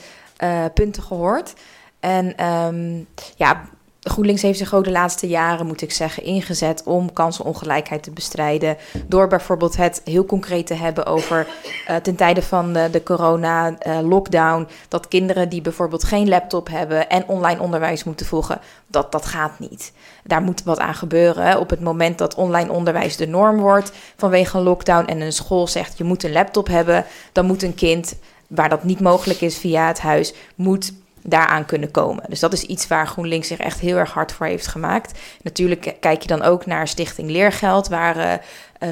punten 0.75 1.03
gehoord. 1.03 1.55
En 2.01 2.47
um, 2.47 3.07
ja, 3.37 3.69
GroenLinks 4.09 4.43
heeft 4.43 4.59
zich 4.59 4.75
ook 4.75 4.85
de 4.85 4.91
laatste 4.91 5.29
jaren, 5.29 5.67
moet 5.67 5.83
ik 5.83 5.93
zeggen, 5.93 6.23
ingezet 6.23 6.83
om 6.85 7.13
kansenongelijkheid 7.13 8.03
te 8.03 8.11
bestrijden. 8.11 8.77
Door 9.07 9.29
bijvoorbeeld 9.29 9.77
het 9.77 10.01
heel 10.05 10.25
concreet 10.25 10.67
te 10.67 10.75
hebben 10.75 11.07
over 11.07 11.47
uh, 11.91 11.97
ten 11.97 12.17
tijde 12.17 12.43
van 12.43 12.73
de, 12.73 13.01
corona-lockdown. 13.05 14.61
Uh, 14.61 14.67
dat 14.89 15.09
kinderen 15.09 15.49
die 15.49 15.63
bijvoorbeeld 15.63 16.05
geen 16.05 16.29
laptop 16.29 16.69
hebben 16.69 17.09
en 17.09 17.29
online 17.29 17.61
onderwijs 17.61 18.05
moeten 18.05 18.27
volgen, 18.27 18.61
dat, 18.87 19.13
dat 19.13 19.27
gaat 19.27 19.59
niet. 19.59 19.93
Daar 20.25 20.43
moet 20.43 20.63
wat 20.63 20.79
aan 20.79 20.95
gebeuren. 20.95 21.59
Op 21.59 21.71
het 21.71 21.81
moment 21.81 22.19
dat 22.19 22.35
online 22.35 22.73
onderwijs 22.73 23.17
de 23.17 23.27
norm 23.27 23.61
wordt 23.61 23.93
vanwege 24.17 24.59
een 24.59 24.65
lockdown 24.65 25.07
en 25.07 25.21
een 25.21 25.33
school 25.33 25.67
zegt 25.67 25.99
je 25.99 26.05
moet 26.05 26.25
een 26.25 26.33
laptop 26.33 26.67
hebben, 26.67 27.05
dan 27.33 27.47
moet 27.47 27.63
een 27.63 27.75
kind 27.75 28.17
waar 28.49 28.69
dat 28.69 28.85
niet 28.85 29.01
mogelijk 29.01 29.41
is 29.41 29.59
via 29.59 29.87
het 29.87 30.01
huis, 30.01 30.35
moet 30.55 30.93
daaraan 31.29 31.65
kunnen 31.65 31.91
komen. 31.91 32.25
Dus 32.29 32.41
dat 32.41 32.53
is 32.53 32.63
iets 32.63 32.89
waar 32.89 33.07
GroenLinks 33.07 33.49
zich 33.49 33.59
echt 33.59 33.81
heel 33.81 33.97
erg 33.97 34.13
hard 34.13 34.33
voor 34.33 34.47
heeft 34.47 34.67
gemaakt. 34.67 35.19
Natuurlijk 35.43 35.97
kijk 36.01 36.23
je 36.23 36.29
dan 36.29 36.43
ook 36.43 36.67
naar 36.67 36.89
Stichting 36.89 37.31
Leergeld, 37.31 37.89
waar 37.89 38.17
uh, 38.17 38.33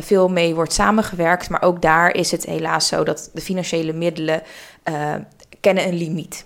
veel 0.00 0.28
mee 0.28 0.54
wordt 0.54 0.72
samengewerkt. 0.72 1.50
Maar 1.50 1.62
ook 1.62 1.82
daar 1.82 2.14
is 2.14 2.30
het 2.30 2.44
helaas 2.44 2.88
zo 2.88 3.04
dat 3.04 3.30
de 3.32 3.40
financiële 3.40 3.92
middelen 3.92 4.42
uh, 4.84 5.14
kennen 5.60 5.86
een 5.86 5.96
limiet. 5.96 6.44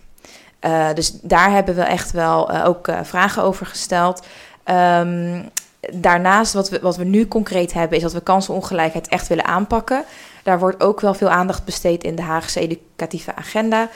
Uh, 0.61 0.93
dus 0.95 1.11
daar 1.23 1.51
hebben 1.51 1.75
we 1.75 1.83
echt 1.83 2.11
wel 2.11 2.63
ook 2.65 2.89
vragen 3.03 3.43
over 3.43 3.67
gesteld. 3.67 4.27
Um, 4.65 5.49
daarnaast, 5.81 6.53
wat 6.53 6.81
wat 6.81 6.97
we 6.97 7.05
nu 7.05 7.29
concreet 7.29 7.73
hebben, 7.73 7.97
is 7.97 8.03
dat 8.03 8.13
we 8.13 8.21
kansenongelijkheid 8.21 9.09
echt 9.09 9.29
willen 9.29 9.45
aanpakken. 9.45 10.05
Daar 10.43 10.59
wordt 10.59 10.83
ook 10.83 11.01
wel 11.01 11.15
veel 11.15 11.29
aandacht 11.29 11.65
besteed 11.65 12.05
in 12.05 12.15
de 12.15 12.23
Haagse 12.23 12.61
educatieve 12.61 13.35
agenda. 13.35 13.89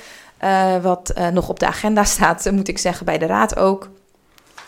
Eh, 0.42 0.76
wat 0.82 1.10
eh, 1.10 1.28
nog 1.28 1.48
op 1.48 1.60
de 1.60 1.66
agenda 1.66 2.04
staat, 2.04 2.50
moet 2.52 2.68
ik 2.68 2.78
zeggen, 2.78 3.06
bij 3.06 3.18
de 3.18 3.26
Raad 3.26 3.56
ook. 3.56 3.88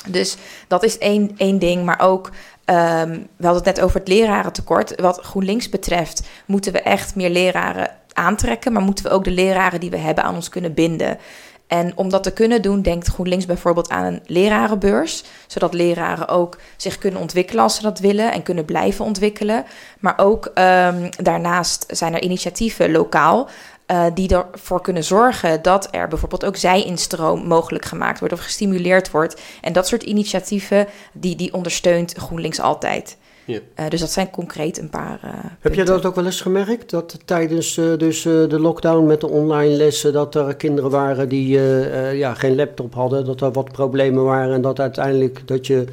Dus 0.06 0.36
dat 0.68 0.82
is 0.82 0.98
één, 0.98 1.34
één 1.36 1.58
ding. 1.58 1.84
Maar 1.84 2.00
ook, 2.00 2.30
ehm, 2.64 3.10
we 3.36 3.46
hadden 3.46 3.64
het 3.64 3.76
net 3.76 3.80
over 3.80 3.98
het 3.98 4.08
lerarentekort. 4.08 5.00
Wat 5.00 5.20
GroenLinks 5.20 5.68
betreft, 5.68 6.22
moeten 6.46 6.72
we 6.72 6.80
echt 6.80 7.14
meer 7.14 7.30
leraren 7.30 7.90
aantrekken. 8.12 8.72
Maar 8.72 8.82
moeten 8.82 9.04
we 9.04 9.10
ook 9.10 9.24
de 9.24 9.30
leraren 9.30 9.80
die 9.80 9.90
we 9.90 9.96
hebben 9.96 10.24
aan 10.24 10.34
ons 10.34 10.48
kunnen 10.48 10.74
binden. 10.74 11.18
En 11.66 11.92
om 11.96 12.08
dat 12.08 12.22
te 12.22 12.32
kunnen 12.32 12.62
doen, 12.62 12.82
denkt 12.82 13.08
GroenLinks 13.08 13.46
bijvoorbeeld 13.46 13.90
aan 13.90 14.04
een 14.04 14.22
lerarenbeurs. 14.26 15.24
Zodat 15.46 15.74
leraren 15.74 16.28
ook 16.28 16.58
zich 16.76 16.98
kunnen 16.98 17.20
ontwikkelen 17.20 17.62
als 17.62 17.76
ze 17.76 17.82
dat 17.82 17.98
willen 17.98 18.32
en 18.32 18.42
kunnen 18.42 18.64
blijven 18.64 19.04
ontwikkelen. 19.04 19.64
Maar 20.00 20.18
ook 20.18 20.50
ehm, 20.54 21.10
daarnaast 21.22 21.84
zijn 21.88 22.14
er 22.14 22.22
initiatieven 22.22 22.92
lokaal. 22.92 23.48
Uh, 23.90 24.06
die 24.14 24.36
ervoor 24.36 24.80
kunnen 24.80 25.04
zorgen 25.04 25.62
dat 25.62 25.88
er 25.90 26.08
bijvoorbeeld 26.08 26.44
ook 26.44 26.56
zij-instroom 26.56 27.46
mogelijk 27.46 27.84
gemaakt 27.84 28.18
wordt 28.18 28.34
of 28.34 28.40
gestimuleerd 28.40 29.10
wordt. 29.10 29.40
En 29.60 29.72
dat 29.72 29.86
soort 29.86 30.02
initiatieven, 30.02 30.86
die, 31.12 31.36
die 31.36 31.54
ondersteunt 31.54 32.14
GroenLinks 32.16 32.60
altijd. 32.60 33.16
Ja. 33.44 33.58
Uh, 33.80 33.88
dus 33.88 34.00
dat 34.00 34.10
zijn 34.10 34.30
concreet 34.30 34.78
een 34.78 34.90
paar. 34.90 35.20
Uh, 35.24 35.30
Heb 35.60 35.74
je 35.74 35.84
dat 35.84 36.04
ook 36.04 36.14
wel 36.14 36.24
eens 36.24 36.40
gemerkt? 36.40 36.90
Dat 36.90 37.18
tijdens 37.24 37.76
uh, 37.76 37.96
dus, 37.98 38.22
de 38.22 38.60
lockdown 38.60 39.06
met 39.06 39.20
de 39.20 39.28
online 39.28 39.74
lessen, 39.74 40.12
dat 40.12 40.34
er 40.34 40.56
kinderen 40.56 40.90
waren 40.90 41.28
die 41.28 41.60
ja, 42.16 42.34
geen 42.34 42.54
laptop 42.54 42.94
hadden, 42.94 43.24
dat 43.24 43.40
er 43.40 43.52
wat 43.52 43.72
problemen 43.72 44.24
waren 44.24 44.54
en 44.54 44.62
dat 44.62 44.80
uiteindelijk 44.80 45.46
dat 45.46 45.66
je 45.66 45.84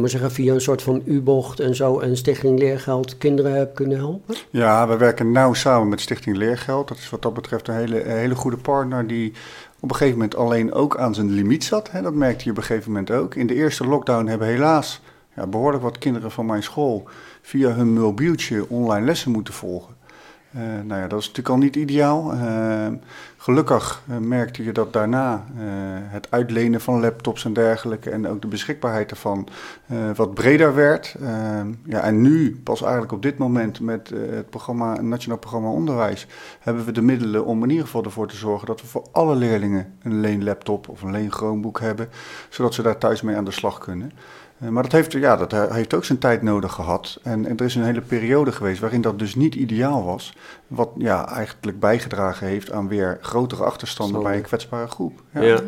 maar 0.00 0.10
zeggen, 0.10 0.30
via 0.30 0.54
een 0.54 0.60
soort 0.60 0.82
van 0.82 1.02
U-bocht 1.04 1.60
en 1.60 1.74
zo 1.74 1.98
en 1.98 2.16
Stichting 2.16 2.58
Leergeld 2.58 3.18
kinderen 3.18 3.72
kunnen 3.72 3.98
helpen? 3.98 4.34
Ja, 4.50 4.88
we 4.88 4.96
werken 4.96 5.32
nauw 5.32 5.54
samen 5.54 5.88
met 5.88 6.00
Stichting 6.00 6.36
Leergeld. 6.36 6.88
Dat 6.88 6.96
is 6.96 7.10
wat 7.10 7.22
dat 7.22 7.34
betreft 7.34 7.68
een 7.68 7.74
hele, 7.74 8.02
hele 8.04 8.34
goede 8.34 8.56
partner 8.56 9.06
die 9.06 9.32
op 9.80 9.90
een 9.90 9.96
gegeven 9.96 10.18
moment 10.18 10.36
alleen 10.36 10.72
ook 10.72 10.96
aan 10.96 11.14
zijn 11.14 11.30
limiet 11.30 11.64
zat. 11.64 11.90
Hè. 11.90 12.02
Dat 12.02 12.14
merkte 12.14 12.44
je 12.44 12.50
op 12.50 12.56
een 12.56 12.62
gegeven 12.62 12.92
moment 12.92 13.10
ook. 13.10 13.34
In 13.34 13.46
de 13.46 13.54
eerste 13.54 13.86
lockdown 13.86 14.26
hebben 14.26 14.48
helaas 14.48 15.00
ja, 15.36 15.46
behoorlijk 15.46 15.82
wat 15.82 15.98
kinderen 15.98 16.30
van 16.30 16.46
mijn 16.46 16.62
school 16.62 17.08
via 17.42 17.70
hun 17.70 17.92
mobieltje 17.92 18.68
online 18.68 19.06
lessen 19.06 19.30
moeten 19.30 19.54
volgen. 19.54 19.94
Uh, 20.56 20.62
nou 20.62 21.00
ja, 21.00 21.08
dat 21.08 21.20
is 21.20 21.26
natuurlijk 21.26 21.54
al 21.54 21.62
niet 21.62 21.76
ideaal. 21.76 22.34
Uh, 22.34 22.86
gelukkig 23.46 24.02
uh, 24.10 24.16
merkte 24.16 24.64
je 24.64 24.72
dat 24.72 24.92
daarna 24.92 25.44
het 26.08 26.26
uitlenen 26.30 26.80
van 26.80 27.00
laptops 27.00 27.44
en 27.44 27.52
dergelijke 27.52 28.10
en 28.10 28.28
ook 28.28 28.40
de 28.42 28.46
beschikbaarheid 28.46 29.10
ervan 29.10 29.48
wat 30.14 30.34
breder 30.34 30.74
werd. 30.74 31.16
ja, 31.84 32.00
en 32.00 32.20
nu, 32.20 32.60
pas 32.64 32.82
eigenlijk 32.82 33.12
op 33.12 33.22
dit 33.22 33.38
moment 33.38 33.80
met 33.80 34.08
het 34.08 34.50
programma, 34.50 35.00
Nationaal 35.00 35.38
Programma 35.38 35.68
Onderwijs, 35.68 36.26
hebben 36.60 36.84
we 36.84 36.92
de 36.92 37.02
middelen 37.02 37.44
om 37.44 37.62
in 37.62 37.70
ieder 37.70 37.84
geval 37.84 38.04
ervoor 38.04 38.28
te 38.28 38.36
zorgen 38.36 38.66
dat 38.66 38.80
we 38.80 38.86
voor 38.86 39.06
alle 39.12 39.34
leerlingen 39.34 39.94
een 40.02 40.20
leen 40.20 40.44
laptop 40.44 40.88
of 40.88 41.02
een 41.02 41.10
leen 41.10 41.32
Chromebook 41.32 41.80
hebben, 41.80 42.08
zodat 42.48 42.74
ze 42.74 42.82
daar 42.82 42.98
thuis 42.98 43.22
mee 43.22 43.36
aan 43.36 43.44
de 43.44 43.50
slag 43.50 43.78
kunnen. 43.78 44.12
Eh, 44.58 44.68
maar 44.68 44.82
dat 44.82 44.92
heeft, 44.92 45.12
ja, 45.12 45.36
dat 45.36 45.70
heeft 45.72 45.94
ook 45.94 46.04
zijn 46.04 46.18
tijd 46.18 46.42
nodig 46.42 46.72
gehad. 46.72 47.18
En, 47.22 47.46
en, 47.46 47.56
er 47.56 47.64
is 47.64 47.74
een 47.74 47.84
hele 47.84 48.00
periode 48.00 48.52
geweest 48.52 48.80
waarin 48.80 49.00
dat 49.00 49.18
dus 49.18 49.34
niet 49.34 49.54
ideaal 49.54 50.04
was. 50.04 50.36
Wat 50.66 50.90
ja, 50.98 51.28
eigenlijk 51.28 51.80
bijgedragen 51.80 52.46
heeft 52.46 52.72
aan 52.72 52.88
weer 52.88 53.18
grotere 53.20 53.64
achterstanden 53.64 54.22
bij 54.22 54.36
een 54.36 54.42
kwetsbare 54.42 54.88
groep. 54.88 55.22
Ja. 55.30 55.40
ja. 55.42 55.60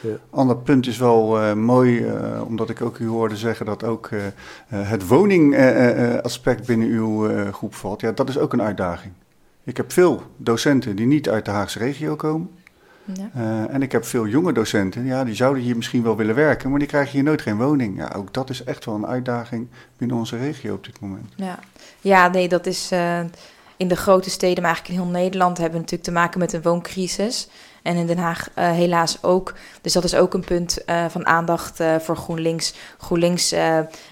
ja. 0.00 0.16
Ander 0.30 0.56
punt 0.56 0.86
is 0.86 0.98
wel 0.98 1.42
uh, 1.42 1.52
mooi, 1.52 1.98
uh, 1.98 2.42
omdat 2.46 2.70
ik 2.70 2.82
ook 2.82 2.98
u 2.98 3.06
hoorde 3.06 3.36
zeggen 3.36 3.66
dat 3.66 3.84
ook 3.84 4.10
uh, 4.10 4.20
het 4.68 5.06
woningaspect 5.06 6.66
binnen 6.66 6.88
uw 6.88 7.28
groep 7.52 7.74
valt. 7.74 8.00
Ja, 8.00 8.12
dat 8.12 8.28
is 8.28 8.38
ook 8.38 8.52
een 8.52 8.62
uitdaging. 8.62 9.12
Ik 9.64 9.76
heb 9.76 9.92
veel 9.92 10.22
docenten 10.36 10.96
die 10.96 11.06
niet 11.06 11.28
uit 11.28 11.44
de 11.44 11.50
Haagse 11.50 11.78
regio 11.78 12.16
komen. 12.16 12.50
Ja. 13.14 13.30
Uh, 13.36 13.74
en 13.74 13.82
ik 13.82 13.92
heb 13.92 14.04
veel 14.04 14.26
jonge 14.26 14.52
docenten, 14.52 15.04
ja, 15.04 15.24
die 15.24 15.34
zouden 15.34 15.62
hier 15.62 15.76
misschien 15.76 16.02
wel 16.02 16.16
willen 16.16 16.34
werken, 16.34 16.70
maar 16.70 16.78
die 16.78 16.88
krijgen 16.88 17.12
hier 17.12 17.22
nooit 17.22 17.42
geen 17.42 17.56
woning. 17.56 17.96
Ja, 17.96 18.12
ook 18.16 18.34
dat 18.34 18.50
is 18.50 18.64
echt 18.64 18.84
wel 18.84 18.94
een 18.94 19.06
uitdaging 19.06 19.68
binnen 19.96 20.16
onze 20.16 20.36
regio 20.36 20.74
op 20.74 20.84
dit 20.84 21.00
moment. 21.00 21.32
Ja, 21.36 21.58
ja 22.00 22.28
nee, 22.28 22.48
dat 22.48 22.66
is 22.66 22.92
uh, 22.92 23.20
in 23.76 23.88
de 23.88 23.96
grote 23.96 24.30
steden, 24.30 24.62
maar 24.62 24.72
eigenlijk 24.72 25.00
in 25.00 25.04
heel 25.04 25.20
Nederland 25.20 25.56
hebben 25.56 25.74
we 25.74 25.80
natuurlijk 25.80 26.08
te 26.10 26.14
maken 26.14 26.38
met 26.38 26.52
een 26.52 26.62
wooncrisis. 26.62 27.48
En 27.88 27.96
in 27.96 28.06
Den 28.06 28.18
Haag 28.18 28.48
uh, 28.58 28.70
helaas 28.70 29.18
ook. 29.22 29.54
Dus 29.80 29.92
dat 29.92 30.04
is 30.04 30.14
ook 30.14 30.34
een 30.34 30.44
punt 30.44 30.78
uh, 30.86 31.04
van 31.08 31.26
aandacht 31.26 31.80
uh, 31.80 31.96
voor 31.96 32.16
GroenLinks. 32.16 32.74
GroenLinks, 32.98 33.54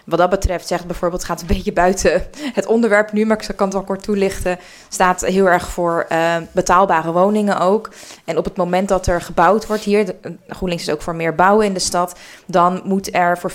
wat 0.05 0.19
dat 0.19 0.31
betreft, 0.31 0.67
zegt 0.67 0.87
bijvoorbeeld, 0.87 1.25
gaat 1.25 1.41
een 1.41 1.47
beetje 1.57 1.73
buiten 1.73 2.27
het 2.53 2.67
onderwerp 2.67 3.12
nu, 3.12 3.27
maar 3.27 3.45
ik 3.49 3.57
kan 3.57 3.67
het 3.67 3.77
wel 3.77 3.85
kort 3.85 4.03
toelichten. 4.03 4.59
Staat 4.89 5.21
heel 5.21 5.49
erg 5.49 5.69
voor 5.69 6.07
betaalbare 6.53 7.12
woningen 7.12 7.59
ook. 7.59 7.91
En 8.25 8.39
op 8.39 8.45
het 8.45 8.57
moment 8.57 8.89
dat 8.89 9.07
er 9.07 9.21
gebouwd 9.21 9.67
wordt 9.67 9.83
hier, 9.83 10.15
GroenLinks 10.49 10.87
is 10.87 10.93
ook 10.93 11.03
voor 11.03 11.17
meer 11.17 11.35
bouwen 11.35 11.67
in 11.67 11.75
de 11.75 11.81
stad, 11.81 12.19
dan 12.47 12.81
moet 12.85 13.15
er 13.15 13.39
voor 13.39 13.53
40% 13.53 13.55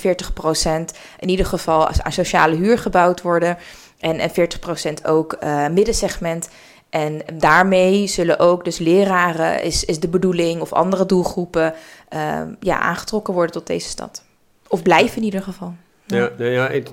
in 1.18 1.28
ieder 1.28 1.46
geval 1.46 1.88
aan 1.88 2.12
sociale 2.12 2.56
huur 2.56 2.78
gebouwd 2.78 3.22
worden. 3.22 3.58
En, 3.98 4.18
en 4.18 4.30
40% 4.30 5.04
ook 5.04 5.38
middensegment. 5.70 6.48
En 6.92 7.22
daarmee 7.34 8.06
zullen 8.06 8.38
ook 8.38 8.64
dus 8.64 8.78
leraren, 8.78 9.62
is, 9.62 9.84
is 9.84 10.00
de 10.00 10.08
bedoeling, 10.08 10.60
of 10.60 10.72
andere 10.72 11.06
doelgroepen 11.06 11.74
uh, 12.14 12.40
ja, 12.60 12.78
aangetrokken 12.78 13.34
worden 13.34 13.52
tot 13.52 13.66
deze 13.66 13.88
stad. 13.88 14.24
Of 14.68 14.82
blijven 14.82 15.16
in 15.16 15.22
ieder 15.22 15.42
geval. 15.42 15.74
Ja, 16.06 16.30
ja, 16.38 16.46
ja 16.46 16.68
het, 16.70 16.92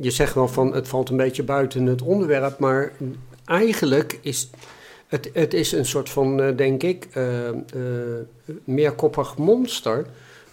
je 0.00 0.10
zegt 0.10 0.34
wel 0.34 0.48
van 0.48 0.74
het 0.74 0.88
valt 0.88 1.08
een 1.08 1.16
beetje 1.16 1.42
buiten 1.42 1.86
het 1.86 2.02
onderwerp, 2.02 2.58
maar 2.58 2.92
eigenlijk 3.44 4.18
is 4.22 4.50
het, 5.06 5.30
het 5.32 5.54
is 5.54 5.72
een 5.72 5.86
soort 5.86 6.10
van, 6.10 6.40
uh, 6.40 6.56
denk 6.56 6.82
ik, 6.82 7.08
uh, 7.14 7.24
meerkoppig 8.64 9.36
monster 9.36 10.06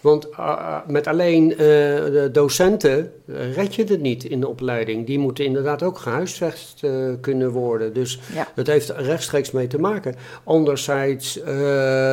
want 0.04 0.28
uh, 0.30 0.76
met 0.86 1.06
alleen 1.06 1.50
uh, 1.50 1.56
de 1.56 2.28
docenten 2.32 3.12
red 3.26 3.74
je 3.74 3.84
het 3.84 4.00
niet 4.00 4.24
in 4.24 4.40
de 4.40 4.48
opleiding. 4.48 5.06
Die 5.06 5.18
moeten 5.18 5.44
inderdaad 5.44 5.82
ook 5.82 5.98
gehuisvest 5.98 6.82
uh, 6.82 7.12
kunnen 7.20 7.50
worden. 7.50 7.92
Dus 7.92 8.20
ja. 8.34 8.48
dat 8.54 8.66
heeft 8.66 8.90
rechtstreeks 8.90 9.50
mee 9.50 9.66
te 9.66 9.78
maken. 9.78 10.14
Anderzijds 10.44 11.40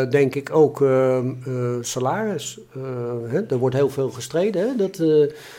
denk 0.10 0.36
ik 0.36 0.56
ook 0.56 0.78
salaris. 1.82 2.60
Hè? 3.28 3.42
Er 3.48 3.58
wordt 3.58 3.76
heel 3.76 3.90
veel 3.90 4.10
gestreden. 4.10 4.62
Hè? 4.68 4.76
Dat 4.76 5.04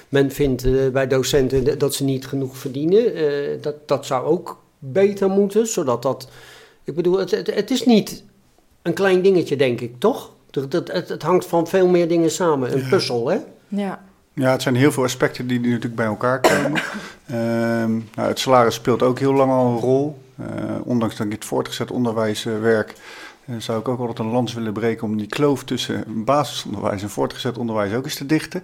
men 0.09 0.31
vindt 0.31 0.93
bij 0.93 1.07
docenten 1.07 1.79
dat 1.79 1.95
ze 1.95 2.05
niet 2.05 2.27
genoeg 2.27 2.57
verdienen. 2.57 3.13
dat, 3.61 3.89
dat 3.89 4.07
zou 4.07 4.27
ook 4.27 4.63
beter 4.79 5.29
moeten, 5.29 5.67
zodat 5.67 6.03
dat... 6.03 6.29
Ik 6.85 6.95
bedoel, 6.95 7.19
het, 7.19 7.31
het, 7.31 7.55
het 7.55 7.71
is 7.71 7.85
niet 7.85 8.25
een 8.83 8.95
klein 8.95 9.23
dingetje, 9.23 9.57
denk 9.57 9.81
ik, 9.81 9.95
toch? 9.99 10.32
Dat, 10.53 10.73
het, 10.73 11.09
het, 11.09 11.23
hangt 11.23 11.47
van 11.47 11.67
veel 11.67 11.89
meer 11.89 12.09
dingen 12.09 12.31
samen. 12.31 12.73
Een 12.73 12.89
puzzel, 12.89 13.29
hè? 13.29 13.39
Ja. 13.69 14.01
Ja, 14.35 14.51
het 14.51 14.63
zijn 14.63 14.75
heel 14.75 14.93
veel 14.93 15.03
aspecten 15.03 15.47
die, 15.47 15.61
die 15.61 15.69
natuurlijk 15.69 15.97
bij 15.97 16.07
elkaar 16.07 16.41
komen. 16.41 16.83
Ehm, 17.27 17.93
nou, 18.15 18.29
het 18.29 18.39
salaris 18.39 18.75
speelt 18.75 19.03
ook 19.03 19.19
heel 19.19 19.33
lang 19.33 19.53
al 19.53 19.67
een 19.67 19.79
rol. 19.79 20.21
Uh, 20.41 20.47
ondanks 20.85 21.17
dat 21.17 21.27
ik 21.27 21.33
het 21.33 21.45
voortgezet 21.45 21.91
onderwijs 21.91 22.45
uh, 22.45 22.61
werk, 22.61 22.95
zou 23.59 23.81
ik 23.81 23.89
ook 23.89 23.99
altijd 23.99 24.19
een 24.19 24.33
lans 24.33 24.55
willen 24.55 24.73
breken 24.73 25.07
om 25.07 25.17
die 25.17 25.27
kloof 25.27 25.65
tussen 25.65 26.25
basisonderwijs 26.25 27.03
en 27.03 27.11
voortgezet 27.11 27.59
onderwijs 27.59 27.93
ook 27.95 28.05
eens 28.05 28.15
te 28.15 28.27
dichten. 28.27 28.63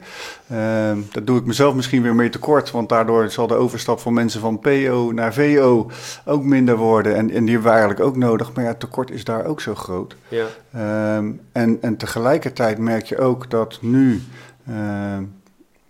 Ehm, 0.48 0.98
dat 1.12 1.26
doe 1.26 1.38
ik 1.38 1.44
mezelf 1.44 1.74
misschien 1.74 2.02
weer 2.02 2.14
mee 2.14 2.28
tekort, 2.28 2.70
want 2.70 2.88
daardoor 2.88 3.30
zal 3.30 3.46
de 3.46 3.54
overstap 3.54 4.00
van 4.00 4.12
mensen 4.12 4.40
van 4.40 4.58
PO 4.58 5.10
naar 5.14 5.34
VO 5.34 5.90
ook 6.24 6.42
minder 6.42 6.76
worden. 6.76 7.14
En, 7.14 7.30
en 7.30 7.44
die 7.44 7.54
hebben 7.54 7.62
we 7.62 7.68
eigenlijk 7.78 8.00
ook 8.00 8.16
nodig, 8.16 8.52
maar 8.52 8.64
ja, 8.64 8.70
het 8.70 8.80
tekort 8.80 9.10
is 9.10 9.24
daar 9.24 9.44
ook 9.44 9.60
zo 9.60 9.74
groot. 9.74 10.16
Ja. 10.28 10.46
Um, 11.16 11.40
en, 11.52 11.78
en 11.80 11.96
tegelijkertijd 11.96 12.78
merk 12.78 13.06
je 13.06 13.18
ook 13.18 13.50
dat 13.50 13.78
nu 13.80 14.22
uh, 14.68 14.74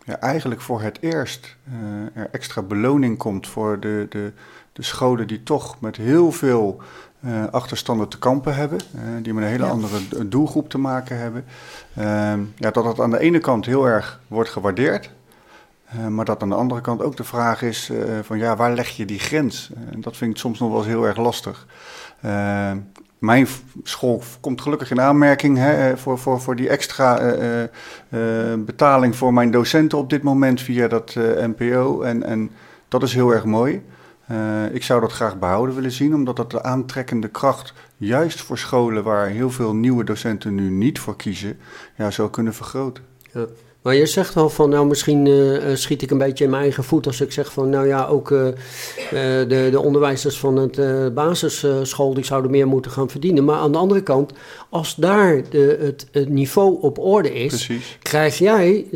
ja, 0.05 0.20
eigenlijk 0.20 0.61
voor 0.61 0.81
het 0.81 0.98
eerst 1.01 1.57
uh, 1.68 2.22
er 2.22 2.29
extra 2.31 2.62
beloning 2.62 3.18
komt 3.18 3.48
voor 3.48 3.81
de, 3.81 4.07
de, 4.09 4.33
de 4.72 4.83
scholen 4.83 5.27
die 5.27 5.42
toch 5.42 5.81
met 5.81 5.96
heel 5.96 6.33
veel 6.33 6.83
uh, 7.21 7.45
achterstanden 7.51 8.09
te 8.09 8.19
kampen 8.19 8.55
hebben, 8.55 8.79
uh, 8.95 9.01
die 9.23 9.35
met 9.35 9.45
een 9.45 9.51
hele 9.51 9.65
ja. 9.65 9.71
andere 9.71 10.29
doelgroep 10.29 10.69
te 10.69 10.79
maken 10.79 11.19
hebben. 11.19 11.45
Uh, 11.99 12.05
ja, 12.57 12.71
dat 12.71 12.85
dat 12.85 13.01
aan 13.01 13.11
de 13.11 13.19
ene 13.19 13.39
kant 13.39 13.67
heel 13.67 13.87
erg 13.87 14.21
wordt 14.29 14.51
gewaardeerd, 14.51 15.11
maar 16.09 16.25
dat 16.25 16.43
aan 16.43 16.49
de 16.49 16.55
andere 16.55 16.81
kant 16.81 17.03
ook 17.03 17.17
de 17.17 17.25
vraag 17.25 17.63
is 17.63 17.91
van 18.23 18.39
ja, 18.39 18.57
waar 18.57 18.73
leg 18.73 18.89
je 18.89 19.05
die 19.05 19.19
grens? 19.19 19.71
En 19.91 20.01
dat 20.01 20.17
vind 20.17 20.31
ik 20.31 20.37
soms 20.37 20.59
nog 20.59 20.69
wel 20.69 20.79
eens 20.79 20.87
heel 20.87 21.07
erg 21.07 21.17
lastig. 21.17 21.67
mijn 23.19 23.47
school 23.83 24.23
komt 24.41 24.61
gelukkig 24.61 24.91
in 24.91 25.01
aanmerking 25.01 25.57
hè, 25.57 25.97
voor, 25.97 26.19
voor, 26.19 26.41
voor 26.41 26.57
die 26.57 26.69
extra 26.69 27.39
betaling 28.59 29.17
voor 29.17 29.33
mijn 29.33 29.51
docenten 29.51 29.99
op 29.99 30.11
dit 30.11 30.23
moment 30.23 30.61
via 30.61 30.89
dat 30.89 31.15
NPO. 31.57 32.03
En, 32.03 32.23
en 32.23 32.51
dat 32.89 33.03
is 33.03 33.15
heel 33.15 33.31
erg 33.31 33.45
mooi. 33.45 33.83
Uh, 34.31 34.75
ik 34.75 34.83
zou 34.83 35.01
dat 35.01 35.12
graag 35.12 35.38
behouden 35.38 35.75
willen 35.75 35.93
zien, 35.93 36.14
omdat 36.14 36.37
dat 36.37 36.51
de 36.51 36.62
aantrekkende 36.62 37.29
kracht, 37.29 37.73
juist 37.97 38.41
voor 38.41 38.59
scholen 38.59 39.05
waar 39.05 39.27
heel 39.27 39.51
veel 39.51 39.75
nieuwe 39.75 40.05
docenten 40.05 40.55
nu 40.55 40.71
niet 40.71 40.99
voor 40.99 41.17
kiezen, 41.17 41.59
ja, 41.97 42.11
zou 42.11 42.31
kunnen 42.31 42.55
vergroten. 42.55 43.05
Maar 43.83 43.95
je 43.95 44.07
zegt 44.07 44.35
wel 44.35 44.51
van, 44.51 44.69
nou 44.71 44.87
misschien 44.87 45.27
uh, 45.27 45.75
schiet 45.75 46.03
ik 46.03 46.11
een 46.11 46.19
beetje 46.19 46.45
in 46.45 46.51
mijn 46.51 46.62
eigen 46.62 46.85
voet 46.85 47.07
als 47.07 47.21
ik 47.21 47.33
zeg 47.33 47.53
van, 47.53 47.71
nou 47.71 47.87
ja, 47.87 48.07
ook 48.07 48.31
uh, 48.31 48.49
de, 49.11 49.69
de 49.71 49.81
onderwijzers 49.81 50.38
van 50.38 50.57
het 50.57 51.14
basisschool, 51.14 52.14
die 52.14 52.25
zouden 52.25 52.51
meer 52.51 52.67
moeten 52.67 52.91
gaan 52.91 53.11
verdienen. 53.11 53.45
Maar 53.45 53.59
aan 53.59 53.73
de 53.73 53.79
andere 53.79 54.03
kant, 54.03 54.33
als 54.69 54.95
daar 54.95 55.43
de, 55.51 55.79
het, 55.81 56.07
het 56.12 56.29
niveau 56.29 56.79
op 56.81 56.99
orde 56.99 57.35
is, 57.35 57.49
Precies. 57.49 57.99
krijg 58.03 58.38
jij 58.38 58.87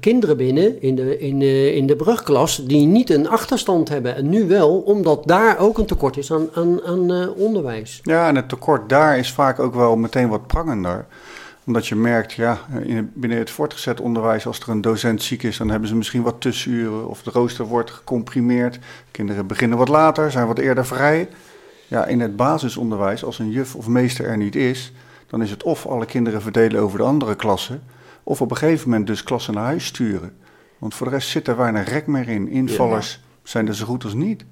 kinderen 0.00 0.36
binnen 0.36 0.82
in 0.82 0.94
de, 0.94 1.18
in, 1.18 1.42
in 1.74 1.86
de 1.86 1.96
brugklas 1.96 2.64
die 2.64 2.86
niet 2.86 3.10
een 3.10 3.28
achterstand 3.28 3.88
hebben. 3.88 4.16
En 4.16 4.28
nu 4.28 4.48
wel, 4.48 4.78
omdat 4.78 5.26
daar 5.26 5.58
ook 5.58 5.78
een 5.78 5.86
tekort 5.86 6.16
is 6.16 6.32
aan, 6.32 6.48
aan, 6.54 6.82
aan 6.82 7.34
onderwijs. 7.34 8.00
Ja, 8.02 8.28
en 8.28 8.36
het 8.36 8.48
tekort 8.48 8.88
daar 8.88 9.18
is 9.18 9.32
vaak 9.32 9.58
ook 9.58 9.74
wel 9.74 9.96
meteen 9.96 10.28
wat 10.28 10.46
prangender 10.46 11.06
omdat 11.70 11.86
je 11.86 11.96
merkt, 11.96 12.32
ja, 12.32 12.58
in, 12.82 13.10
binnen 13.14 13.38
het 13.38 13.50
voortgezet 13.50 14.00
onderwijs, 14.00 14.46
als 14.46 14.60
er 14.60 14.68
een 14.68 14.80
docent 14.80 15.22
ziek 15.22 15.42
is, 15.42 15.56
dan 15.56 15.68
hebben 15.68 15.88
ze 15.88 15.96
misschien 15.96 16.22
wat 16.22 16.40
tussenuren 16.40 17.08
of 17.08 17.22
de 17.22 17.30
rooster 17.30 17.64
wordt 17.64 17.90
gecomprimeerd. 17.90 18.78
Kinderen 19.10 19.46
beginnen 19.46 19.78
wat 19.78 19.88
later, 19.88 20.30
zijn 20.30 20.46
wat 20.46 20.58
eerder 20.58 20.86
vrij. 20.86 21.28
Ja, 21.86 22.06
in 22.06 22.20
het 22.20 22.36
basisonderwijs, 22.36 23.24
als 23.24 23.38
een 23.38 23.50
juf 23.50 23.74
of 23.74 23.86
meester 23.86 24.24
er 24.24 24.36
niet 24.36 24.56
is, 24.56 24.92
dan 25.26 25.42
is 25.42 25.50
het 25.50 25.62
of 25.62 25.86
alle 25.86 26.06
kinderen 26.06 26.42
verdelen 26.42 26.80
over 26.80 26.98
de 26.98 27.04
andere 27.04 27.34
klassen, 27.34 27.82
of 28.22 28.40
op 28.40 28.50
een 28.50 28.56
gegeven 28.56 28.88
moment 28.88 29.06
dus 29.06 29.22
klassen 29.22 29.54
naar 29.54 29.64
huis 29.64 29.84
sturen. 29.84 30.32
Want 30.78 30.94
voor 30.94 31.06
de 31.06 31.12
rest 31.12 31.28
zit 31.28 31.48
er 31.48 31.56
weinig 31.56 31.88
rek 31.88 32.06
meer 32.06 32.28
in. 32.28 32.48
Invallers 32.48 33.20
zijn 33.42 33.68
er 33.68 33.74
zo 33.74 33.84
goed 33.86 34.04
als 34.04 34.14
niet. 34.14 34.44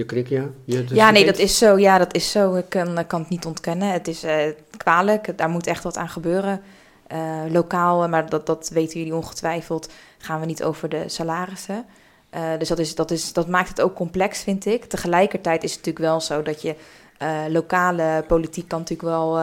Je 0.00 0.06
knikt, 0.06 0.28
ja? 0.28 0.48
Je, 0.64 0.84
ja, 0.88 1.10
nee, 1.10 1.24
dat 1.24 1.38
is 1.38 1.58
zo. 1.58 1.78
Ja, 1.78 1.98
dat 1.98 2.14
is 2.14 2.30
zo. 2.30 2.54
Ik 2.54 2.68
kan, 2.68 3.06
kan 3.06 3.20
het 3.20 3.28
niet 3.28 3.44
ontkennen. 3.44 3.92
Het 3.92 4.08
is 4.08 4.24
uh, 4.24 4.32
kwalijk. 4.76 5.38
Daar 5.38 5.48
moet 5.48 5.66
echt 5.66 5.82
wat 5.82 5.96
aan 5.96 6.08
gebeuren. 6.08 6.60
Uh, 7.12 7.18
lokaal, 7.48 8.08
maar 8.08 8.28
dat, 8.28 8.46
dat 8.46 8.70
weten 8.72 8.98
jullie 8.98 9.14
ongetwijfeld, 9.14 9.90
gaan 10.18 10.40
we 10.40 10.46
niet 10.46 10.62
over 10.62 10.88
de 10.88 11.08
salarissen. 11.08 11.84
Uh, 12.34 12.40
dus 12.58 12.68
dat, 12.68 12.78
is, 12.78 12.94
dat, 12.94 13.10
is, 13.10 13.32
dat 13.32 13.48
maakt 13.48 13.68
het 13.68 13.80
ook 13.80 13.94
complex, 13.94 14.42
vind 14.42 14.66
ik. 14.66 14.84
Tegelijkertijd 14.84 15.64
is 15.64 15.74
het 15.74 15.84
natuurlijk 15.86 16.04
wel 16.04 16.20
zo 16.20 16.42
dat 16.42 16.62
je 16.62 16.74
lokale 17.48 18.24
politiek 18.26 18.68
kan 18.68 18.78
natuurlijk 18.78 19.08
wel 19.08 19.38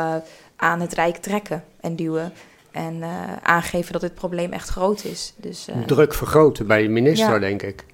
aan 0.56 0.80
het 0.80 0.94
Rijk 0.94 1.18
trekken 1.18 1.64
en 1.82 1.96
duwen. 1.96 2.34
En 2.72 3.04
aangeven 3.44 3.92
dat 3.92 4.02
dit 4.02 4.16
probleem 4.16 4.52
echt 4.54 4.70
groot 4.70 5.04
is. 5.04 5.34
Dus, 5.36 5.68
Druk 5.86 6.14
vergroten 6.14 6.68
bij 6.68 6.82
de 6.82 6.90
minister, 6.90 7.34
ja. 7.34 7.40
denk 7.40 7.62
ik. 7.62 7.86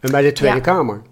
En 0.00 0.10
bij 0.10 0.22
de 0.22 0.32
Tweede 0.32 0.56
ja. 0.56 0.62
Kamer. 0.62 1.02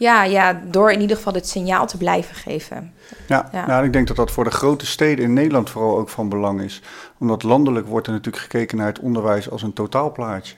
Ja, 0.00 0.24
ja, 0.24 0.60
door 0.64 0.92
in 0.92 1.00
ieder 1.00 1.16
geval 1.16 1.32
het 1.32 1.48
signaal 1.48 1.86
te 1.86 1.96
blijven 1.96 2.34
geven. 2.34 2.92
Ja, 3.26 3.48
ja. 3.52 3.66
Nou, 3.66 3.84
ik 3.84 3.92
denk 3.92 4.06
dat 4.06 4.16
dat 4.16 4.30
voor 4.30 4.44
de 4.44 4.50
grote 4.50 4.86
steden 4.86 5.24
in 5.24 5.32
Nederland 5.32 5.70
vooral 5.70 5.98
ook 5.98 6.08
van 6.08 6.28
belang 6.28 6.60
is. 6.60 6.82
Omdat 7.18 7.42
landelijk 7.42 7.86
wordt 7.86 8.06
er 8.06 8.12
natuurlijk 8.12 8.42
gekeken 8.42 8.76
naar 8.76 8.86
het 8.86 8.98
onderwijs 8.98 9.50
als 9.50 9.62
een 9.62 9.72
totaalplaatje. 9.72 10.54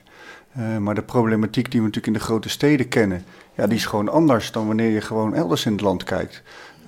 Uh, 0.58 0.76
maar 0.76 0.94
de 0.94 1.02
problematiek 1.02 1.70
die 1.70 1.80
we 1.80 1.86
natuurlijk 1.86 2.14
in 2.14 2.20
de 2.20 2.24
grote 2.24 2.48
steden 2.48 2.88
kennen, 2.88 3.24
ja, 3.54 3.66
die 3.66 3.76
is 3.76 3.86
gewoon 3.86 4.08
anders 4.08 4.52
dan 4.52 4.66
wanneer 4.66 4.90
je 4.90 5.00
gewoon 5.00 5.34
elders 5.34 5.66
in 5.66 5.72
het 5.72 5.80
land 5.80 6.04
kijkt. 6.04 6.42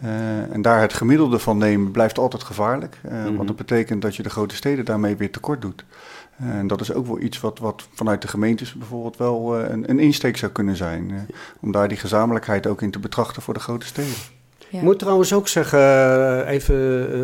Uh, 0.04 0.52
en 0.52 0.62
daar 0.62 0.80
het 0.80 0.92
gemiddelde 0.92 1.38
van 1.38 1.58
nemen 1.58 1.90
blijft 1.90 2.18
altijd 2.18 2.42
gevaarlijk. 2.42 2.96
Uh, 3.04 3.12
mm-hmm. 3.12 3.36
Want 3.36 3.48
dat 3.48 3.56
betekent 3.56 4.02
dat 4.02 4.16
je 4.16 4.22
de 4.22 4.30
grote 4.30 4.54
steden 4.54 4.84
daarmee 4.84 5.16
weer 5.16 5.30
tekort 5.30 5.62
doet. 5.62 5.84
En 6.38 6.66
dat 6.66 6.80
is 6.80 6.92
ook 6.92 7.06
wel 7.06 7.20
iets 7.20 7.40
wat, 7.40 7.58
wat 7.58 7.88
vanuit 7.92 8.22
de 8.22 8.28
gemeentes 8.28 8.74
bijvoorbeeld 8.74 9.16
wel 9.16 9.60
uh, 9.60 9.68
een, 9.68 9.90
een, 9.90 9.98
insteek 9.98 10.36
zou 10.36 10.52
kunnen 10.52 10.76
zijn. 10.76 11.10
Uh, 11.10 11.20
om 11.60 11.72
daar 11.72 11.88
die 11.88 11.96
gezamenlijkheid 11.96 12.66
ook 12.66 12.82
in 12.82 12.90
te 12.90 12.98
betrachten 12.98 13.42
voor 13.42 13.54
de 13.54 13.60
grote 13.60 13.86
steden. 13.86 14.12
Ja. 14.68 14.78
Ik 14.78 14.84
moet 14.84 14.98
trouwens 14.98 15.32
ook 15.32 15.48
zeggen, 15.48 15.78
uh, 15.78 16.48
even 16.48 16.76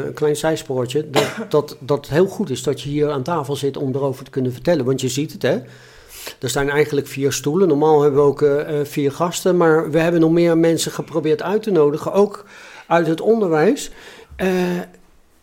een 0.06 0.14
klein 0.14 0.36
zijspoortje, 0.36 1.10
dat, 1.10 1.30
dat, 1.48 1.76
dat 1.80 1.98
het 1.98 2.08
heel 2.08 2.26
goed 2.26 2.50
is 2.50 2.62
dat 2.62 2.82
je 2.82 2.88
hier 2.88 3.10
aan 3.10 3.22
tafel 3.22 3.56
zit 3.56 3.76
om 3.76 3.94
erover 3.94 4.24
te 4.24 4.30
kunnen 4.30 4.52
vertellen. 4.52 4.84
Want 4.84 5.00
je 5.00 5.08
ziet 5.08 5.32
het, 5.32 5.42
hè. 5.42 5.60
Er 6.38 6.48
zijn 6.48 6.70
eigenlijk 6.70 7.06
vier 7.06 7.32
stoelen. 7.32 7.68
Normaal 7.68 8.02
hebben 8.02 8.20
we 8.20 8.26
ook 8.26 8.44
vier 8.88 9.12
gasten, 9.12 9.56
maar 9.56 9.90
we 9.90 9.98
hebben 9.98 10.20
nog 10.20 10.30
meer 10.30 10.58
mensen 10.58 10.92
geprobeerd 10.92 11.42
uit 11.42 11.62
te 11.62 11.70
nodigen, 11.70 12.12
ook 12.12 12.44
uit 12.86 13.06
het 13.06 13.20
onderwijs. 13.20 13.90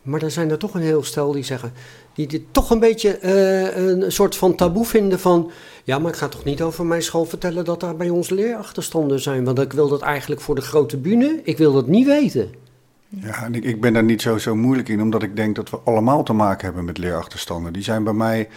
maar 0.01 0.21
er 0.21 0.31
zijn 0.31 0.51
er 0.51 0.57
toch 0.57 0.73
een 0.73 0.81
heel 0.81 1.03
stel 1.03 1.31
die 1.31 1.43
zeggen, 1.43 1.73
die 2.17 2.27
dit 2.27 2.41
toch 2.51 2.69
een 2.69 2.79
beetje 2.79 3.19
uh, 3.23 4.03
een 4.03 4.11
soort 4.11 4.35
van 4.35 4.55
taboe 4.55 4.85
vinden 4.85 5.19
van... 5.19 5.51
ja, 5.83 5.99
maar 5.99 6.11
ik 6.11 6.17
ga 6.17 6.27
toch 6.27 6.43
niet 6.43 6.61
over 6.61 6.85
mijn 6.85 7.01
school 7.01 7.25
vertellen 7.25 7.65
dat 7.65 7.79
daar 7.79 7.95
bij 7.95 8.09
ons 8.09 8.29
leerachterstanden 8.29 9.19
zijn. 9.19 9.43
Want 9.43 9.59
ik 9.59 9.73
wil 9.73 9.87
dat 9.87 10.01
eigenlijk 10.01 10.41
voor 10.41 10.55
de 10.55 10.61
grote 10.61 10.97
bühne, 10.97 11.39
ik 11.43 11.57
wil 11.57 11.73
dat 11.73 11.87
niet 11.87 12.05
weten. 12.05 12.49
Ja, 13.09 13.43
en 13.43 13.55
ik, 13.55 13.63
ik 13.63 13.81
ben 13.81 13.93
daar 13.93 14.03
niet 14.03 14.21
zo, 14.21 14.37
zo 14.37 14.55
moeilijk 14.55 14.89
in, 14.89 15.01
omdat 15.01 15.23
ik 15.23 15.35
denk 15.35 15.55
dat 15.55 15.69
we 15.69 15.79
allemaal 15.83 16.23
te 16.23 16.33
maken 16.33 16.65
hebben 16.65 16.85
met 16.85 16.97
leerachterstanden. 16.97 17.73
Die 17.73 17.83
zijn 17.83 18.03
bij 18.03 18.13
mij 18.13 18.49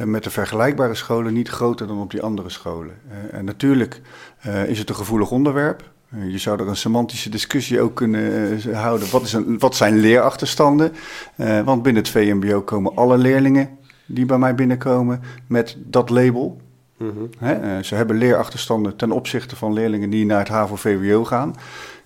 uh, 0.00 0.02
met 0.02 0.24
de 0.24 0.30
vergelijkbare 0.30 0.94
scholen 0.94 1.32
niet 1.32 1.48
groter 1.48 1.86
dan 1.86 2.00
op 2.00 2.10
die 2.10 2.22
andere 2.22 2.50
scholen. 2.50 2.94
Uh, 3.08 3.38
en 3.38 3.44
natuurlijk 3.44 4.00
is 4.66 4.78
het 4.78 4.88
een 4.88 4.94
gevoelig 4.94 5.30
onderwerp. 5.30 5.90
Je 6.20 6.38
zou 6.38 6.60
er 6.60 6.68
een 6.68 6.76
semantische 6.76 7.30
discussie 7.30 7.80
ook 7.80 7.94
kunnen 7.94 8.74
houden. 8.74 9.10
Wat, 9.10 9.22
is 9.22 9.32
een, 9.32 9.58
wat 9.58 9.76
zijn 9.76 10.00
leerachterstanden? 10.00 10.92
Uh, 11.36 11.60
want 11.60 11.82
binnen 11.82 12.02
het 12.02 12.10
VMBO 12.10 12.62
komen 12.62 12.96
alle 12.96 13.18
leerlingen 13.18 13.78
die 14.06 14.26
bij 14.26 14.38
mij 14.38 14.54
binnenkomen 14.54 15.20
met 15.46 15.76
dat 15.78 16.10
label. 16.10 16.60
Mm-hmm. 16.98 17.30
Hè? 17.38 17.76
Uh, 17.76 17.82
ze 17.82 17.94
hebben 17.94 18.16
leerachterstanden 18.16 18.96
ten 18.96 19.10
opzichte 19.10 19.56
van 19.56 19.72
leerlingen 19.72 20.10
die 20.10 20.26
naar 20.26 20.38
het 20.38 20.48
HAVO-VWO 20.48 21.24
gaan. 21.24 21.54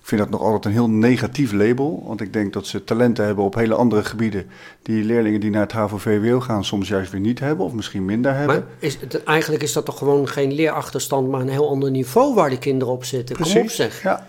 Ik 0.07 0.13
vind 0.17 0.29
dat 0.29 0.39
nog 0.39 0.49
altijd 0.49 0.65
een 0.65 0.71
heel 0.71 0.89
negatief 0.89 1.51
label. 1.51 2.03
Want 2.05 2.21
ik 2.21 2.33
denk 2.33 2.53
dat 2.53 2.67
ze 2.67 2.83
talenten 2.83 3.25
hebben 3.25 3.43
op 3.43 3.55
hele 3.55 3.73
andere 3.73 4.03
gebieden. 4.03 4.49
Die 4.81 5.03
leerlingen 5.03 5.39
die 5.39 5.49
naar 5.49 5.61
het 5.61 5.71
HAVO-VWO 5.71 6.39
gaan 6.39 6.65
soms 6.65 6.87
juist 6.87 7.11
weer 7.11 7.21
niet 7.21 7.39
hebben. 7.39 7.65
Of 7.65 7.73
misschien 7.73 8.05
minder 8.05 8.33
hebben. 8.35 8.55
Maar 8.55 8.65
is 8.79 8.97
het, 8.99 9.23
eigenlijk 9.23 9.63
is 9.63 9.73
dat 9.73 9.85
toch 9.85 9.97
gewoon 9.97 10.27
geen 10.27 10.53
leerachterstand, 10.53 11.29
maar 11.29 11.41
een 11.41 11.49
heel 11.49 11.69
ander 11.69 11.91
niveau 11.91 12.33
waar 12.33 12.49
de 12.49 12.57
kinderen 12.57 12.93
op 12.93 13.03
zitten. 13.03 13.35
Precies, 13.35 13.53
Kom 13.53 13.63
op 13.63 13.69
zeg. 13.69 14.03
Ja. 14.03 14.27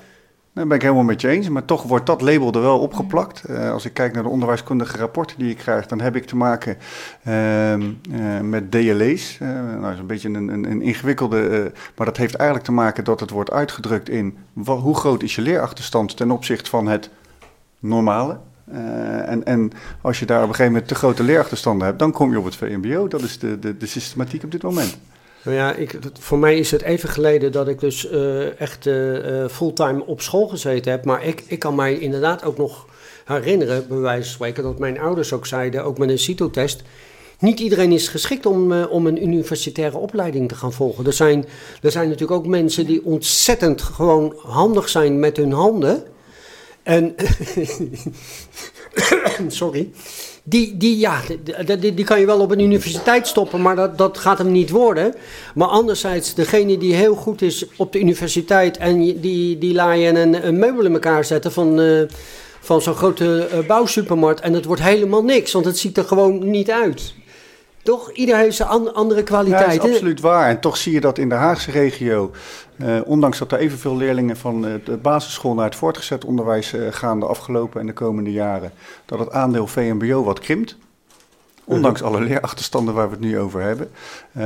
Daar 0.59 0.67
ben 0.67 0.77
ik 0.77 0.83
helemaal 0.83 1.05
met 1.05 1.21
je 1.21 1.29
eens. 1.29 1.49
Maar 1.49 1.65
toch 1.65 1.83
wordt 1.83 2.07
dat 2.07 2.21
label 2.21 2.53
er 2.53 2.61
wel 2.61 2.79
opgeplakt. 2.79 3.43
Uh, 3.51 3.73
als 3.73 3.85
ik 3.85 3.95
kijk 3.95 4.13
naar 4.13 4.23
de 4.23 4.29
onderwijskundige 4.29 4.97
rapporten 4.97 5.39
die 5.39 5.51
ik 5.51 5.57
krijg, 5.57 5.87
dan 5.87 6.01
heb 6.01 6.17
ik 6.17 6.25
te 6.25 6.37
maken 6.37 6.77
uh, 7.29 7.73
uh, 7.73 8.41
met 8.43 8.71
DLE's. 8.71 9.39
nou, 9.39 9.81
dat 9.81 9.93
is 9.93 9.99
een 9.99 10.07
beetje 10.07 10.29
een, 10.29 10.49
een, 10.49 10.71
een 10.71 10.83
ingewikkelde. 10.83 11.73
maar 11.97 12.07
dat 12.07 12.17
heeft 12.17 12.35
eigenlijk 12.35 12.69
te 12.69 12.75
maken 12.75 13.05
dat 13.05 13.21
het 13.21 13.31
wordt 13.31 13.51
uitgedrukt 13.51 14.09
in 14.09 14.37
hoe 14.65 14.97
groot 14.97 15.23
is 15.23 15.35
je 15.35 15.43
leerachterstand 15.43 16.17
ten 16.17 16.31
opzichte 16.31 16.71
van 16.71 16.87
het 16.87 17.11
normale. 17.79 18.39
en, 19.25 19.45
en 19.45 19.73
als 20.01 20.19
je 20.19 20.27
daar 20.27 20.43
op 20.43 20.49
een 20.49 20.55
gegeven 20.55 20.73
moment 20.73 20.89
te 20.89 20.95
grote 20.95 21.23
leerachterstanden 21.23 21.87
hebt, 21.87 21.99
dan 21.99 22.13
kom 22.13 22.31
je 22.31 22.39
op 22.39 22.45
het 22.45 22.57
VMBO. 22.57 23.09
Dat 23.09 23.23
is 23.23 23.39
de, 23.39 23.59
de, 23.59 23.77
de 23.77 23.87
systematiek 23.87 24.45
op 24.45 24.51
dit 24.51 24.63
moment. 24.63 24.99
Nou 25.49 25.61
ja, 25.61 25.75
ik, 25.75 25.99
voor 26.21 26.39
mij 26.39 26.59
is 26.59 26.71
het 26.71 26.83
even 26.83 27.09
geleden 27.09 27.53
dat 27.53 27.69
ik 27.69 27.81
dus 27.81 28.11
uh, 28.11 28.61
echt 28.61 28.87
uh, 28.87 29.47
fulltime 29.47 30.07
op 30.07 30.21
school 30.21 30.49
gezeten 30.49 30.91
heb. 30.91 31.05
Maar 31.05 31.25
ik, 31.25 31.43
ik 31.47 31.59
kan 31.59 31.75
mij 31.75 31.99
inderdaad 31.99 32.45
ook 32.45 32.57
nog 32.57 32.87
herinneren, 33.25 33.89
bij 33.89 33.99
wijze 33.99 34.23
van 34.23 34.33
spreken, 34.33 34.63
dat 34.63 34.79
mijn 34.79 35.01
ouders 35.01 35.33
ook 35.33 35.47
zeiden, 35.47 35.85
ook 35.85 35.99
met 35.99 36.11
een 36.11 36.19
CITO-test. 36.19 36.83
Niet 37.39 37.61
iedereen 37.61 37.93
is 37.93 38.09
geschikt 38.09 38.47
om, 38.47 38.83
om 38.83 39.07
een 39.07 39.23
universitaire 39.23 39.99
opleiding 39.99 40.49
te 40.49 40.55
gaan 40.55 40.73
volgen. 40.73 41.07
Er 41.07 41.13
zijn, 41.13 41.45
er 41.83 41.91
zijn 41.91 42.09
natuurlijk 42.09 42.39
ook 42.39 42.47
mensen 42.47 42.87
die 42.87 43.05
ontzettend 43.05 43.83
gewoon 43.83 44.35
handig 44.43 44.89
zijn 44.89 45.19
met 45.19 45.37
hun 45.37 45.53
handen. 45.53 46.03
En. 46.89 47.15
Sorry. 49.61 49.91
Die, 50.43 50.77
die, 50.77 50.99
ja, 50.99 51.21
die, 51.79 51.95
die, 51.95 52.05
kan 52.05 52.21
je 52.21 52.27
wel 52.27 52.41
op 52.41 52.51
een 52.51 52.61
universiteit 52.61 53.27
stoppen, 53.27 53.63
maar 53.63 53.77
dat, 53.77 53.99
dat 53.99 54.19
gaat 54.19 54.39
hem 54.39 54.53
niet 54.53 54.71
worden. 54.71 55.15
Maar 55.55 55.69
anderzijds, 55.69 56.35
degene 56.35 56.79
die 56.79 56.95
heel 56.95 57.15
goed 57.15 57.43
is 57.43 57.67
op 57.77 57.93
de 57.93 58.01
universiteit 58.01 58.77
en 58.77 59.21
die, 59.21 59.59
die 59.59 59.75
laat 59.75 59.99
je 59.99 60.07
een, 60.07 60.47
een 60.47 60.59
meubel 60.59 60.85
in 60.85 60.93
elkaar 60.93 61.25
zetten 61.25 61.53
van, 61.53 61.81
uh, 61.81 62.03
van 62.61 62.83
zo'n 62.83 62.95
grote 62.95 63.49
uh, 63.53 63.67
bouwsupermarkt. 63.67 64.41
En 64.41 64.53
het 64.53 64.65
wordt 64.65 64.83
helemaal 64.83 65.25
niks, 65.25 65.53
want 65.53 65.65
het 65.65 65.79
ziet 65.79 65.97
er 65.97 66.05
gewoon 66.05 66.51
niet 66.51 66.71
uit. 66.71 67.15
Toch? 67.89 68.11
Ieder 68.13 68.37
heeft 68.37 68.57
zijn 68.57 68.69
an, 68.69 68.95
andere 68.95 69.23
kwaliteiten. 69.23 69.73
Ja, 69.73 69.77
dat 69.77 69.87
is 69.87 69.93
absoluut 69.93 70.21
waar. 70.21 70.49
En 70.49 70.61
toch 70.61 70.77
zie 70.77 70.93
je 70.93 71.01
dat 71.01 71.19
in 71.19 71.29
de 71.29 71.35
Haagse 71.35 71.71
regio, 71.71 72.31
uh, 72.77 73.01
ondanks 73.05 73.39
dat 73.39 73.53
er 73.53 73.59
evenveel 73.59 73.97
leerlingen 73.97 74.37
van 74.37 74.67
uh, 74.67 74.73
de 74.85 74.97
basisschool 74.97 75.55
naar 75.55 75.65
het 75.65 75.75
voortgezet 75.75 76.25
onderwijs 76.25 76.75
uh, 76.75 76.87
gaan 76.91 77.21
de 77.21 77.27
afgelopen 77.27 77.81
en 77.81 77.87
de 77.87 77.93
komende 77.93 78.33
jaren, 78.33 78.73
dat 79.05 79.19
het 79.19 79.33
aandeel 79.33 79.67
VMBO 79.67 80.25
wat 80.25 80.39
krimpt. 80.39 80.77
Ondanks 81.65 82.03
alle 82.03 82.21
leerachterstanden 82.21 82.95
waar 82.95 83.07
we 83.07 83.15
het 83.15 83.25
nu 83.25 83.39
over 83.39 83.63
hebben. 83.63 83.91
Uh, 84.37 84.43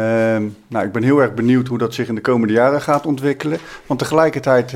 nou, 0.67 0.87
ik 0.87 0.93
ben 0.93 1.03
heel 1.03 1.19
erg 1.19 1.35
benieuwd 1.35 1.67
hoe 1.67 1.79
dat 1.79 1.95
zich 1.95 2.09
in 2.09 2.15
de 2.15 2.21
komende 2.21 2.55
jaren 2.55 2.81
gaat 2.81 3.07
ontwikkelen. 3.07 3.59
Want 3.87 3.99
tegelijkertijd 3.99 4.71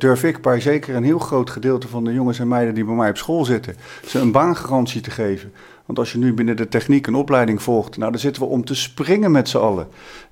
durf 0.00 0.24
ik 0.24 0.42
bij 0.42 0.60
zeker 0.60 0.94
een 0.94 1.04
heel 1.04 1.18
groot 1.18 1.50
gedeelte 1.50 1.88
van 1.88 2.04
de 2.04 2.12
jongens 2.12 2.38
en 2.38 2.48
meiden 2.48 2.74
die 2.74 2.84
bij 2.84 2.94
mij 2.94 3.10
op 3.10 3.16
school 3.16 3.44
zitten, 3.44 3.76
ze 4.06 4.18
een 4.18 4.32
baangarantie 4.32 5.00
te 5.00 5.10
geven. 5.10 5.52
Want 5.86 5.98
als 5.98 6.12
je 6.12 6.18
nu 6.18 6.34
binnen 6.34 6.56
de 6.56 6.68
techniek 6.68 7.06
een 7.06 7.14
opleiding 7.14 7.62
volgt, 7.62 7.96
nou, 7.96 8.10
dan 8.10 8.20
zitten 8.20 8.42
we 8.42 8.48
om 8.48 8.64
te 8.64 8.74
springen 8.74 9.30
met 9.30 9.48
z'n 9.48 9.56
allen. 9.56 9.86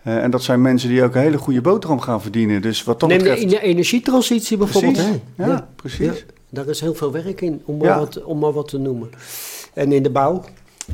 Uh, 0.06 0.22
en 0.22 0.30
dat 0.30 0.42
zijn 0.42 0.62
mensen 0.62 0.88
die 0.88 1.02
ook 1.02 1.14
een 1.14 1.20
hele 1.20 1.38
goede 1.38 1.60
boterham 1.60 2.00
gaan 2.00 2.22
verdienen. 2.22 2.62
Dus 2.62 2.84
wat 2.84 3.00
dat 3.00 3.08
Neem 3.08 3.18
betreft... 3.18 3.50
de 3.50 3.60
energietransitie 3.60 4.56
bijvoorbeeld. 4.56 4.94
Precies. 4.94 5.20
Ja, 5.36 5.46
ja, 5.46 5.68
precies. 5.76 6.06
Ja, 6.06 6.12
daar 6.50 6.68
is 6.68 6.80
heel 6.80 6.94
veel 6.94 7.12
werk 7.12 7.40
in, 7.40 7.62
om 7.64 7.76
maar, 7.76 7.98
wat, 7.98 8.24
om 8.24 8.38
maar 8.38 8.52
wat 8.52 8.68
te 8.68 8.78
noemen. 8.78 9.10
En 9.74 9.92
in 9.92 10.02
de 10.02 10.10
bouw. 10.10 10.44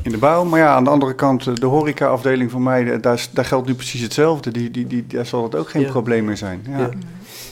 in 0.01 0.11
de 0.11 0.17
bouw. 0.17 0.43
Maar 0.43 0.59
ja, 0.59 0.75
aan 0.75 0.83
de 0.83 0.89
andere 0.89 1.15
kant, 1.15 1.59
de 1.59 1.65
horecaafdeling 1.65 2.51
van 2.51 2.63
mij, 2.63 2.99
daar, 2.99 3.27
daar 3.33 3.45
geldt 3.45 3.67
nu 3.67 3.73
precies 3.73 4.01
hetzelfde. 4.01 4.51
Die, 4.51 4.71
die, 4.71 4.87
die, 4.87 5.07
daar 5.07 5.25
zal 5.25 5.43
het 5.43 5.55
ook 5.55 5.69
geen 5.69 5.85
probleem 5.85 6.25
meer 6.25 6.37
zijn. 6.37 6.65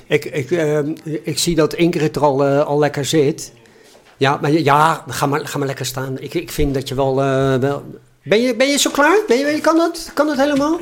Ik, 0.08 0.26
ik, 0.26 0.52
ehm, 0.52 0.96
ik 1.04 1.38
zie 1.38 1.56
dat 1.56 1.74
Ingrid 1.74 2.16
er 2.16 2.22
al, 2.22 2.46
eh, 2.46 2.66
al 2.66 2.80
lekker 2.80 3.06
zit. 3.06 3.52
Ja, 4.18 4.38
maar 4.42 4.52
ja, 4.52 5.04
ga 5.08 5.26
maar, 5.26 5.48
ga 5.48 5.58
maar 5.58 5.68
lekker 5.68 5.86
staan. 5.86 6.20
Ik, 6.20 6.34
ik 6.34 6.52
vind 6.52 6.74
dat 6.74 6.88
je 6.88 6.96
wel... 6.96 7.22
eh, 7.22 7.56
wel... 7.56 7.84
Ben, 8.24 8.42
je, 8.42 8.56
ben 8.56 8.68
je 8.68 8.78
zo 8.78 8.90
klaar? 8.90 9.18
Ben 9.28 9.38
je, 9.38 9.62
kan, 9.62 9.78
dat, 9.78 10.12
kan 10.14 10.28
dat 10.28 10.38
helemaal? 10.38 10.80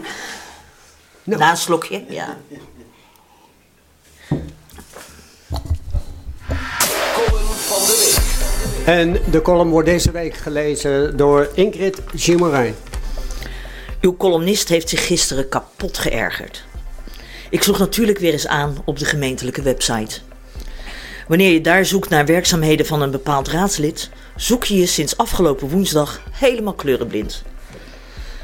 Nou. 1.24 1.39
Na 1.39 1.50
een 1.52 1.58
slokje, 1.58 2.04
ja. 2.10 2.38
En 8.86 9.17
de 9.32 9.41
column 9.41 9.69
wordt 9.69 9.88
deze 9.88 10.12
week 10.12 10.36
gelezen 10.36 11.17
door 11.17 11.50
Ingrid 11.54 12.02
Gilmarijn. 12.15 12.76
Uw 14.02 14.17
columnist 14.17 14.69
heeft 14.69 14.89
zich 14.89 15.06
gisteren 15.06 15.50
kapot 15.50 15.98
geërgerd. 15.98 16.63
Ik 17.50 17.63
sloeg 17.63 17.80
natuurlijk 17.80 18.17
weer 18.17 18.32
eens 18.32 18.48
aan 18.48 18.78
op 18.86 19.00
de 19.00 19.06
gemeentelijke 19.06 19.62
website. 19.62 20.19
Wanneer 21.28 21.52
je 21.52 21.62
daar 21.62 21.86
zoekt 21.86 22.10
naar 22.10 22.26
werkzaamheden 22.26 22.86
van 22.86 23.02
een 23.02 23.12
bepaald 23.12 23.48
raadslid, 23.48 24.10
zoek 24.36 24.64
je 24.64 24.78
je 24.78 24.86
sinds 24.86 25.18
afgelopen 25.18 25.70
woensdag 25.70 26.22
helemaal 26.32 26.74
kleurenblind. 26.74 27.44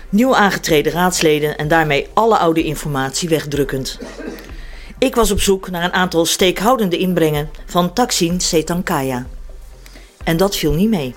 Nieuw 0.10 0.36
aangetreden 0.36 0.92
raadsleden 0.92 1.58
en 1.58 1.68
daarmee 1.68 2.08
alle 2.14 2.38
oude 2.38 2.64
informatie 2.64 3.30
wegdrukkend. 3.30 4.00
Ik 4.98 5.16
was 5.16 5.32
op 5.32 5.42
zoek 5.42 5.70
naar 5.70 5.84
een 5.84 5.94
aantal 5.94 6.26
steekhoudende 6.26 6.98
inbrengen 6.98 7.50
van 7.66 7.94
Taksin 7.94 8.40
Setankaya. 8.40 9.26
En 10.24 10.38
dat 10.38 10.56
viel 10.56 10.74
niet 10.74 10.90
mee. 10.90 11.14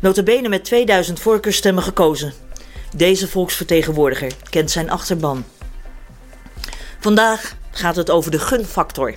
Notabene 0.00 0.48
met 0.48 0.64
2000 0.64 1.20
voorkeurstemmen 1.20 1.82
gekozen. 1.82 2.32
Deze 2.96 3.28
volksvertegenwoordiger 3.28 4.32
kent 4.50 4.70
zijn 4.70 4.90
achterban. 4.90 5.44
Vandaag 7.00 7.56
gaat 7.70 7.96
het 7.96 8.10
over 8.10 8.30
de 8.30 8.38
gunfactor. 8.38 9.14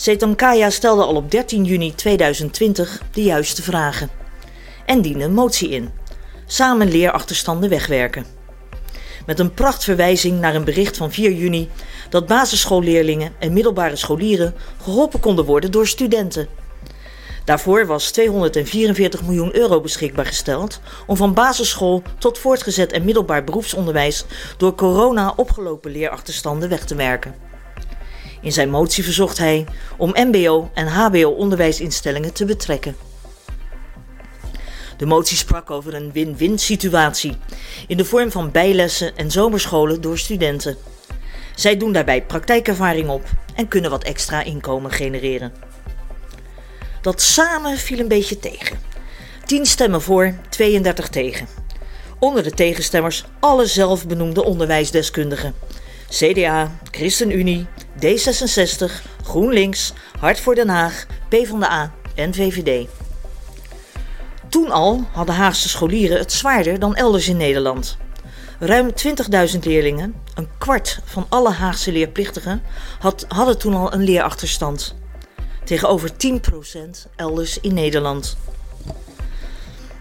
Setankaya 0.00 0.70
stelde 0.70 1.02
al 1.02 1.14
op 1.14 1.30
13 1.30 1.64
juni 1.64 1.94
2020 1.94 3.02
de 3.12 3.22
juiste 3.22 3.62
vragen. 3.62 4.10
En 4.86 5.02
diende 5.02 5.28
motie 5.28 5.68
in. 5.68 5.90
Samen 6.46 6.90
leerachterstanden 6.90 7.70
wegwerken. 7.70 8.26
Met 9.26 9.38
een 9.38 9.54
prachtverwijzing 9.54 10.40
naar 10.40 10.54
een 10.54 10.64
bericht 10.64 10.96
van 10.96 11.12
4 11.12 11.32
juni 11.32 11.68
dat 12.10 12.26
basisschoolleerlingen 12.26 13.32
en 13.38 13.52
middelbare 13.52 13.96
scholieren 13.96 14.54
geholpen 14.82 15.20
konden 15.20 15.44
worden 15.44 15.70
door 15.70 15.86
studenten. 15.86 16.48
Daarvoor 17.44 17.86
was 17.86 18.10
244 18.10 19.22
miljoen 19.22 19.56
euro 19.56 19.80
beschikbaar 19.80 20.26
gesteld 20.26 20.80
om 21.06 21.16
van 21.16 21.34
basisschool 21.34 22.02
tot 22.18 22.38
voortgezet 22.38 22.92
en 22.92 23.04
middelbaar 23.04 23.44
beroepsonderwijs 23.44 24.24
door 24.56 24.74
corona 24.74 25.32
opgelopen 25.36 25.90
leerachterstanden 25.90 26.68
weg 26.68 26.84
te 26.84 26.94
werken. 26.94 27.47
In 28.40 28.52
zijn 28.52 28.70
motie 28.70 29.04
verzocht 29.04 29.38
hij 29.38 29.66
om 29.96 30.14
MBO 30.14 30.70
en 30.74 30.86
HBO 30.86 31.30
onderwijsinstellingen 31.30 32.32
te 32.32 32.44
betrekken. 32.44 32.96
De 34.96 35.06
motie 35.06 35.36
sprak 35.36 35.70
over 35.70 35.94
een 35.94 36.12
win-win 36.12 36.58
situatie 36.58 37.36
in 37.86 37.96
de 37.96 38.04
vorm 38.04 38.30
van 38.30 38.50
bijlessen 38.50 39.16
en 39.16 39.30
zomerscholen 39.30 40.00
door 40.00 40.18
studenten. 40.18 40.76
Zij 41.54 41.76
doen 41.76 41.92
daarbij 41.92 42.22
praktijkervaring 42.22 43.08
op 43.08 43.22
en 43.54 43.68
kunnen 43.68 43.90
wat 43.90 44.04
extra 44.04 44.42
inkomen 44.42 44.90
genereren. 44.90 45.52
Dat 47.00 47.20
samen 47.20 47.76
viel 47.76 47.98
een 47.98 48.08
beetje 48.08 48.38
tegen. 48.38 48.78
10 49.44 49.66
stemmen 49.66 50.02
voor, 50.02 50.34
32 50.48 51.08
tegen. 51.08 51.48
Onder 52.18 52.42
de 52.42 52.50
tegenstemmers 52.50 53.24
alle 53.40 53.66
zelfbenoemde 53.66 54.44
onderwijsdeskundigen. 54.44 55.54
CDA, 56.10 56.70
ChristenUnie, 56.90 57.66
D66, 58.00 58.92
GroenLinks, 59.22 59.92
Hart 60.18 60.40
voor 60.40 60.54
Den 60.54 60.68
Haag, 60.68 61.06
PvdA 61.28 61.92
en 62.14 62.34
VVD. 62.34 62.88
Toen 64.48 64.70
al 64.70 65.04
hadden 65.12 65.34
Haagse 65.34 65.68
scholieren 65.68 66.18
het 66.18 66.32
zwaarder 66.32 66.78
dan 66.78 66.94
elders 66.94 67.28
in 67.28 67.36
Nederland. 67.36 67.96
Ruim 68.58 68.90
20.000 69.52 69.58
leerlingen, 69.60 70.14
een 70.34 70.48
kwart 70.58 71.00
van 71.04 71.26
alle 71.28 71.50
Haagse 71.50 71.92
leerplichtigen, 71.92 72.62
had, 72.98 73.24
hadden 73.28 73.58
toen 73.58 73.74
al 73.74 73.92
een 73.92 74.04
leerachterstand. 74.04 74.94
Tegenover 75.64 76.10
10% 76.10 76.14
elders 77.16 77.60
in 77.60 77.74
Nederland. 77.74 78.36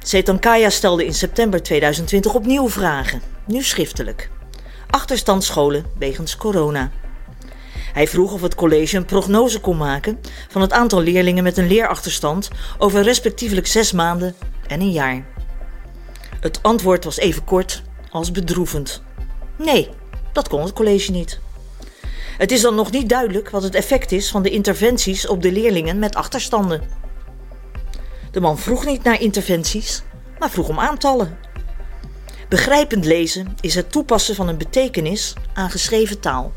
Setankaya 0.03 0.69
stelde 0.69 1.05
in 1.05 1.13
september 1.13 1.63
2020 1.63 2.33
opnieuw 2.33 2.69
vragen, 2.69 3.21
nu 3.45 3.63
schriftelijk. 3.63 4.29
Achterstandsscholen 4.89 5.86
wegens 5.97 6.38
corona. 6.38 6.91
Hij 7.93 8.08
vroeg 8.08 8.34
of 8.34 8.41
het 8.41 8.56
college 8.56 8.97
een 8.97 9.06
prognose 9.06 9.60
kon 9.60 9.78
maken 9.78 10.19
van 10.50 10.62
het 10.62 10.71
aantal 10.71 11.02
leerlingen 11.02 11.43
met 11.43 11.58
een 11.58 11.67
leerachterstand 11.67 12.50
over 12.78 13.02
respectievelijk 13.02 13.67
zes 13.67 13.91
maanden 13.91 14.36
en 14.67 14.82
een 14.82 14.91
jaar. 14.91 15.26
Het 16.39 16.63
antwoord 16.63 17.04
was 17.04 17.17
even 17.17 17.43
kort 17.43 17.82
als 18.10 18.32
bedroevend. 18.32 19.02
Nee, 19.58 19.89
dat 20.34 20.47
kon 20.47 20.62
het 20.62 20.73
college 20.73 21.12
niet. 21.12 21.39
Het 22.38 22.52
is 22.52 22.62
dan 22.62 22.76
nog 22.76 22.91
niet 22.91 23.10
duidelijk 23.10 23.50
wat 23.50 23.63
het 23.63 23.76
effect 23.76 24.12
is 24.12 24.32
van 24.32 24.43
de 24.43 24.50
interventies 24.50 25.28
op 25.28 25.41
de 25.41 25.52
leerlingen 25.52 26.00
met 26.00 26.15
achterstanden. 26.15 26.82
De 28.32 28.39
man 28.39 28.58
vroeg 28.58 28.86
niet 28.86 29.04
naar 29.04 29.21
interventies, 29.21 30.04
maar 30.39 30.50
vroeg 30.50 30.69
om 30.69 30.80
aantallen. 30.80 31.38
Begrijpend 32.49 33.05
lezen 33.05 33.55
is 33.62 33.75
het 33.75 33.91
toepassen 33.91 34.36
van 34.36 34.47
een 34.47 34.57
betekenis 34.57 35.33
aan 35.53 35.69
geschreven 35.69 36.19
taal. 36.19 36.51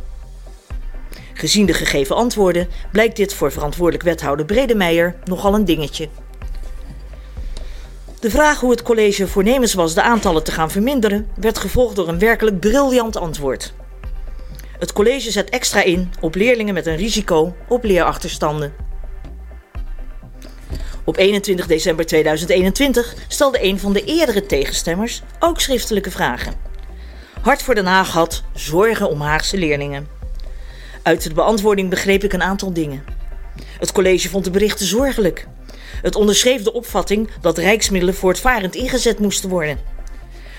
Gezien 1.34 1.66
de 1.66 1.72
gegeven 1.72 2.16
antwoorden 2.16 2.68
blijkt 2.92 3.16
dit 3.16 3.34
voor 3.34 3.52
verantwoordelijk 3.52 4.04
wethouder 4.04 4.46
Bredemeijer 4.46 5.16
nogal 5.24 5.54
een 5.54 5.64
dingetje. 5.64 6.08
De 8.20 8.30
vraag 8.30 8.60
hoe 8.60 8.70
het 8.70 8.82
college 8.82 9.28
voornemens 9.28 9.74
was 9.74 9.94
de 9.94 10.02
aantallen 10.02 10.44
te 10.44 10.52
gaan 10.52 10.70
verminderen, 10.70 11.28
werd 11.36 11.58
gevolgd 11.58 11.96
door 11.96 12.08
een 12.08 12.18
werkelijk 12.18 12.60
briljant 12.60 13.16
antwoord. 13.16 13.72
Het 14.78 14.92
college 14.92 15.30
zet 15.30 15.50
extra 15.50 15.82
in 15.82 16.12
op 16.20 16.34
leerlingen 16.34 16.74
met 16.74 16.86
een 16.86 16.96
risico 16.96 17.54
op 17.68 17.84
leerachterstanden. 17.84 18.89
Op 21.04 21.16
21 21.16 21.66
december 21.66 22.06
2021 22.06 23.14
stelde 23.28 23.64
een 23.64 23.78
van 23.78 23.92
de 23.92 24.04
eerdere 24.04 24.46
tegenstemmers 24.46 25.22
ook 25.38 25.60
schriftelijke 25.60 26.10
vragen. 26.10 26.54
Hart 27.40 27.62
voor 27.62 27.74
Den 27.74 27.86
Haag 27.86 28.12
had 28.12 28.42
zorgen 28.54 29.08
om 29.08 29.20
Haagse 29.20 29.56
leerlingen. 29.56 30.08
Uit 31.02 31.22
de 31.22 31.34
beantwoording 31.34 31.90
begreep 31.90 32.24
ik 32.24 32.32
een 32.32 32.42
aantal 32.42 32.72
dingen. 32.72 33.04
Het 33.78 33.92
college 33.92 34.28
vond 34.28 34.44
de 34.44 34.50
berichten 34.50 34.86
zorgelijk. 34.86 35.46
Het 36.02 36.14
onderschreef 36.14 36.62
de 36.62 36.72
opvatting 36.72 37.30
dat 37.40 37.58
rijksmiddelen 37.58 38.14
voortvarend 38.14 38.74
ingezet 38.74 39.18
moesten 39.18 39.48
worden. 39.48 39.78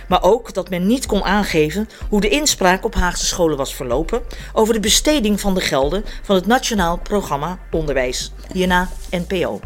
Maar 0.08 0.24
ook 0.24 0.54
dat 0.54 0.70
men 0.70 0.88
niet 0.88 1.06
kon 1.06 1.24
aangeven 1.24 1.90
hoe 2.10 2.22
de 2.22 2.30
inspraak 2.30 2.86
op 2.86 2.96
Haagse 2.96 3.26
scholen 3.26 3.58
was 3.58 3.76
verlopen 3.76 4.22
over 4.54 4.74
de 4.74 4.80
besteding 4.80 5.40
van 5.40 5.54
de 5.54 5.62
gelden 5.62 6.06
van 6.22 6.36
het 6.36 6.46
Nationaal 6.46 7.00
Programma 7.00 7.60
Onderwijs, 7.72 8.32
hierna 8.54 8.90
NPO. 9.10 9.60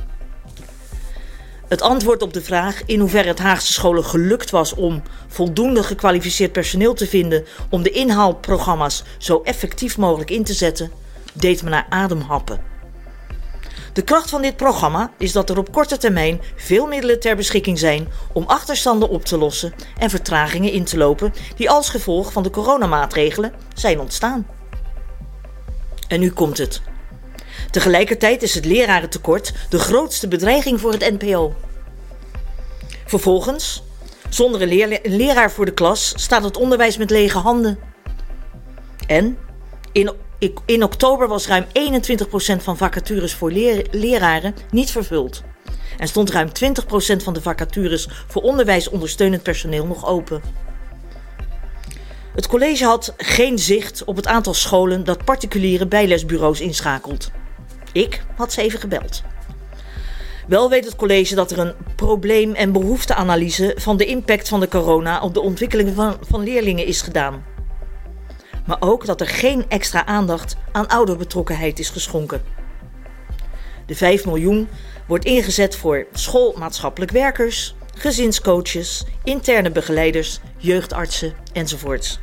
Het 1.67 1.81
antwoord 1.81 2.21
op 2.21 2.33
de 2.33 2.41
vraag 2.41 2.81
in 2.85 2.99
hoeverre 2.99 3.27
het 3.27 3.39
Haagse 3.39 3.73
scholen 3.73 4.05
gelukt 4.05 4.49
was 4.49 4.73
om 4.73 5.03
voldoende 5.27 5.83
gekwalificeerd 5.83 6.51
personeel 6.51 6.93
te 6.93 7.07
vinden 7.07 7.45
om 7.69 7.83
de 7.83 7.89
inhaalprogramma's 7.89 9.03
zo 9.17 9.41
effectief 9.43 9.97
mogelijk 9.97 10.31
in 10.31 10.43
te 10.43 10.53
zetten, 10.53 10.91
deed 11.33 11.63
me 11.63 11.69
naar 11.69 11.85
ademhappen. 11.89 12.61
De 13.93 14.01
kracht 14.01 14.29
van 14.29 14.41
dit 14.41 14.55
programma 14.55 15.11
is 15.17 15.31
dat 15.31 15.49
er 15.49 15.57
op 15.57 15.71
korte 15.71 15.97
termijn 15.97 16.41
veel 16.55 16.87
middelen 16.87 17.19
ter 17.19 17.35
beschikking 17.35 17.79
zijn 17.79 18.07
om 18.33 18.43
achterstanden 18.47 19.09
op 19.09 19.25
te 19.25 19.37
lossen 19.37 19.73
en 19.97 20.09
vertragingen 20.09 20.71
in 20.71 20.83
te 20.83 20.97
lopen 20.97 21.33
die 21.55 21.69
als 21.69 21.89
gevolg 21.89 22.31
van 22.31 22.43
de 22.43 22.49
coronamaatregelen 22.49 23.53
zijn 23.73 23.99
ontstaan. 23.99 24.47
En 26.07 26.19
nu 26.19 26.31
komt 26.31 26.57
het. 26.57 26.81
Tegelijkertijd 27.71 28.43
is 28.43 28.55
het 28.55 28.65
lerarentekort 28.65 29.53
de 29.69 29.79
grootste 29.79 30.27
bedreiging 30.27 30.79
voor 30.79 30.91
het 30.91 31.19
NPO. 31.19 31.55
Vervolgens, 33.05 33.83
zonder 34.29 34.61
een, 34.61 34.99
leraar 35.03 35.51
voor 35.51 35.65
de 35.65 35.73
klas, 35.73 36.13
staat 36.15 36.43
het 36.43 36.57
onderwijs 36.57 36.97
met 36.97 37.09
lege 37.09 37.37
handen. 37.37 37.79
En 39.07 39.37
in, 39.91 40.11
in 40.65 40.83
oktober 40.83 41.27
was 41.27 41.47
ruim 41.47 41.65
21% 41.65 41.67
van 42.57 42.77
vacatures 42.77 43.33
voor 43.33 43.51
leraren 43.91 44.55
niet 44.71 44.91
vervuld. 44.91 45.43
En 45.97 46.07
stond 46.07 46.29
ruim 46.29 46.47
20% 46.47 46.51
van 47.23 47.33
de 47.33 47.41
vacatures 47.41 48.07
voor 48.27 48.41
onderwijsondersteunend 48.41 49.43
personeel 49.43 49.85
nog 49.85 50.05
open. 50.05 50.41
Het 52.35 52.47
college 52.47 52.85
had 52.85 53.13
geen 53.17 53.59
zicht 53.59 54.03
op 54.03 54.15
het 54.15 54.27
aantal 54.27 54.53
scholen 54.53 55.03
dat 55.03 55.25
particuliere 55.25 55.87
bijlesbureaus 55.87 56.61
inschakelt. 56.61 57.31
Ik 57.95 58.23
had 58.35 58.53
ze 58.53 58.61
even 58.61 58.79
gebeld. 58.79 59.23
Wel 60.47 60.69
weet 60.69 60.85
het 60.85 60.95
college 60.95 61.35
dat 61.35 61.51
er 61.51 61.59
een 61.59 61.73
probleem- 61.95 62.53
en 62.53 62.71
behoefteanalyse 62.71 63.75
van 63.77 63.97
de 63.97 64.05
impact 64.05 64.47
van 64.47 64.59
de 64.59 64.67
corona 64.67 65.21
op 65.21 65.33
de 65.33 65.41
ontwikkeling 65.41 65.95
van, 65.95 66.17
van 66.21 66.43
leerlingen 66.43 66.85
is 66.85 67.01
gedaan. 67.01 67.43
Maar 68.65 68.77
ook 68.79 69.05
dat 69.05 69.21
er 69.21 69.27
geen 69.27 69.65
extra 69.69 70.05
aandacht 70.05 70.55
aan 70.71 70.87
ouderbetrokkenheid 70.87 71.79
is 71.79 71.89
geschonken. 71.89 72.43
De 73.85 73.95
5 73.95 74.25
miljoen 74.25 74.67
wordt 75.07 75.25
ingezet 75.25 75.75
voor 75.75 76.05
schoolmaatschappelijk 76.11 77.11
werkers, 77.11 77.75
gezinscoaches, 77.93 79.05
interne 79.23 79.71
begeleiders, 79.71 80.39
jeugdartsen 80.57 81.33
enzovoorts. 81.53 82.19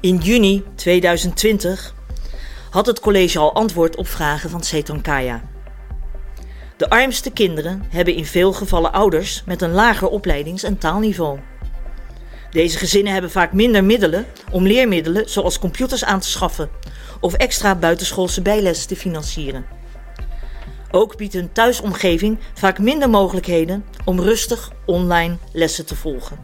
In 0.00 0.16
juni 0.16 0.64
2020 0.74 1.94
had 2.72 2.86
het 2.86 3.00
college 3.00 3.38
al 3.38 3.54
antwoord 3.54 3.96
op 3.96 4.08
vragen 4.08 4.50
van 4.50 4.62
Seton 4.62 5.00
Kaya. 5.00 5.42
De 6.76 6.90
armste 6.90 7.30
kinderen 7.30 7.84
hebben 7.88 8.14
in 8.14 8.24
veel 8.24 8.52
gevallen 8.52 8.92
ouders 8.92 9.42
met 9.46 9.62
een 9.62 9.72
lager 9.72 10.08
opleidings- 10.08 10.62
en 10.62 10.78
taalniveau. 10.78 11.38
Deze 12.50 12.78
gezinnen 12.78 13.12
hebben 13.12 13.30
vaak 13.30 13.52
minder 13.52 13.84
middelen 13.84 14.26
om 14.50 14.66
leermiddelen 14.66 15.30
zoals 15.30 15.58
computers 15.58 16.04
aan 16.04 16.20
te 16.20 16.28
schaffen 16.28 16.70
of 17.20 17.34
extra 17.34 17.74
buitenschoolse 17.74 18.42
bijles 18.42 18.84
te 18.84 18.96
financieren. 18.96 19.66
Ook 20.90 21.16
biedt 21.16 21.34
hun 21.34 21.52
thuisomgeving 21.52 22.38
vaak 22.54 22.78
minder 22.78 23.10
mogelijkheden 23.10 23.84
om 24.04 24.20
rustig 24.20 24.70
online 24.86 25.36
lessen 25.52 25.86
te 25.86 25.96
volgen. 25.96 26.38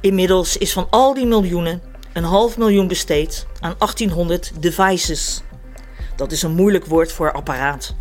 Inmiddels 0.00 0.56
is 0.56 0.72
van 0.72 0.86
al 0.90 1.14
die 1.14 1.26
miljoenen 1.26 1.82
een 2.14 2.24
half 2.24 2.56
miljoen 2.56 2.88
besteed 2.88 3.46
aan 3.60 3.74
1800 3.78 4.52
devices. 4.60 5.42
Dat 6.16 6.32
is 6.32 6.42
een 6.42 6.54
moeilijk 6.54 6.86
woord 6.86 7.12
voor 7.12 7.32
apparaat. 7.32 7.94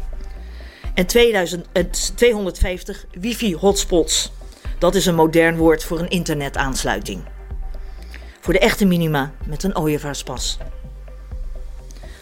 En 0.94 1.06
2000, 1.06 1.66
eh, 1.72 1.84
250 2.16 3.06
wifi-hotspots. 3.20 4.32
Dat 4.80 4.96
is 4.96 5.06
een 5.06 5.16
modern 5.16 5.58
woord 5.58 5.84
voor 5.84 6.00
een 6.00 6.10
internetaansluiting. 6.10 7.24
Voor 8.40 8.54
de 8.54 8.60
echte 8.60 8.86
minima 8.86 9.32
met 9.46 9.64
een 9.64 9.78
ooievaarspas. 9.78 10.58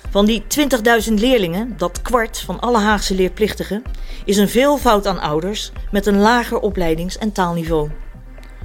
Van 0.09 0.25
die 0.25 0.43
20.000 0.47 1.19
leerlingen, 1.19 1.73
dat 1.77 2.01
kwart 2.01 2.39
van 2.39 2.59
alle 2.59 2.79
Haagse 2.79 3.15
leerplichtigen, 3.15 3.83
is 4.25 4.37
een 4.37 4.49
veelvoud 4.49 5.07
aan 5.07 5.19
ouders 5.19 5.71
met 5.91 6.05
een 6.05 6.19
lager 6.19 6.59
opleidings- 6.59 7.17
en 7.17 7.31
taalniveau. 7.31 7.89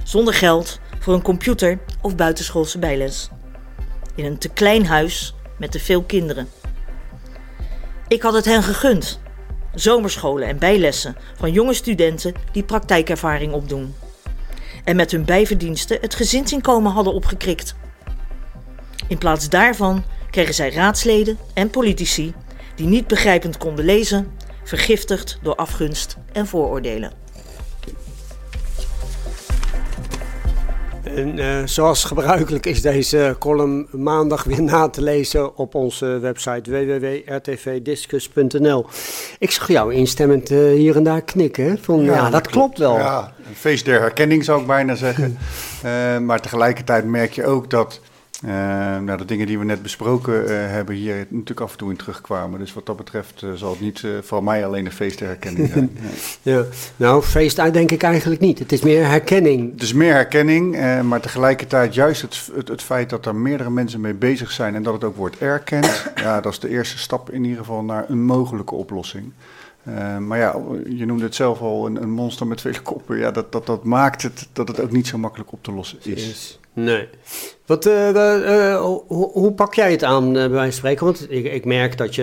Zonder 0.03 0.33
geld 0.33 0.79
voor 0.99 1.13
een 1.13 1.21
computer 1.21 1.79
of 2.01 2.15
buitenschoolse 2.15 2.79
bijles. 2.79 3.29
In 4.15 4.25
een 4.25 4.37
te 4.37 4.49
klein 4.49 4.85
huis 4.85 5.35
met 5.57 5.71
te 5.71 5.79
veel 5.79 6.03
kinderen. 6.03 6.49
Ik 8.07 8.21
had 8.21 8.33
het 8.33 8.45
hen 8.45 8.63
gegund. 8.63 9.19
Zomerscholen 9.73 10.47
en 10.47 10.59
bijlessen 10.59 11.15
van 11.35 11.51
jonge 11.51 11.73
studenten 11.73 12.33
die 12.51 12.63
praktijkervaring 12.63 13.53
opdoen. 13.53 13.95
En 14.83 14.95
met 14.95 15.11
hun 15.11 15.25
bijverdiensten 15.25 15.97
het 16.01 16.15
gezinsinkomen 16.15 16.91
hadden 16.91 17.13
opgekrikt. 17.13 17.75
In 19.07 19.17
plaats 19.17 19.49
daarvan 19.49 20.03
kregen 20.29 20.53
zij 20.53 20.71
raadsleden 20.71 21.37
en 21.53 21.69
politici 21.69 22.33
die 22.75 22.87
niet 22.87 23.07
begrijpend 23.07 23.57
konden 23.57 23.85
lezen, 23.85 24.31
vergiftigd 24.63 25.39
door 25.41 25.55
afgunst 25.55 26.17
en 26.31 26.47
vooroordelen. 26.47 27.11
En 31.15 31.39
uh, 31.39 31.57
zoals 31.65 32.03
gebruikelijk 32.03 32.65
is 32.65 32.81
deze 32.81 33.35
column 33.39 33.87
maandag 33.91 34.43
weer 34.43 34.61
na 34.61 34.89
te 34.89 35.01
lezen 35.01 35.57
op 35.57 35.75
onze 35.75 36.05
website 36.05 36.71
www.rtvdiscus.nl. 36.71 38.85
Ik 39.39 39.51
zag 39.51 39.67
jou 39.67 39.93
instemmend 39.93 40.51
uh, 40.51 40.73
hier 40.73 40.95
en 40.95 41.03
daar 41.03 41.21
knikken. 41.21 41.77
Van, 41.81 42.03
ja, 42.03 42.13
ja, 42.13 42.29
dat 42.29 42.47
klopt 42.47 42.77
wel. 42.77 42.97
Ja, 42.97 43.33
een 43.47 43.55
feest 43.55 43.85
der 43.85 43.99
herkenning 43.99 44.43
zou 44.43 44.61
ik 44.61 44.67
bijna 44.67 44.95
zeggen. 44.95 45.37
uh, 45.85 46.17
maar 46.27 46.41
tegelijkertijd 46.41 47.05
merk 47.05 47.33
je 47.33 47.45
ook 47.45 47.69
dat 47.69 48.01
uh, 48.45 48.51
nou, 48.99 49.17
de 49.17 49.25
dingen 49.25 49.47
die 49.47 49.59
we 49.59 49.65
net 49.65 49.81
besproken 49.81 50.43
uh, 50.43 50.49
hebben 50.49 50.95
hier 50.95 51.15
natuurlijk 51.15 51.61
af 51.61 51.71
en 51.71 51.77
toe 51.77 51.89
in 51.89 51.95
terugkwamen. 51.95 52.59
Dus 52.59 52.73
wat 52.73 52.85
dat 52.85 52.97
betreft 52.97 53.41
uh, 53.41 53.53
zal 53.53 53.69
het 53.69 53.79
niet 53.79 54.03
voor 54.21 54.43
mij 54.43 54.65
alleen 54.65 54.85
een 54.85 54.91
feest 54.91 55.19
der 55.19 55.27
herkenning 55.27 55.69
zijn. 55.69 55.97
ja. 56.41 56.63
Nou, 56.95 57.23
feest 57.23 57.73
denk 57.73 57.91
ik 57.91 58.03
eigenlijk 58.03 58.41
niet. 58.41 58.59
Het 58.59 58.71
is 58.71 58.81
meer 58.81 59.05
herkenning. 59.05 59.71
Het 59.71 59.81
is 59.81 59.93
meer 59.93 60.13
herkenning, 60.13 60.77
maar 61.03 61.21
tegelijkertijd 61.21 61.93
juist 61.93 62.21
het, 62.21 62.49
het, 62.55 62.67
het, 62.67 62.81
feit 62.81 63.09
dat 63.09 63.25
er 63.25 63.35
meerdere 63.35 63.69
mensen 63.69 64.01
mee 64.01 64.13
bezig 64.13 64.51
zijn 64.51 64.75
en 64.75 64.83
dat 64.83 64.93
het 64.93 65.03
ook 65.03 65.15
wordt 65.15 65.37
erkend. 65.37 66.05
ja, 66.15 66.41
dat 66.41 66.51
is 66.51 66.59
de 66.59 66.69
eerste 66.69 66.97
stap 66.97 67.31
in 67.31 67.43
ieder 67.43 67.57
geval 67.57 67.83
naar 67.83 68.09
een 68.09 68.23
mogelijke 68.23 68.75
oplossing. 68.75 69.31
Uh, 69.87 70.17
maar 70.17 70.37
ja, 70.37 70.55
je 70.89 71.05
noemde 71.05 71.23
het 71.23 71.35
zelf 71.35 71.61
al, 71.61 71.85
een, 71.85 72.01
een, 72.01 72.09
monster 72.09 72.47
met 72.47 72.61
vele 72.61 72.81
koppen. 72.81 73.17
Ja, 73.17 73.31
dat, 73.31 73.51
dat, 73.51 73.65
dat 73.65 73.83
maakt 73.83 74.21
het 74.21 74.47
dat 74.53 74.67
het 74.67 74.79
ook 74.79 74.91
niet 74.91 75.07
zo 75.07 75.17
makkelijk 75.17 75.51
op 75.51 75.63
te 75.63 75.71
lossen 75.71 75.99
is. 76.03 76.59
Nee. 76.79 77.07
Wat, 77.65 77.85
uh, 77.85 78.09
uh, 78.09 78.81
hoe, 79.07 79.31
hoe, 79.31 79.53
pak 79.53 79.73
jij 79.73 79.91
het 79.91 80.03
aan, 80.03 80.33
bij 80.33 80.71
spreken? 80.71 81.05
Want 81.05 81.31
ik, 81.31 81.53
ik 81.53 81.65
merk 81.65 81.97
dat 81.97 82.15
je, 82.15 82.21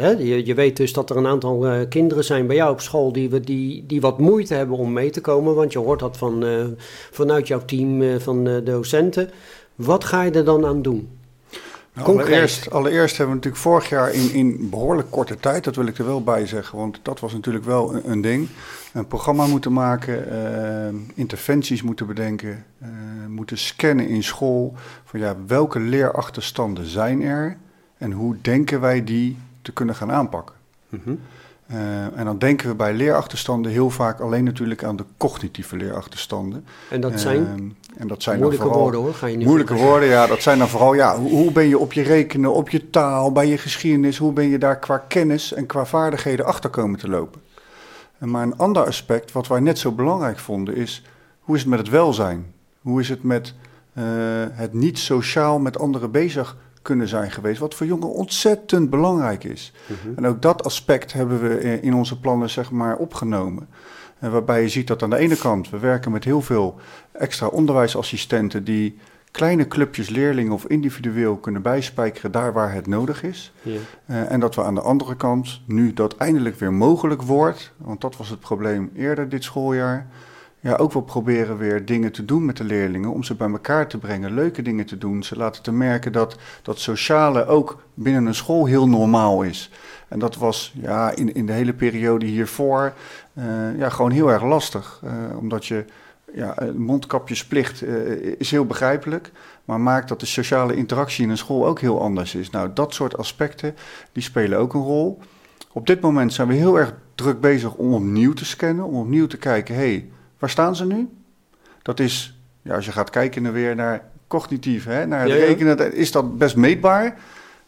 hè, 0.00 0.10
je, 0.10 0.46
je 0.46 0.54
weet 0.54 0.76
dus 0.76 0.92
dat 0.92 1.10
er 1.10 1.16
een 1.16 1.26
aantal 1.26 1.86
kinderen 1.88 2.24
zijn 2.24 2.46
bij 2.46 2.56
jou 2.56 2.72
op 2.72 2.80
school 2.80 3.12
die, 3.12 3.40
die, 3.40 3.86
die 3.86 4.00
wat 4.00 4.18
moeite 4.18 4.54
hebben 4.54 4.76
om 4.76 4.92
mee 4.92 5.10
te 5.10 5.20
komen. 5.20 5.54
Want 5.54 5.72
je 5.72 5.78
hoort 5.78 6.00
dat 6.00 6.16
van, 6.16 6.44
vanuit 7.10 7.48
jouw 7.48 7.64
team 7.64 8.20
van 8.20 8.64
docenten. 8.64 9.30
Wat 9.74 10.04
ga 10.04 10.22
je 10.22 10.30
er 10.30 10.44
dan 10.44 10.66
aan 10.66 10.82
doen? 10.82 11.08
Nou, 11.98 12.10
allereerst, 12.10 12.70
allereerst 12.70 13.16
hebben 13.16 13.36
we 13.36 13.42
natuurlijk 13.42 13.62
vorig 13.62 13.88
jaar 13.88 14.12
in, 14.12 14.32
in 14.32 14.70
behoorlijk 14.70 15.10
korte 15.10 15.36
tijd, 15.36 15.64
dat 15.64 15.76
wil 15.76 15.86
ik 15.86 15.98
er 15.98 16.04
wel 16.04 16.22
bij 16.22 16.46
zeggen, 16.46 16.78
want 16.78 17.00
dat 17.02 17.20
was 17.20 17.32
natuurlijk 17.32 17.64
wel 17.64 17.94
een, 17.94 18.10
een 18.10 18.20
ding, 18.20 18.48
een 18.92 19.06
programma 19.06 19.46
moeten 19.46 19.72
maken, 19.72 20.32
uh, 20.32 21.00
interventies 21.14 21.82
moeten 21.82 22.06
bedenken, 22.06 22.64
uh, 22.82 22.88
moeten 23.28 23.58
scannen 23.58 24.08
in 24.08 24.22
school 24.22 24.74
van 25.04 25.20
ja, 25.20 25.36
welke 25.46 25.80
leerachterstanden 25.80 26.86
zijn 26.86 27.22
er 27.22 27.56
en 27.98 28.12
hoe 28.12 28.36
denken 28.42 28.80
wij 28.80 29.04
die 29.04 29.36
te 29.62 29.72
kunnen 29.72 29.94
gaan 29.94 30.12
aanpakken. 30.12 30.54
Mm 30.88 31.00
-hmm. 31.04 31.20
Uh, 31.72 32.18
en 32.18 32.24
dan 32.24 32.38
denken 32.38 32.68
we 32.68 32.74
bij 32.74 32.92
leerachterstanden 32.92 33.72
heel 33.72 33.90
vaak 33.90 34.20
alleen 34.20 34.44
natuurlijk 34.44 34.84
aan 34.84 34.96
de 34.96 35.04
cognitieve 35.16 35.76
leerachterstanden. 35.76 36.64
En 36.90 37.00
dat 37.00 37.20
zijn? 37.20 37.40
Uh, 37.40 38.00
en 38.00 38.08
dat 38.08 38.22
zijn 38.22 38.38
moeilijke 38.38 38.64
vooral, 38.64 38.82
woorden 38.82 39.00
hoor, 39.00 39.14
ga 39.14 39.26
je 39.26 39.36
nu 39.36 39.44
Moeilijke 39.44 39.74
woorden, 39.74 40.08
ja. 40.08 40.26
Dat 40.26 40.42
zijn 40.42 40.58
dan 40.58 40.68
vooral, 40.68 40.94
ja, 40.94 41.18
hoe, 41.18 41.30
hoe, 41.30 41.52
ben 41.52 41.68
je 41.68 41.78
op 41.78 41.92
je 41.92 42.02
rekenen, 42.02 42.52
op 42.54 42.68
je 42.68 42.90
taal, 42.90 43.32
bij 43.32 43.46
je 43.46 43.58
geschiedenis, 43.58 44.16
hoe 44.18 44.32
ben 44.32 44.48
je 44.48 44.58
daar 44.58 44.78
qua 44.78 44.98
kennis 45.08 45.52
en 45.52 45.66
qua 45.66 45.86
vaardigheden 45.86 46.46
achter 46.46 46.70
komen 46.70 46.98
te 46.98 47.08
lopen. 47.08 47.40
En 48.18 48.30
maar 48.30 48.42
een 48.42 48.58
ander 48.58 48.86
aspect, 48.86 49.32
wat 49.32 49.46
wij 49.46 49.60
net 49.60 49.78
zo 49.78 49.92
belangrijk 49.92 50.38
vonden, 50.38 50.76
is 50.76 51.02
hoe 51.40 51.56
is 51.56 51.60
het 51.60 51.70
met 51.70 51.78
het 51.78 51.88
welzijn? 51.88 52.52
Hoe 52.80 53.00
is 53.00 53.08
het 53.08 53.22
met 53.22 53.54
uh, 53.98 54.04
het 54.52 54.72
niet 54.72 54.98
sociaal 54.98 55.58
met 55.58 55.78
anderen 55.78 56.10
bezig 56.10 56.56
kunnen 56.88 57.08
zijn 57.08 57.30
geweest, 57.30 57.60
wat 57.60 57.74
voor 57.74 57.86
jongeren 57.86 58.14
ontzettend 58.14 58.90
belangrijk 58.90 59.44
is. 59.44 59.72
Mm-hmm. 59.86 60.16
En 60.16 60.26
ook 60.26 60.42
dat 60.42 60.64
aspect 60.64 61.12
hebben 61.12 61.40
we 61.40 61.80
in 61.80 61.94
onze 61.94 62.20
plannen 62.20 62.50
zeg 62.50 62.70
maar 62.70 62.96
opgenomen. 62.96 63.68
En 64.18 64.30
waarbij 64.30 64.62
je 64.62 64.68
ziet 64.68 64.86
dat 64.86 65.02
aan 65.02 65.10
de 65.10 65.16
ene 65.16 65.36
kant, 65.36 65.70
we 65.70 65.78
werken 65.78 66.12
met 66.12 66.24
heel 66.24 66.42
veel 66.42 66.80
extra 67.12 67.46
onderwijsassistenten 67.46 68.64
die 68.64 68.98
kleine 69.30 69.68
clubjes 69.68 70.08
leerlingen 70.08 70.52
of 70.52 70.64
individueel 70.64 71.36
kunnen 71.36 71.62
bijspijkeren 71.62 72.32
daar 72.32 72.52
waar 72.52 72.72
het 72.72 72.86
nodig 72.86 73.22
is. 73.22 73.52
Ja. 73.62 73.72
Uh, 74.06 74.32
en 74.32 74.40
dat 74.40 74.54
we 74.54 74.62
aan 74.62 74.74
de 74.74 74.80
andere 74.80 75.16
kant, 75.16 75.60
nu 75.64 75.92
dat 75.92 76.16
eindelijk 76.16 76.58
weer 76.58 76.72
mogelijk 76.72 77.22
wordt, 77.22 77.72
want 77.76 78.00
dat 78.00 78.16
was 78.16 78.28
het 78.28 78.40
probleem 78.40 78.90
eerder 78.94 79.28
dit 79.28 79.44
schooljaar, 79.44 80.06
ja, 80.60 80.74
ook 80.74 80.92
wel 80.92 81.02
proberen 81.02 81.58
weer 81.58 81.84
dingen 81.84 82.12
te 82.12 82.24
doen 82.24 82.44
met 82.44 82.56
de 82.56 82.64
leerlingen, 82.64 83.12
om 83.12 83.22
ze 83.22 83.34
bij 83.34 83.50
elkaar 83.50 83.88
te 83.88 83.98
brengen, 83.98 84.34
leuke 84.34 84.62
dingen 84.62 84.86
te 84.86 84.98
doen. 84.98 85.22
Ze 85.22 85.36
laten 85.36 85.62
te 85.62 85.72
merken 85.72 86.12
dat 86.12 86.36
dat 86.62 86.78
sociale 86.78 87.46
ook 87.46 87.82
binnen 87.94 88.26
een 88.26 88.34
school 88.34 88.66
heel 88.66 88.88
normaal 88.88 89.42
is. 89.42 89.70
En 90.08 90.18
dat 90.18 90.36
was 90.36 90.74
ja, 90.80 91.10
in, 91.10 91.34
in 91.34 91.46
de 91.46 91.52
hele 91.52 91.74
periode 91.74 92.26
hiervoor 92.26 92.92
uh, 93.34 93.78
ja, 93.78 93.88
gewoon 93.88 94.10
heel 94.10 94.30
erg 94.30 94.42
lastig. 94.42 95.02
Uh, 95.04 95.38
omdat 95.38 95.66
je, 95.66 95.84
ja, 96.34 96.54
mondkapjesplicht 96.76 97.82
uh, 97.82 98.34
is 98.38 98.50
heel 98.50 98.66
begrijpelijk, 98.66 99.30
maar 99.64 99.80
maakt 99.80 100.08
dat 100.08 100.20
de 100.20 100.26
sociale 100.26 100.74
interactie 100.74 101.24
in 101.24 101.30
een 101.30 101.38
school 101.38 101.66
ook 101.66 101.80
heel 101.80 102.00
anders 102.00 102.34
is. 102.34 102.50
Nou, 102.50 102.70
dat 102.74 102.94
soort 102.94 103.18
aspecten, 103.18 103.74
die 104.12 104.22
spelen 104.22 104.58
ook 104.58 104.74
een 104.74 104.82
rol. 104.82 105.18
Op 105.72 105.86
dit 105.86 106.00
moment 106.00 106.32
zijn 106.32 106.48
we 106.48 106.54
heel 106.54 106.78
erg 106.78 106.94
druk 107.14 107.40
bezig 107.40 107.74
om 107.74 107.92
opnieuw 107.92 108.32
te 108.32 108.44
scannen, 108.44 108.84
om 108.84 108.94
opnieuw 108.94 109.26
te 109.26 109.36
kijken, 109.36 109.74
hey, 109.74 110.08
waar 110.38 110.50
staan 110.50 110.76
ze 110.76 110.86
nu? 110.86 111.08
Dat 111.82 112.00
is, 112.00 112.38
ja, 112.62 112.74
als 112.74 112.84
je 112.84 112.92
gaat 112.92 113.10
kijken 113.10 113.52
weer 113.52 113.74
naar 113.74 114.02
cognitief, 114.26 114.84
hè, 114.84 115.06
naar 115.06 115.20
het 115.20 115.28
Ja, 115.28 115.34
ja. 115.34 115.44
rekenen, 115.44 115.94
is 115.94 116.12
dat 116.12 116.38
best 116.38 116.56
meetbaar. 116.56 117.16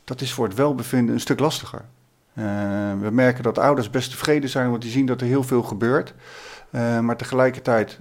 Dat 0.04 0.20
is 0.20 0.32
voor 0.32 0.46
het 0.46 0.56
welbevinden 0.56 1.14
een 1.14 1.20
stuk 1.20 1.40
lastiger. 1.40 1.82
Uh, 2.34 2.44
we 3.00 3.10
merken 3.10 3.42
dat 3.42 3.58
ouders 3.58 3.90
best 3.90 4.10
tevreden 4.10 4.50
zijn, 4.50 4.70
want 4.70 4.82
die 4.82 4.90
zien 4.90 5.06
dat 5.06 5.20
er 5.20 5.26
heel 5.26 5.42
veel 5.42 5.62
gebeurt. 5.62 6.14
maar 7.00 7.16
tegelijkertijd 7.16 7.98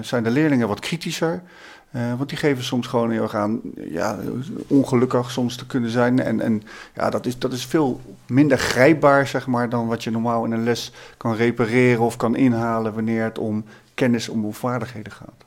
zijn 0.00 0.22
de 0.22 0.30
leerlingen 0.30 0.68
wat 0.68 0.80
kritischer. 0.80 1.42
want 1.90 2.28
die 2.28 2.38
geven 2.38 2.64
soms 2.64 2.86
gewoon 2.86 3.10
heel 3.10 3.22
erg 3.22 3.34
aan 3.34 3.60
ja, 3.74 4.18
ongelukkig 4.66 5.30
soms 5.30 5.56
te 5.56 5.66
kunnen 5.66 5.90
zijn. 5.90 6.20
En, 6.20 6.40
en 6.40 6.62
ja, 6.94 7.10
dat 7.10 7.26
is, 7.26 7.38
dat 7.38 7.52
is 7.52 7.66
veel 7.66 8.00
minder 8.26 8.58
grijpbaar, 8.58 9.26
zeg 9.26 9.46
maar, 9.46 9.68
dan 9.68 9.86
wat 9.86 10.04
je 10.04 10.10
normaal 10.10 10.44
in 10.44 10.52
een 10.52 10.64
les 10.64 10.92
kan 11.16 11.34
repareren 11.34 12.04
of 12.04 12.16
kan 12.16 12.36
inhalen 12.36 12.94
wanneer 12.94 13.22
het 13.24 13.38
om 13.38 13.64
kennis, 13.94 14.28
om 14.28 14.54
vaardigheden 14.54 15.12
gaat. 15.12 15.44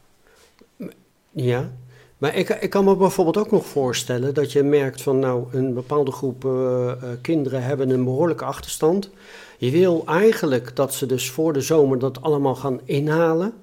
Ja, 1.31 1.71
maar 2.17 2.35
ik, 2.35 2.49
ik 2.49 2.69
kan 2.69 2.85
me 2.85 2.95
bijvoorbeeld 2.95 3.37
ook 3.37 3.51
nog 3.51 3.65
voorstellen 3.65 4.33
dat 4.33 4.51
je 4.51 4.63
merkt 4.63 5.01
van 5.01 5.19
nou 5.19 5.47
een 5.51 5.73
bepaalde 5.73 6.11
groep 6.11 6.45
uh, 6.45 6.91
kinderen 7.21 7.63
hebben 7.63 7.89
een 7.89 8.03
behoorlijke 8.03 8.45
achterstand. 8.45 9.09
Je 9.57 9.71
wil 9.71 10.03
eigenlijk 10.05 10.75
dat 10.75 10.93
ze 10.93 11.05
dus 11.05 11.29
voor 11.29 11.53
de 11.53 11.61
zomer 11.61 11.99
dat 11.99 12.21
allemaal 12.21 12.55
gaan 12.55 12.79
inhalen. 12.85 13.53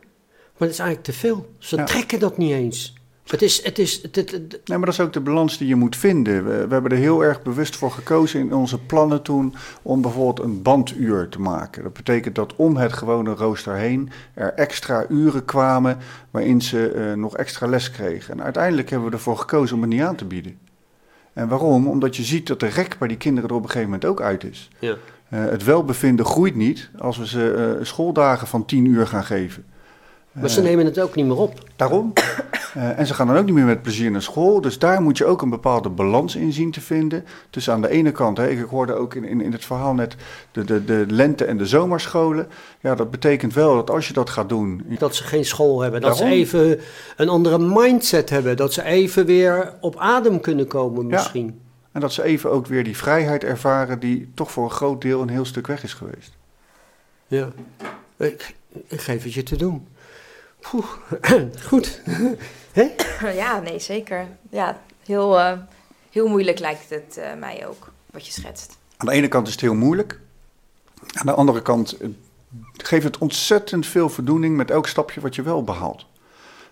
Maar 0.58 0.68
dat 0.68 0.70
is 0.70 0.78
eigenlijk 0.78 1.08
te 1.08 1.12
veel. 1.12 1.46
Ze 1.58 1.84
trekken 1.84 2.18
dat 2.18 2.36
niet 2.36 2.52
eens. 2.52 2.94
Het 3.24 3.42
is, 3.42 3.64
het 3.64 3.78
is, 3.78 4.02
het, 4.02 4.32
Nee, 4.64 4.78
maar 4.78 4.86
dat 4.86 4.88
is 4.88 5.00
ook 5.00 5.12
de 5.12 5.20
balans 5.20 5.58
die 5.58 5.68
je 5.68 5.74
moet 5.74 5.96
vinden. 5.96 6.44
We, 6.44 6.66
we, 6.66 6.72
hebben 6.72 6.90
er 6.90 6.96
heel 6.96 7.24
erg 7.24 7.42
bewust 7.42 7.76
voor 7.76 7.90
gekozen 7.90 8.40
in 8.40 8.54
onze 8.54 8.78
plannen 8.78 9.22
toen 9.22 9.54
om 9.82 10.02
bijvoorbeeld 10.02 10.46
een 10.46 10.62
banduur 10.62 11.28
te 11.28 11.40
maken. 11.40 11.82
Dat 11.82 11.92
betekent 11.92 12.34
dat 12.34 12.56
om 12.56 12.76
het 12.76 12.92
gewone 12.92 13.34
rooster 13.34 13.74
heen 13.74 14.10
er 14.34 14.52
extra 14.54 15.06
uren 15.08 15.44
kwamen 15.44 15.98
waarin 16.30 16.62
ze 16.62 16.92
uh, 16.94 17.12
nog 17.12 17.36
extra 17.36 17.66
les 17.66 17.90
kregen. 17.90 18.34
En 18.34 18.42
uiteindelijk 18.42 18.90
hebben 18.90 19.08
we 19.08 19.14
ervoor 19.14 19.38
gekozen 19.38 19.76
om 19.76 19.82
het 19.82 19.90
niet 19.90 20.02
aan 20.02 20.16
te 20.16 20.24
bieden. 20.24 20.58
En 21.32 21.48
waarom? 21.48 21.88
Omdat 21.88 22.16
je 22.16 22.22
ziet 22.22 22.46
dat 22.46 22.60
de 22.60 22.66
rek 22.66 22.98
bij 22.98 23.08
die 23.08 23.16
kinderen 23.16 23.50
er 23.50 23.56
op 23.56 23.62
een 23.62 23.70
gegeven 23.70 23.90
moment 23.90 24.08
ook 24.08 24.20
uit 24.20 24.44
is. 24.44 24.70
Ja. 24.78 24.90
Uh, 24.90 25.44
het 25.44 25.64
welbevinden 25.64 26.26
groeit 26.26 26.54
niet 26.54 26.90
als 26.98 27.16
we 27.16 27.26
ze 27.26 27.74
uh, 27.78 27.84
schooldagen 27.84 28.46
van 28.46 28.64
tien 28.64 28.84
uur 28.84 29.06
gaan 29.06 29.24
geven. 29.24 29.64
Maar 30.40 30.50
ze 30.50 30.62
nemen 30.62 30.84
het 30.84 31.00
ook 31.00 31.14
niet 31.14 31.26
meer 31.26 31.36
op. 31.36 31.68
Daarom. 31.76 32.12
Uh, 32.76 32.98
en 32.98 33.06
ze 33.06 33.14
gaan 33.14 33.26
dan 33.26 33.36
ook 33.36 33.44
niet 33.44 33.54
meer 33.54 33.64
met 33.64 33.82
plezier 33.82 34.10
naar 34.10 34.22
school. 34.22 34.60
Dus 34.60 34.78
daar 34.78 35.02
moet 35.02 35.18
je 35.18 35.24
ook 35.24 35.42
een 35.42 35.50
bepaalde 35.50 35.88
balans 35.88 36.36
in 36.36 36.52
zien 36.52 36.70
te 36.70 36.80
vinden. 36.80 37.24
Dus 37.50 37.70
aan 37.70 37.82
de 37.82 37.88
ene 37.88 38.12
kant, 38.12 38.36
hè, 38.36 38.48
ik 38.48 38.60
hoorde 38.60 38.94
ook 38.94 39.14
in, 39.14 39.24
in, 39.24 39.40
in 39.40 39.52
het 39.52 39.64
verhaal 39.64 39.94
net 39.94 40.16
de, 40.52 40.64
de, 40.64 40.84
de 40.84 41.04
lente- 41.08 41.44
en 41.44 41.56
de 41.56 41.66
zomerscholen. 41.66 42.48
Ja, 42.80 42.94
dat 42.94 43.10
betekent 43.10 43.54
wel 43.54 43.74
dat 43.74 43.90
als 43.90 44.06
je 44.08 44.12
dat 44.12 44.30
gaat 44.30 44.48
doen. 44.48 44.84
Dat 44.98 45.14
ze 45.14 45.24
geen 45.24 45.44
school 45.44 45.80
hebben. 45.80 46.00
Dat 46.00 46.16
ze 46.16 46.24
even 46.24 46.80
een 47.16 47.28
andere 47.28 47.58
mindset 47.58 48.30
hebben. 48.30 48.56
Dat 48.56 48.72
ze 48.72 48.82
even 48.82 49.26
weer 49.26 49.72
op 49.80 49.96
adem 49.96 50.40
kunnen 50.40 50.66
komen 50.66 51.06
misschien. 51.06 51.46
Ja. 51.46 51.62
En 51.92 52.00
dat 52.00 52.12
ze 52.12 52.22
even 52.22 52.50
ook 52.50 52.66
weer 52.66 52.84
die 52.84 52.96
vrijheid 52.96 53.44
ervaren 53.44 54.00
die 54.00 54.30
toch 54.34 54.50
voor 54.50 54.64
een 54.64 54.70
groot 54.70 55.00
deel 55.00 55.22
een 55.22 55.28
heel 55.28 55.44
stuk 55.44 55.66
weg 55.66 55.82
is 55.82 55.94
geweest. 55.94 56.36
Ja, 57.26 57.48
ik, 58.16 58.54
ik 58.86 59.00
geef 59.00 59.22
het 59.22 59.32
je 59.32 59.42
te 59.42 59.56
doen. 59.56 59.86
Poeh, 60.70 60.86
goed. 61.68 62.00
ja, 63.42 63.60
nee, 63.60 63.78
zeker. 63.78 64.26
Ja, 64.50 64.80
heel, 65.04 65.38
uh, 65.38 65.52
heel 66.10 66.28
moeilijk 66.28 66.58
lijkt 66.58 66.90
het 66.90 67.16
uh, 67.18 67.34
mij 67.38 67.66
ook, 67.66 67.92
wat 68.10 68.26
je 68.26 68.32
schetst. 68.32 68.78
Aan 68.96 69.06
de 69.06 69.12
ene 69.12 69.28
kant 69.28 69.46
is 69.46 69.52
het 69.52 69.62
heel 69.62 69.74
moeilijk. 69.74 70.20
Aan 71.14 71.26
de 71.26 71.32
andere 71.32 71.62
kant 71.62 72.02
uh, 72.02 72.08
geeft 72.72 73.04
het 73.04 73.18
ontzettend 73.18 73.86
veel 73.86 74.08
voldoening 74.08 74.56
met 74.56 74.70
elk 74.70 74.86
stapje 74.86 75.20
wat 75.20 75.34
je 75.34 75.42
wel 75.42 75.64
behaalt. 75.64 76.06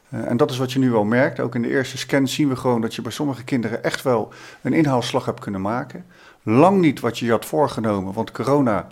en 0.08 0.36
dat 0.36 0.50
is 0.50 0.58
wat 0.58 0.72
je 0.72 0.78
nu 0.78 0.90
wel 0.90 1.04
merkt. 1.04 1.40
Ook 1.40 1.54
in 1.54 1.62
de 1.62 1.68
eerste 1.68 1.98
scan 1.98 2.28
zien 2.28 2.48
we 2.48 2.56
gewoon 2.56 2.80
dat 2.80 2.94
je 2.94 3.02
bij 3.02 3.12
sommige 3.12 3.44
kinderen 3.44 3.84
echt 3.84 4.02
wel 4.02 4.32
een 4.62 4.72
inhaalslag 4.72 5.24
hebt 5.24 5.40
kunnen 5.40 5.60
maken. 5.60 6.06
Lang 6.42 6.80
niet 6.80 7.00
wat 7.00 7.18
je 7.18 7.30
had 7.30 7.44
voorgenomen, 7.44 8.12
want 8.12 8.30
corona 8.30 8.86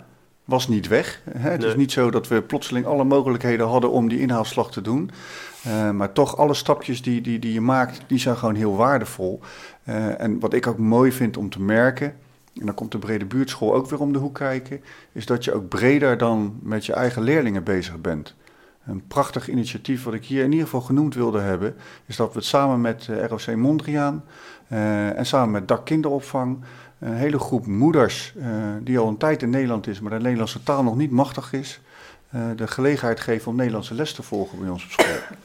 was 0.45 0.67
niet 0.67 0.87
weg. 0.87 1.21
Hè? 1.29 1.49
Het 1.49 1.63
is 1.63 1.75
niet 1.75 1.91
zo 1.91 2.11
dat 2.11 2.27
we 2.27 2.41
plotseling 2.41 2.85
alle 2.85 3.03
mogelijkheden 3.03 3.67
hadden 3.67 3.91
om 3.91 4.09
die 4.09 4.19
inhaalslag 4.19 4.71
te 4.71 4.81
doen. 4.81 5.11
Uh, 5.67 5.91
maar 5.91 6.11
toch, 6.11 6.37
alle 6.37 6.53
stapjes 6.53 7.01
die, 7.01 7.21
die, 7.21 7.39
die 7.39 7.53
je 7.53 7.61
maakt, 7.61 8.01
die 8.07 8.19
zijn 8.19 8.37
gewoon 8.37 8.55
heel 8.55 8.75
waardevol. 8.75 9.39
Uh, 9.83 10.21
en 10.21 10.39
wat 10.39 10.53
ik 10.53 10.67
ook 10.67 10.77
mooi 10.77 11.11
vind 11.11 11.37
om 11.37 11.49
te 11.49 11.61
merken, 11.61 12.15
en 12.59 12.65
dan 12.65 12.75
komt 12.75 12.91
de 12.91 12.97
brede 12.97 13.25
buurtschool 13.25 13.73
ook 13.73 13.89
weer 13.89 13.99
om 13.99 14.13
de 14.13 14.19
hoek 14.19 14.35
kijken, 14.35 14.81
is 15.11 15.25
dat 15.25 15.43
je 15.43 15.53
ook 15.53 15.67
breder 15.67 16.17
dan 16.17 16.59
met 16.61 16.85
je 16.85 16.93
eigen 16.93 17.21
leerlingen 17.21 17.63
bezig 17.63 18.01
bent. 18.01 18.35
Een 18.85 19.07
prachtig 19.07 19.49
initiatief 19.49 20.03
wat 20.03 20.13
ik 20.13 20.25
hier 20.25 20.43
in 20.43 20.51
ieder 20.51 20.65
geval 20.65 20.81
genoemd 20.81 21.15
wilde 21.15 21.39
hebben, 21.39 21.75
is 22.05 22.15
dat 22.15 22.33
we 22.33 22.37
het 22.37 22.47
samen 22.47 22.81
met 22.81 23.07
uh, 23.09 23.25
ROC 23.25 23.55
Mondriaan 23.55 24.23
en 24.67 25.25
samen 25.25 25.51
met 25.51 25.67
DAC 25.67 25.85
Kinderopvang 25.85 26.63
een 27.01 27.15
hele 27.15 27.39
groep 27.39 27.65
moeders 27.65 28.33
uh, 28.37 28.45
die 28.81 28.99
al 28.99 29.07
een 29.07 29.17
tijd 29.17 29.41
in 29.41 29.49
Nederland 29.49 29.87
is, 29.87 29.99
maar 29.99 30.11
de 30.11 30.19
Nederlandse 30.19 30.63
taal 30.63 30.83
nog 30.83 30.95
niet 30.95 31.11
machtig 31.11 31.53
is, 31.53 31.79
uh, 32.35 32.41
de 32.55 32.67
gelegenheid 32.67 33.19
geven 33.19 33.51
om 33.51 33.55
Nederlandse 33.55 33.93
les 33.93 34.13
te 34.13 34.23
volgen 34.23 34.59
bij 34.59 34.69
ons 34.69 34.83
op 34.83 34.91
school. 34.91 35.37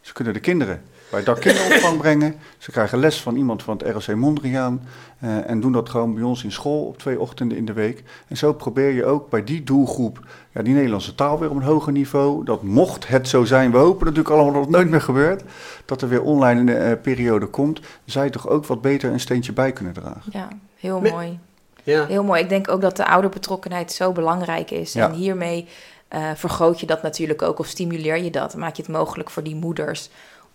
Ze 0.00 0.12
kunnen 0.12 0.32
de 0.32 0.40
kinderen 0.40 0.82
bij 1.10 1.22
dak 1.22 1.40
kinderopvang 1.40 1.98
brengen. 1.98 2.34
Ze 2.58 2.70
krijgen 2.70 2.98
les 2.98 3.20
van 3.20 3.36
iemand 3.36 3.62
van 3.62 3.76
het 3.78 4.06
ROC 4.06 4.16
Mondriaan 4.16 4.82
uh, 5.24 5.50
en 5.50 5.60
doen 5.60 5.72
dat 5.72 5.88
gewoon 5.88 6.14
bij 6.14 6.22
ons 6.22 6.44
in 6.44 6.52
school 6.52 6.84
op 6.84 6.98
twee 6.98 7.20
ochtenden 7.20 7.56
in 7.56 7.64
de 7.64 7.72
week. 7.72 8.02
En 8.28 8.36
zo 8.36 8.52
probeer 8.52 8.90
je 8.92 9.04
ook 9.04 9.30
bij 9.30 9.44
die 9.44 9.64
doelgroep 9.64 10.20
ja, 10.52 10.62
die 10.62 10.74
Nederlandse 10.74 11.14
taal 11.14 11.38
weer 11.38 11.50
op 11.50 11.56
een 11.56 11.62
hoger 11.62 11.92
niveau. 11.92 12.44
Dat 12.44 12.62
mocht 12.62 13.08
het 13.08 13.28
zo 13.28 13.44
zijn, 13.44 13.70
we 13.70 13.78
hopen 13.78 14.06
natuurlijk 14.06 14.34
allemaal 14.34 14.52
dat 14.52 14.62
het 14.62 14.70
nooit 14.70 14.90
meer 14.90 15.00
gebeurt, 15.00 15.42
dat 15.84 16.02
er 16.02 16.08
weer 16.08 16.22
online 16.22 16.90
uh, 16.90 16.92
periode 17.02 17.46
komt, 17.46 17.80
zij 18.04 18.30
toch 18.30 18.48
ook 18.48 18.66
wat 18.66 18.80
beter 18.80 19.12
een 19.12 19.20
steentje 19.20 19.52
bij 19.52 19.72
kunnen 19.72 19.92
dragen. 19.92 20.32
Ja, 20.32 20.48
heel 20.76 21.00
mooi. 21.00 21.38
Ja. 21.82 22.06
Heel 22.06 22.24
mooi. 22.24 22.42
Ik 22.42 22.48
denk 22.48 22.70
ook 22.70 22.80
dat 22.80 22.96
de 22.96 23.06
ouderbetrokkenheid 23.06 23.92
zo 23.92 24.12
belangrijk 24.12 24.70
is. 24.70 24.92
Ja. 24.92 25.08
En 25.08 25.14
hiermee 25.14 25.68
uh, 26.14 26.30
vergroot 26.34 26.80
je 26.80 26.86
dat 26.86 27.02
natuurlijk 27.02 27.42
ook 27.42 27.58
of 27.58 27.66
stimuleer 27.66 28.22
je 28.22 28.30
dat. 28.30 28.56
Maak 28.56 28.76
je 28.76 28.82
het 28.82 28.90
mogelijk 28.90 29.30
voor 29.30 29.42
die 29.42 29.54
moeders 29.54 30.10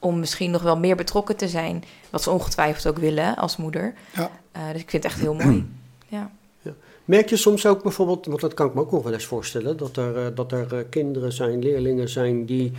om 0.06 0.20
misschien 0.20 0.52
nog 0.52 0.62
wel 0.62 0.78
meer 0.78 0.96
betrokken 0.96 1.36
te 1.36 1.48
zijn. 1.48 1.84
Wat 2.10 2.24
ze 2.24 2.32
ongetwijfeld 2.32 2.88
ook 2.88 2.98
willen 2.98 3.36
als 3.36 3.58
moeder. 3.58 3.94
Ja. 4.14 4.32
Uh, 4.58 4.62
dus 4.72 4.82
ik 4.82 4.90
vind 4.90 5.04
het 5.04 5.12
echt 5.12 5.22
heel 5.22 5.34
mooi. 5.34 5.66
ja. 6.08 6.32
ja. 6.62 6.74
Merk 7.06 7.30
je 7.30 7.38
soms 7.38 7.66
ook 7.66 7.84
bijvoorbeeld, 7.84 8.26
want 8.26 8.42
dat 8.42 8.54
kan 8.54 8.68
ik 8.68 8.74
me 8.74 8.82
ook 8.82 8.92
nog 8.92 9.04
wel 9.04 9.14
eens 9.14 9.26
voorstellen, 9.26 9.78
dat 9.78 9.98
er, 9.98 10.18
uh, 10.18 10.26
dat 10.36 10.52
er 10.52 10.74
uh, 10.74 10.80
kinderen 10.90 11.32
zijn, 11.32 11.60
leerlingen 11.60 12.10
zijn 12.10 12.46
die, 12.46 12.72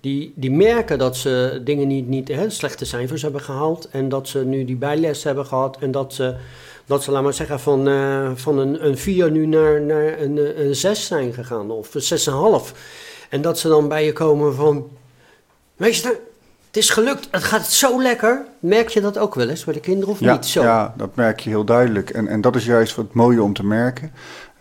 die, 0.00 0.32
die 0.36 0.50
merken 0.50 0.98
dat 0.98 1.16
ze 1.16 1.60
dingen 1.64 1.88
niet, 1.88 2.08
niet 2.08 2.28
hè, 2.28 2.50
slechte 2.50 2.84
cijfers 2.84 3.22
hebben 3.22 3.40
gehaald 3.40 3.88
en 3.88 4.08
dat 4.08 4.28
ze 4.28 4.44
nu 4.44 4.64
die 4.64 4.76
bijles 4.76 5.24
hebben 5.24 5.46
gehad 5.46 5.78
en 5.78 5.90
dat 5.90 6.14
ze 6.14 6.36
dat 6.86 7.02
ze, 7.02 7.10
laat 7.10 7.22
maar 7.22 7.34
zeggen, 7.34 7.60
van, 7.60 7.88
uh, 7.88 8.30
van 8.34 8.58
een, 8.58 8.86
een 8.86 8.98
4 8.98 9.30
nu 9.30 9.46
naar, 9.46 9.80
naar 9.80 10.20
een, 10.20 10.60
een 10.66 10.74
6 10.74 11.06
zijn 11.06 11.32
gegaan, 11.32 11.70
of 11.70 11.94
een 11.94 12.62
6,5. 12.62 12.76
En 13.28 13.42
dat 13.42 13.58
ze 13.58 13.68
dan 13.68 13.88
bij 13.88 14.04
je 14.04 14.12
komen 14.12 14.54
van, 14.54 14.90
meester, 15.76 16.20
het 16.70 16.78
is 16.78 16.90
gelukt, 16.90 17.28
het 17.30 17.44
gaat 17.44 17.66
zo 17.66 18.02
lekker. 18.02 18.46
Merk 18.58 18.88
je 18.88 19.00
dat 19.00 19.18
ook 19.18 19.34
wel 19.34 19.48
eens 19.48 19.64
bij 19.64 19.74
de 19.74 19.80
kinderen 19.80 20.14
of 20.14 20.20
ja, 20.20 20.32
niet 20.32 20.46
zo? 20.46 20.62
Ja, 20.62 20.94
dat 20.96 21.16
merk 21.16 21.40
je 21.40 21.50
heel 21.50 21.64
duidelijk. 21.64 22.10
En, 22.10 22.28
en 22.28 22.40
dat 22.40 22.56
is 22.56 22.64
juist 22.64 22.94
wat 22.94 23.14
mooie 23.14 23.42
om 23.42 23.52
te 23.52 23.64
merken. 23.64 24.12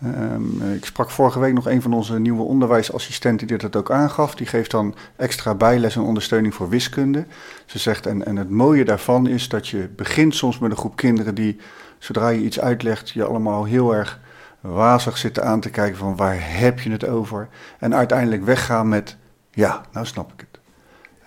Um, 0.05 0.74
ik 0.74 0.86
sprak 0.86 1.10
vorige 1.10 1.39
week 1.39 1.53
nog 1.53 1.68
een 1.68 1.82
van 1.82 1.93
onze 1.93 2.20
nieuwe 2.20 2.43
onderwijsassistenten 2.43 3.47
die 3.47 3.57
dat 3.57 3.76
ook 3.76 3.91
aangaf. 3.91 4.36
Die 4.36 4.47
geeft 4.47 4.72
dan 4.72 4.95
extra 5.16 5.55
bijles 5.55 5.95
en 5.95 6.01
ondersteuning 6.01 6.53
voor 6.53 6.70
wiskunde. 6.70 7.26
Ze 7.66 7.80
zegt, 7.80 8.05
en, 8.05 8.26
en 8.26 8.36
het 8.36 8.49
mooie 8.49 8.86
daarvan 8.86 9.28
is 9.28 9.49
dat 9.49 9.68
je 9.68 9.89
begint 9.95 10.36
soms 10.36 10.60
met 10.60 10.72
een 10.72 10.78
groep 10.78 10.95
kinderen 10.95 11.36
die 11.36 11.57
zodra 11.97 12.30
je 12.30 12.41
iets 12.41 12.60
uitlegt, 12.60 13.10
je 13.10 13.24
allemaal 13.24 13.64
heel 13.64 13.95
erg 13.95 14.20
wazig 14.60 15.18
zitten 15.18 15.43
aan 15.43 15.60
te 15.60 15.70
kijken 15.70 15.97
van 15.97 16.16
waar 16.16 16.38
heb 16.39 16.80
je 16.80 16.91
het 16.91 17.07
over? 17.07 17.47
En 17.80 17.95
uiteindelijk 17.95 18.45
weggaan 18.45 18.89
met, 18.89 19.18
ja, 19.51 19.82
nou 19.91 20.05
snap 20.05 20.34
ik 20.34 20.39
het. 20.39 20.49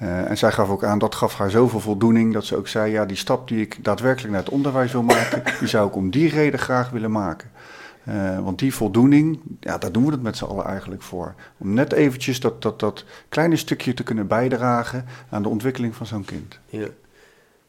Uh, 0.03 0.31
en 0.31 0.39
zij 0.39 0.53
gaf 0.53 0.69
ook 0.69 0.85
aan, 0.85 0.99
dat 0.99 1.15
gaf 1.15 1.35
haar 1.35 1.51
zoveel 1.51 1.81
voldoening, 1.81 2.33
dat 2.33 2.45
ze 2.45 2.57
ook 2.57 2.69
zei, 2.69 2.93
ja, 2.93 3.07
die 3.07 3.17
stap 3.17 3.49
die 3.49 3.61
ik 3.61 3.85
daadwerkelijk 3.85 4.33
naar 4.33 4.43
het 4.43 4.53
onderwijs 4.53 4.93
wil 4.93 5.03
maken, 5.03 5.43
die 5.61 5.69
zou 5.69 5.89
ik 5.89 5.97
om 5.97 6.11
die 6.11 6.29
reden 6.29 6.59
graag 6.59 6.91
willen 6.91 7.11
maken. 7.11 7.51
Uh, 8.09 8.39
want 8.39 8.59
die 8.59 8.75
voldoening, 8.75 9.41
ja, 9.61 9.79
daar 9.79 9.93
doen 9.93 10.05
we 10.05 10.11
het 10.11 10.23
met 10.23 10.37
z'n 10.37 10.45
allen 10.45 10.65
eigenlijk 10.65 11.03
voor. 11.03 11.35
Om 11.59 11.75
net 11.75 11.93
eventjes 11.93 12.41
dat, 12.41 12.63
dat, 12.63 12.81
dat 12.81 13.05
kleine 13.29 13.57
stukje 13.57 13.95
te 13.95 14.03
kunnen 14.03 14.27
bijdragen 14.27 15.05
aan 15.31 15.43
de 15.43 15.49
ontwikkeling 15.49 15.95
van 15.95 16.07
zo'n 16.07 16.25
kind. 16.25 16.59
Ja. 16.67 16.87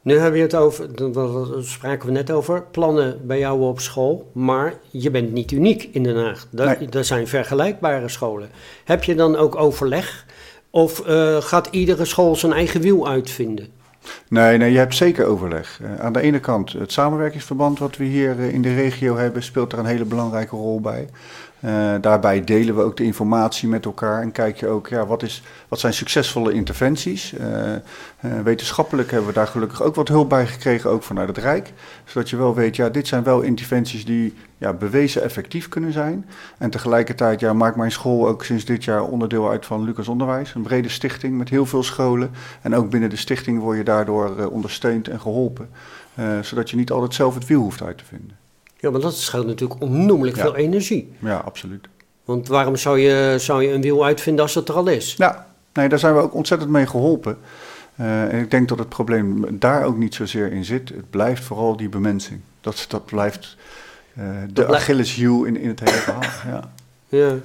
Nu 0.01 0.13
hebben 0.13 0.39
we 0.39 0.45
het 0.45 0.55
over, 0.55 0.95
daar 1.13 1.63
spraken 1.63 2.07
we 2.07 2.13
net 2.13 2.31
over, 2.31 2.63
plannen 2.63 3.27
bij 3.27 3.39
jou 3.39 3.61
op 3.61 3.79
school, 3.79 4.31
maar 4.34 4.73
je 4.89 5.11
bent 5.11 5.31
niet 5.31 5.51
uniek 5.51 5.89
in 5.91 6.03
Den 6.03 6.17
Haag. 6.17 6.47
Er, 6.55 6.77
nee. 6.79 6.89
er 6.89 7.05
zijn 7.05 7.27
vergelijkbare 7.27 8.09
scholen. 8.09 8.49
Heb 8.84 9.03
je 9.03 9.15
dan 9.15 9.36
ook 9.36 9.55
overleg 9.55 10.25
of 10.76 11.07
uh, 11.07 11.38
gaat 11.41 11.67
iedere 11.71 12.05
school 12.05 12.36
zijn 12.36 12.53
eigen 12.53 12.82
wiel 12.82 13.07
uitvinden? 13.07 13.67
Nee, 14.28 14.57
nee, 14.57 14.71
je 14.71 14.78
hebt 14.78 14.95
zeker 14.95 15.26
overleg. 15.26 15.80
Uh, 15.82 15.99
aan 15.99 16.13
de 16.13 16.21
ene 16.21 16.39
kant 16.39 16.71
het 16.71 16.91
samenwerkingsverband 16.91 17.80
wat 17.80 17.97
we 17.97 18.03
hier 18.03 18.39
uh, 18.39 18.53
in 18.53 18.61
de 18.61 18.76
regio 18.76 19.17
hebben, 19.17 19.43
speelt 19.43 19.71
er 19.71 19.80
een 19.80 19.86
hele 19.86 20.05
belangrijke 20.05 20.55
rol 20.55 20.82
bij. 20.82 21.07
Uh, 21.66 21.93
daarbij 22.01 22.43
delen 22.43 22.76
we 22.76 22.82
ook 22.82 22.97
de 22.97 23.03
informatie 23.03 23.68
met 23.68 23.86
elkaar 23.86 24.22
en 24.22 24.32
kijk 24.32 24.59
je 24.59 24.68
ook, 24.68 24.88
ja, 24.88 25.05
wat, 25.05 25.24
is, 25.24 25.43
wat 25.68 25.80
zijn 25.80 25.93
succesvolle 25.93 26.53
interventies? 26.53 27.34
Uh, 27.34 28.39
wetenschappelijk 28.43 29.11
hebben 29.11 29.28
we 29.28 29.34
daar 29.34 29.47
gelukkig 29.47 29.82
ook 29.82 29.95
wat 29.95 30.07
hulp 30.07 30.30
bij 30.30 30.47
gekregen, 30.47 30.89
ook 30.89 31.03
vanuit 31.03 31.28
het 31.28 31.38
Rijk. 31.38 31.74
Zodat 32.05 32.30
je 32.30 32.38
wel 32.38 32.55
weet, 32.55 32.76
ja, 32.76 32.89
dit 32.89 33.07
zijn 33.07 33.24
wel 33.24 33.41
interventies 33.41 34.05
die 34.05 34.34
ja, 34.57 34.74
bewezen 34.74 35.22
effectief 35.22 35.70
kunnen 35.70 35.91
zijn. 35.91 36.26
En 36.57 36.70
tegelijkertijd 36.70 37.39
ja, 37.39 37.53
maakt 37.53 37.76
mijn 37.76 37.91
school 37.91 38.28
ook 38.28 38.43
sinds 38.43 38.66
dit 38.66 38.84
jaar 38.84 39.03
onderdeel 39.03 39.49
uit 39.49 39.66
van 39.66 39.84
Lucas 39.84 40.07
Onderwijs. 40.07 40.53
Een 40.53 40.61
brede 40.61 40.89
stichting 40.89 41.38
met 41.38 41.49
heel 41.49 41.66
veel 41.66 41.84
scholen. 41.84 42.32
En 42.61 42.76
ook 42.76 42.89
binnen 42.89 43.09
de 43.09 43.16
stichting 43.16 43.59
word 43.59 43.78
je 43.78 43.84
daardoor 43.84 44.47
ondersteund 44.47 45.07
en 45.07 45.22
geholpen. 45.22 45.70
zodat 46.41 46.70
je 46.70 46.76
niet 46.76 46.91
altijd 46.91 47.14
zelf 47.14 47.34
het 47.34 47.47
wiel 47.47 47.61
hoeft 47.61 47.84
uit 47.84 47.97
te 47.97 48.05
vinden. 48.05 48.43
Ja, 48.84 48.91
maar 48.91 49.01
dat 49.01 49.15
scheelt 49.15 49.45
natuurlijk 49.45 49.81
onnoemelijk 49.81 50.38
veel 50.38 50.55
energie. 50.55 51.11
Ja, 51.19 51.38
absoluut. 51.38 51.88
Want 52.25 52.47
waarom 52.47 52.75
zou 52.75 52.99
je, 52.99 53.36
zou 53.39 53.63
je 53.63 53.73
een 53.73 53.81
wiel 53.81 54.05
uitvinden 54.05 54.43
als 54.43 54.55
het 54.55 54.69
er 54.69 54.75
al 54.75 54.88
is? 54.88 55.15
Ja, 55.17 55.47
nee, 55.73 55.89
daar 55.89 55.99
zijn 55.99 56.15
we 56.15 56.21
ook 56.21 56.34
ontzettend 56.34 56.71
mee 56.71 56.88
geholpen. 56.88 57.38
Uh, 57.99 58.34
en 58.34 58.39
ik 58.39 58.51
denk 58.51 58.69
dat 58.69 58.79
het 58.79 58.89
probleem 58.89 59.59
daar 59.59 59.86
ook 59.86 59.97
niet 59.97 60.15
zozeer 60.15 60.51
in 60.51 60.65
zit. 60.65 60.89
Het 60.89 61.09
blijft 61.09 61.43
vooral 61.43 61.77
die 61.77 61.89
bemensing. 61.89 62.39
Dat, 62.61 62.86
dat 62.89 63.05
blijft 63.05 63.57
uh, 64.19 64.25
de 64.53 64.67
Achilleshiel 64.67 65.43
in, 65.43 65.57
in 65.57 65.67
het 65.67 65.79
hele 65.79 65.91
verhaal. 65.91 66.21
Ja, 66.51 66.71
ja 67.09 67.36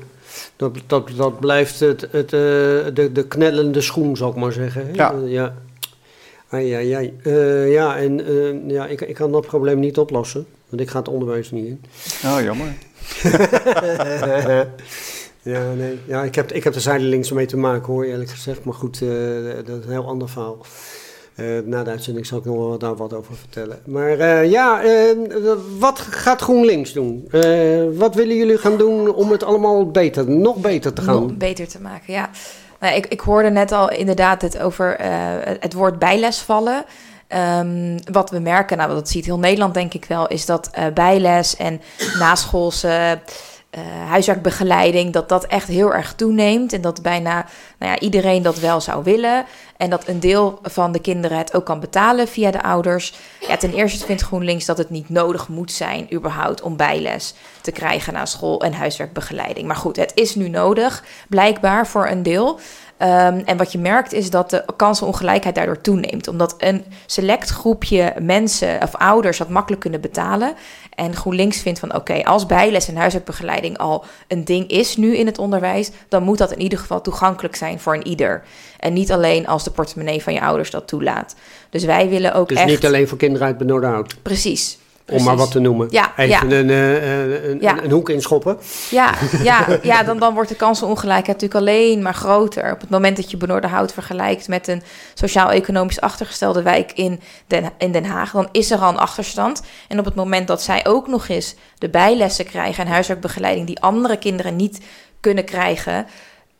dat, 0.56 0.78
dat, 0.86 1.10
dat 1.16 1.40
blijft 1.40 1.80
het, 1.80 2.00
het, 2.10 2.32
uh, 2.32 2.40
de, 2.94 3.10
de 3.12 3.26
knellende 3.28 3.80
schoen, 3.80 4.16
zou 4.16 4.30
ik 4.30 4.36
maar 4.36 4.52
zeggen. 4.52 4.94
Ja. 4.94 5.14
ja. 5.24 5.54
Ai, 6.48 6.72
ai, 6.72 6.92
ai. 6.92 7.12
ja, 7.70 7.96
en 7.96 8.22
ja, 8.68 8.86
ik, 8.86 9.00
ik 9.00 9.14
kan 9.14 9.32
dat 9.32 9.46
probleem 9.46 9.78
niet 9.78 9.98
oplossen. 9.98 10.46
Want 10.68 10.82
ik 10.82 10.88
ga 10.88 10.98
het 10.98 11.08
onderwijs 11.08 11.50
niet 11.50 11.66
in. 11.66 11.80
Oh, 12.24 12.42
jammer. 12.42 12.66
ja, 15.42 15.72
nee. 15.72 15.98
Ja, 16.06 16.22
ik 16.22 16.34
heb, 16.34 16.52
ik 16.52 16.64
heb 16.64 16.74
er 16.74 16.80
zijdelings 16.80 17.32
mee 17.32 17.46
te 17.46 17.56
maken 17.56 17.92
hoor, 17.92 18.04
eerlijk 18.04 18.30
gezegd. 18.30 18.64
Maar 18.64 18.74
goed, 18.74 19.00
uh, 19.00 19.10
dat 19.64 19.78
is 19.78 19.84
een 19.84 19.90
heel 19.90 20.06
ander 20.06 20.28
verhaal. 20.28 20.58
Uh, 21.36 21.58
na 21.64 21.84
de 21.84 21.90
uitzending 21.90 22.26
zal 22.26 22.38
ik 22.38 22.44
nog 22.44 22.56
wel 22.56 22.78
daar 22.78 22.96
wat 22.96 23.12
over 23.12 23.34
vertellen. 23.36 23.78
Maar 23.86 24.18
uh, 24.18 24.50
ja, 24.50 24.82
wat 25.78 25.98
gaat 25.98 26.40
GroenLinks 26.40 26.92
doen? 26.92 27.28
wat 27.94 28.14
willen 28.14 28.36
jullie 28.36 28.58
gaan 28.58 28.78
doen 28.78 29.14
om 29.14 29.30
het 29.30 29.42
allemaal 29.42 29.90
beter, 29.90 30.30
nog 30.30 30.56
beter 30.56 30.92
te 30.92 31.02
gaan? 31.02 31.22
Nog 31.22 31.36
beter 31.36 31.68
te 31.68 31.80
maken, 31.80 32.12
ja. 32.12 32.30
Nou, 32.80 32.94
ik, 32.94 33.06
ik 33.06 33.20
hoorde 33.20 33.50
net 33.50 33.72
al 33.72 33.90
inderdaad 33.90 34.42
het 34.42 34.58
over 34.58 34.96
het 35.60 35.72
woord 35.72 35.98
bijlesvallen. 35.98 36.84
Um, 37.34 37.96
wat 38.12 38.30
we 38.30 38.38
merken, 38.38 38.76
nou 38.76 38.94
dat 38.94 39.08
ziet 39.08 39.24
heel 39.24 39.38
Nederland 39.38 39.74
denk 39.74 39.94
ik 39.94 40.04
wel, 40.04 40.26
is 40.26 40.46
dat 40.46 40.70
uh, 40.78 40.86
bijles 40.94 41.56
en 41.56 41.80
naschoolse 42.18 43.20
uh, 43.76 44.08
huiswerkbegeleiding, 44.08 45.12
dat 45.12 45.28
dat 45.28 45.44
echt 45.44 45.68
heel 45.68 45.94
erg 45.94 46.14
toeneemt. 46.14 46.72
En 46.72 46.80
dat 46.80 47.02
bijna 47.02 47.46
nou 47.78 47.92
ja, 47.92 47.98
iedereen 47.98 48.42
dat 48.42 48.58
wel 48.58 48.80
zou 48.80 49.04
willen. 49.04 49.44
En 49.76 49.90
dat 49.90 50.08
een 50.08 50.20
deel 50.20 50.58
van 50.62 50.92
de 50.92 51.00
kinderen 51.00 51.38
het 51.38 51.54
ook 51.54 51.64
kan 51.64 51.80
betalen 51.80 52.28
via 52.28 52.50
de 52.50 52.62
ouders. 52.62 53.14
Ja, 53.48 53.56
ten 53.56 53.72
eerste 53.72 54.04
vindt 54.04 54.22
GroenLinks 54.22 54.64
dat 54.64 54.78
het 54.78 54.90
niet 54.90 55.08
nodig 55.08 55.48
moet 55.48 55.72
zijn, 55.72 56.14
überhaupt, 56.14 56.62
om 56.62 56.76
bijles 56.76 57.34
te 57.60 57.72
krijgen 57.72 58.12
na 58.12 58.26
school 58.26 58.60
en 58.60 58.72
huiswerkbegeleiding. 58.72 59.66
Maar 59.66 59.76
goed, 59.76 59.96
het 59.96 60.12
is 60.14 60.34
nu 60.34 60.48
nodig, 60.48 61.04
blijkbaar 61.28 61.86
voor 61.86 62.08
een 62.08 62.22
deel. 62.22 62.60
Um, 63.02 63.42
en 63.44 63.56
wat 63.56 63.72
je 63.72 63.78
merkt 63.78 64.12
is 64.12 64.30
dat 64.30 64.50
de 64.50 64.64
kansenongelijkheid 64.76 65.54
daardoor 65.54 65.80
toeneemt. 65.80 66.28
Omdat 66.28 66.54
een 66.58 66.84
select 67.06 67.50
groepje 67.50 68.14
mensen 68.20 68.82
of 68.82 68.94
ouders 68.94 69.38
dat 69.38 69.48
makkelijk 69.48 69.80
kunnen 69.80 70.00
betalen. 70.00 70.54
En 70.94 71.16
GroenLinks 71.16 71.60
vindt 71.60 71.78
van 71.78 71.94
oké, 71.94 72.24
als 72.24 72.46
bijles 72.46 72.88
en 72.88 72.96
huiswerkbegeleiding 72.96 73.78
al 73.78 74.04
een 74.28 74.44
ding 74.44 74.70
is 74.70 74.96
nu 74.96 75.16
in 75.16 75.26
het 75.26 75.38
onderwijs, 75.38 75.90
dan 76.08 76.22
moet 76.22 76.38
dat 76.38 76.52
in 76.52 76.60
ieder 76.60 76.78
geval 76.78 77.00
toegankelijk 77.00 77.56
zijn 77.56 77.80
voor 77.80 77.94
een 77.94 78.06
ieder. 78.06 78.42
En 78.80 78.92
niet 78.92 79.12
alleen 79.12 79.46
als 79.46 79.64
de 79.64 79.70
portemonnee 79.70 80.22
van 80.22 80.32
je 80.32 80.40
ouders 80.40 80.70
dat 80.70 80.88
toelaat. 80.88 81.34
Dus 81.70 81.84
wij 81.84 82.08
willen 82.08 82.34
ook 82.34 82.48
dus 82.48 82.58
echt... 82.58 82.66
Niet 82.66 82.86
alleen 82.86 83.08
voor 83.08 83.18
kinderen 83.18 83.46
uit 83.46 83.58
Benoordenhout? 83.58 84.14
Precies. 84.22 84.78
Om 85.10 85.22
maar 85.22 85.36
wat 85.36 85.50
te 85.50 85.60
noemen. 85.60 85.86
Ja, 85.90 86.12
Even 86.16 86.48
ja. 86.48 86.56
Een, 86.56 86.68
uh, 86.68 87.50
een, 87.50 87.58
ja. 87.60 87.82
een, 87.82 87.90
hoek 87.90 88.08
inschoppen. 88.08 88.58
Ja, 88.90 89.14
ja, 89.42 89.78
ja 89.82 90.02
dan, 90.02 90.18
dan 90.18 90.34
wordt 90.34 90.48
de 90.48 90.54
kansenongelijkheid 90.54 91.40
natuurlijk 91.40 91.54
alleen 91.54 92.02
maar 92.02 92.14
groter. 92.14 92.72
Op 92.72 92.80
het 92.80 92.90
moment 92.90 93.16
dat 93.16 93.30
je 93.30 93.36
Benoordenhout 93.36 93.92
vergelijkt 93.92 94.48
met 94.48 94.68
een 94.68 94.82
sociaal-economisch 95.14 96.00
achtergestelde 96.00 96.62
wijk 96.62 96.92
in 96.92 97.20
Den, 97.46 97.72
in 97.78 97.92
Den 97.92 98.04
Haag, 98.04 98.32
dan 98.32 98.48
is 98.52 98.70
er 98.70 98.78
al 98.78 98.88
een 98.88 98.98
achterstand. 98.98 99.62
En 99.88 99.98
op 99.98 100.04
het 100.04 100.14
moment 100.14 100.46
dat 100.46 100.62
zij 100.62 100.86
ook 100.86 101.06
nog 101.06 101.28
eens 101.28 101.54
de 101.78 101.88
bijlessen 101.88 102.44
krijgen 102.44 102.84
en 102.84 102.90
huiswerkbegeleiding 102.90 103.66
die 103.66 103.80
andere 103.80 104.16
kinderen 104.16 104.56
niet 104.56 104.80
kunnen 105.20 105.44
krijgen, 105.44 106.06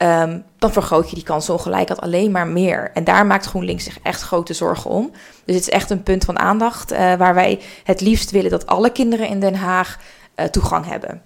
Um, 0.02 0.44
dan 0.58 0.72
vergroot 0.72 1.08
je 1.08 1.14
die 1.14 1.24
kansenongelijkheid 1.24 2.00
alleen 2.00 2.30
maar 2.30 2.46
meer. 2.46 2.90
En 2.94 3.04
daar 3.04 3.26
maakt 3.26 3.46
GroenLinks 3.46 3.84
zich 3.84 3.98
echt 4.02 4.22
grote 4.22 4.54
zorgen 4.54 4.90
om. 4.90 5.10
Dus 5.44 5.54
het 5.54 5.64
is 5.64 5.70
echt 5.70 5.90
een 5.90 6.02
punt 6.02 6.24
van 6.24 6.38
aandacht 6.38 6.92
uh, 6.92 6.98
waar 7.14 7.34
wij 7.34 7.60
het 7.84 8.00
liefst 8.00 8.30
willen 8.30 8.50
dat 8.50 8.66
alle 8.66 8.92
kinderen 8.92 9.28
in 9.28 9.40
Den 9.40 9.54
Haag 9.54 9.98
uh, 10.36 10.44
toegang 10.46 10.86
hebben. 10.86 11.22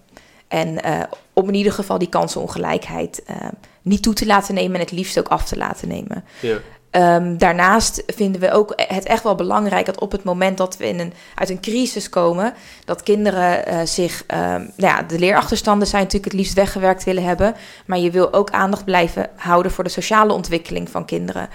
En 0.49 0.69
uh, 0.69 1.03
om 1.33 1.49
in 1.49 1.55
ieder 1.55 1.73
geval 1.73 1.99
die 1.99 2.09
kansenongelijkheid 2.09 3.23
niet 3.83 4.03
toe 4.03 4.15
te 4.15 4.27
laten 4.27 4.55
nemen 4.55 4.75
en 4.75 4.81
het 4.81 4.93
liefst 4.93 5.19
ook 5.19 5.29
af 5.29 5.45
te 5.45 5.57
laten 5.57 5.89
nemen. 5.89 6.25
Ja. 6.41 6.59
Um, 6.97 7.39
daarnaast 7.39 8.03
vinden 8.07 8.41
we 8.41 8.51
ook 8.51 8.73
het 8.77 9.05
echt 9.05 9.23
wel 9.23 9.35
belangrijk 9.35 9.87
dat 9.87 10.01
op 10.01 10.13
het 10.13 10.25
moment 10.25 10.59
dat 10.59 10.77
we 10.77 10.89
in 10.89 11.01
een, 11.01 11.13
uit 11.35 11.51
een 11.51 11.61
crisis 11.61 12.09
komen, 12.09 12.55
dat 12.85 13.03
kinderen 13.03 13.69
uh, 13.69 13.81
zich, 13.85 14.25
um, 14.27 14.39
nou 14.39 14.73
ja, 14.77 15.03
de 15.03 15.19
leerachterstanden 15.19 15.89
zijn 15.89 16.03
natuurlijk 16.03 16.33
het 16.33 16.41
liefst 16.41 16.55
weggewerkt 16.55 17.05
willen 17.05 17.25
hebben, 17.25 17.55
maar 17.87 17.99
je 17.99 18.11
wil 18.11 18.33
ook 18.33 18.51
aandacht 18.51 18.85
blijven 18.85 19.31
houden 19.37 19.73
voor 19.73 19.85
de 19.85 19.91
sociale 19.91 20.33
ontwikkeling 20.33 20.91
van 20.91 21.05
kinderen. 21.05 21.49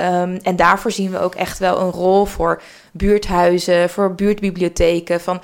Um, 0.00 0.36
en 0.42 0.56
daarvoor 0.56 0.90
zien 0.90 1.10
we 1.10 1.18
ook 1.18 1.34
echt 1.34 1.58
wel 1.58 1.80
een 1.80 1.90
rol 1.90 2.24
voor 2.24 2.62
buurthuizen, 2.92 3.90
voor 3.90 4.14
buurtbibliotheken, 4.14 5.20
van 5.20 5.40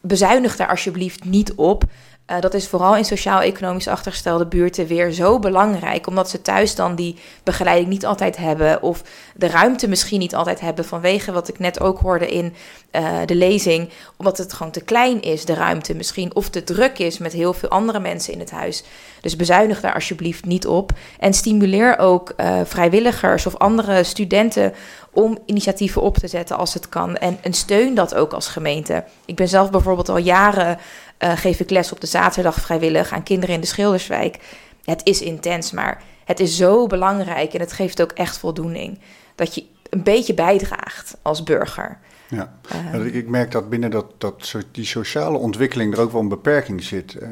bezuinig 0.00 0.56
daar 0.56 0.68
alsjeblieft 0.68 1.24
niet 1.24 1.54
op. 1.54 1.84
Uh, 2.30 2.40
dat 2.40 2.54
is 2.54 2.68
vooral 2.68 2.96
in 2.96 3.04
sociaal-economisch 3.04 3.88
achtergestelde 3.88 4.46
buurten 4.46 4.86
weer 4.86 5.12
zo 5.12 5.38
belangrijk, 5.38 6.06
omdat 6.06 6.30
ze 6.30 6.42
thuis 6.42 6.74
dan 6.74 6.94
die 6.94 7.16
begeleiding 7.42 7.88
niet 7.88 8.06
altijd 8.06 8.36
hebben 8.36 8.82
of 8.82 9.02
de 9.34 9.46
ruimte 9.46 9.88
misschien 9.88 10.18
niet 10.18 10.34
altijd 10.34 10.60
hebben 10.60 10.84
vanwege 10.84 11.32
wat 11.32 11.48
ik 11.48 11.58
net 11.58 11.80
ook 11.80 11.98
hoorde 11.98 12.28
in 12.28 12.54
uh, 12.92 13.18
de 13.26 13.34
lezing, 13.34 13.88
omdat 14.16 14.38
het 14.38 14.52
gewoon 14.52 14.72
te 14.72 14.80
klein 14.80 15.22
is, 15.22 15.44
de 15.44 15.54
ruimte 15.54 15.94
misschien, 15.94 16.34
of 16.34 16.48
te 16.48 16.64
druk 16.64 16.98
is 16.98 17.18
met 17.18 17.32
heel 17.32 17.52
veel 17.52 17.68
andere 17.68 18.00
mensen 18.00 18.32
in 18.32 18.38
het 18.40 18.50
huis. 18.50 18.84
Dus 19.20 19.36
bezuinig 19.36 19.80
daar 19.80 19.94
alsjeblieft 19.94 20.44
niet 20.44 20.66
op 20.66 20.92
en 21.18 21.34
stimuleer 21.34 21.98
ook 21.98 22.32
uh, 22.36 22.60
vrijwilligers 22.64 23.46
of 23.46 23.56
andere 23.56 24.04
studenten 24.04 24.74
om 25.12 25.38
initiatieven 25.46 26.02
op 26.02 26.16
te 26.16 26.28
zetten 26.28 26.56
als 26.56 26.74
het 26.74 26.88
kan 26.88 27.16
en 27.16 27.38
steun 27.50 27.94
dat 27.94 28.14
ook 28.14 28.32
als 28.32 28.48
gemeente. 28.48 29.04
Ik 29.24 29.36
ben 29.36 29.48
zelf 29.48 29.70
bijvoorbeeld 29.70 30.08
al 30.08 30.16
jaren 30.16 30.78
uh, 31.24 31.36
geef 31.36 31.60
ik 31.60 31.70
les 31.70 31.92
op 31.92 32.00
de 32.00 32.06
zaterdag 32.06 32.54
vrijwillig 32.54 33.12
aan 33.12 33.22
kinderen 33.22 33.54
in 33.54 33.60
de 33.60 33.66
Schilderswijk. 33.66 34.38
Het 34.84 35.00
is 35.04 35.22
intens, 35.22 35.72
maar 35.72 36.02
het 36.24 36.40
is 36.40 36.56
zo 36.56 36.86
belangrijk 36.86 37.54
en 37.54 37.60
het 37.60 37.72
geeft 37.72 38.02
ook 38.02 38.12
echt 38.12 38.38
voldoening 38.38 38.98
dat 39.34 39.54
je 39.54 39.64
een 39.90 40.02
beetje 40.02 40.34
bijdraagt 40.34 41.16
als 41.22 41.42
burger. 41.42 41.98
Ja, 42.28 42.52
uh, 42.94 43.14
ik, 43.14 43.28
merk 43.28 43.50
dat 43.50 43.68
binnen 43.68 43.90
dat, 43.90 44.06
dat, 44.18 44.56
die 44.72 44.84
sociale 44.84 45.38
ontwikkeling 45.38 45.94
er 45.94 46.00
ook 46.00 46.12
wel 46.12 46.20
een 46.20 46.28
beperking 46.28 46.82
zit. 46.82 47.14
Uh, 47.14 47.28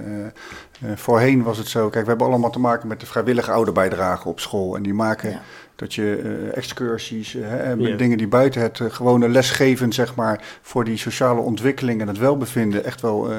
uh, 0.84 0.96
voorheen 0.96 1.42
was 1.42 1.58
het 1.58 1.68
zo, 1.68 1.88
kijk, 1.88 2.04
we 2.04 2.10
hebben 2.10 2.26
allemaal 2.26 2.50
te 2.50 2.58
maken 2.58 2.88
met 2.88 3.00
de 3.00 3.06
vrijwillige 3.06 3.50
ouderbijdrage 3.50 4.28
op 4.28 4.40
school. 4.40 4.76
En 4.76 4.82
die 4.82 4.94
maken 4.94 5.30
ja. 5.30 5.40
Dat 5.78 5.94
je 5.94 6.20
uh, 6.22 6.56
excursies, 6.56 7.34
uh, 7.34 7.76
ja. 7.76 7.96
dingen 7.96 8.18
die 8.18 8.28
buiten 8.28 8.62
het 8.62 8.78
uh, 8.78 8.90
gewone 8.90 9.28
lesgeven, 9.28 9.92
zeg 9.92 10.14
maar, 10.14 10.58
voor 10.62 10.84
die 10.84 10.96
sociale 10.96 11.40
ontwikkeling 11.40 12.00
en 12.00 12.08
het 12.08 12.18
welbevinden 12.18 12.84
echt 12.84 13.00
wel 13.00 13.30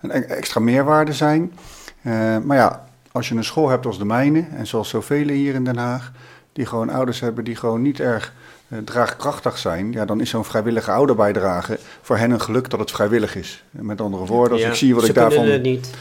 een 0.00 0.10
extra 0.10 0.60
meerwaarde 0.60 1.12
zijn. 1.12 1.52
maar 2.44 2.56
ja, 2.56 2.84
als 3.12 3.28
je 3.28 3.34
een 3.34 3.44
school 3.44 3.68
hebt 3.68 3.86
als 3.86 3.98
de 3.98 4.04
mijne, 4.04 4.46
en 4.56 4.66
zoals 4.66 4.88
zoveel 4.88 5.28
hier 5.28 5.54
in 5.54 5.64
Den 5.64 5.76
Haag, 5.76 6.12
die 6.52 6.66
gewoon 6.66 6.90
ouders 6.90 7.20
hebben 7.20 7.44
die 7.44 7.56
gewoon 7.56 7.82
niet 7.82 8.00
erg 8.00 8.32
draagkrachtig 8.84 9.58
zijn, 9.58 9.92
ja, 9.92 10.04
dan 10.04 10.20
is 10.20 10.30
zo'n 10.30 10.44
vrijwillige 10.44 10.90
ouderbijdrage 10.90 11.78
voor 12.02 12.16
hen 12.16 12.30
een 12.30 12.40
geluk 12.40 12.70
dat 12.70 12.80
het 12.80 12.90
vrijwillig 12.90 13.36
is. 13.36 13.64
Met 13.70 14.00
andere 14.00 14.24
woorden, 14.24 14.52
als 14.52 14.60
ja, 14.60 14.68
ik 14.68 14.74
zie 14.74 14.94
wat 14.94 15.08
ik, 15.08 15.14
daarvan, 15.14 15.46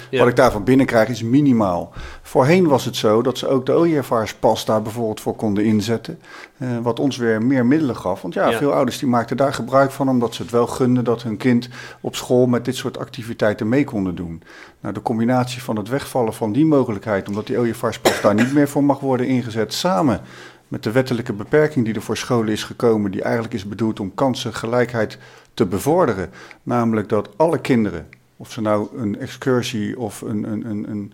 ja. 0.09 0.19
wat 0.19 0.27
ik 0.27 0.35
daarvan 0.35 0.63
binnenkrijg, 0.63 1.09
is 1.09 1.23
minimaal. 1.23 1.93
Voorheen 2.21 2.67
was 2.67 2.85
het 2.85 2.95
zo 2.95 3.21
dat 3.21 3.37
ze 3.37 3.47
ook 3.47 3.65
de 3.65 3.71
ooievaarspas 3.71 4.65
daar 4.65 4.81
bijvoorbeeld 4.81 5.21
voor 5.21 5.35
konden 5.35 5.63
inzetten, 5.63 6.19
uh, 6.57 6.67
wat 6.81 6.99
ons 6.99 7.17
weer 7.17 7.41
meer 7.41 7.65
middelen 7.65 7.95
gaf. 7.95 8.21
Want 8.21 8.33
ja, 8.33 8.51
veel 8.51 8.73
ouders 8.73 8.97
die 8.99 9.09
maakten 9.09 9.37
daar 9.37 9.53
gebruik 9.53 9.91
van, 9.91 10.09
omdat 10.09 10.35
ze 10.35 10.41
het 10.41 10.51
wel 10.51 10.67
gunden 10.67 11.03
dat 11.03 11.23
hun 11.23 11.37
kind 11.37 11.69
op 12.01 12.15
school 12.15 12.47
met 12.47 12.65
dit 12.65 12.75
soort 12.75 12.97
activiteiten 12.97 13.69
mee 13.69 13.83
konden 13.83 14.15
doen. 14.15 14.43
Nou, 14.79 14.93
de 14.93 15.01
combinatie 15.01 15.63
van 15.63 15.75
het 15.75 15.89
wegvallen 15.89 16.33
van 16.33 16.51
die 16.51 16.65
mogelijkheid, 16.65 17.27
omdat 17.27 17.47
die 17.47 17.57
ooievaarspas 17.57 18.21
daar 18.21 18.33
niet 18.33 18.53
meer 18.53 18.67
voor 18.67 18.83
mag 18.83 18.99
worden 18.99 19.27
ingezet, 19.27 19.73
samen 19.73 20.21
met 20.67 20.83
de 20.83 20.91
wettelijke 20.91 21.33
beperking 21.33 21.85
die 21.85 21.93
er 21.93 22.01
voor 22.01 22.17
scholen 22.17 22.53
is 22.53 22.63
gekomen, 22.63 23.11
die 23.11 23.21
eigenlijk 23.21 23.53
is 23.53 23.67
bedoeld 23.67 23.99
om 23.99 24.15
kansengelijkheid 24.15 25.17
te 25.53 25.65
bevorderen. 25.65 26.29
Namelijk 26.63 27.09
dat 27.09 27.29
alle 27.37 27.59
kinderen 27.59 28.07
Of 28.37 28.51
ze 28.51 28.61
nou 28.61 28.87
een 28.97 29.19
excursie 29.19 29.99
of 29.99 30.21
een, 30.21 30.51
een, 30.51 30.69
een, 30.69 30.89
een, 30.89 31.13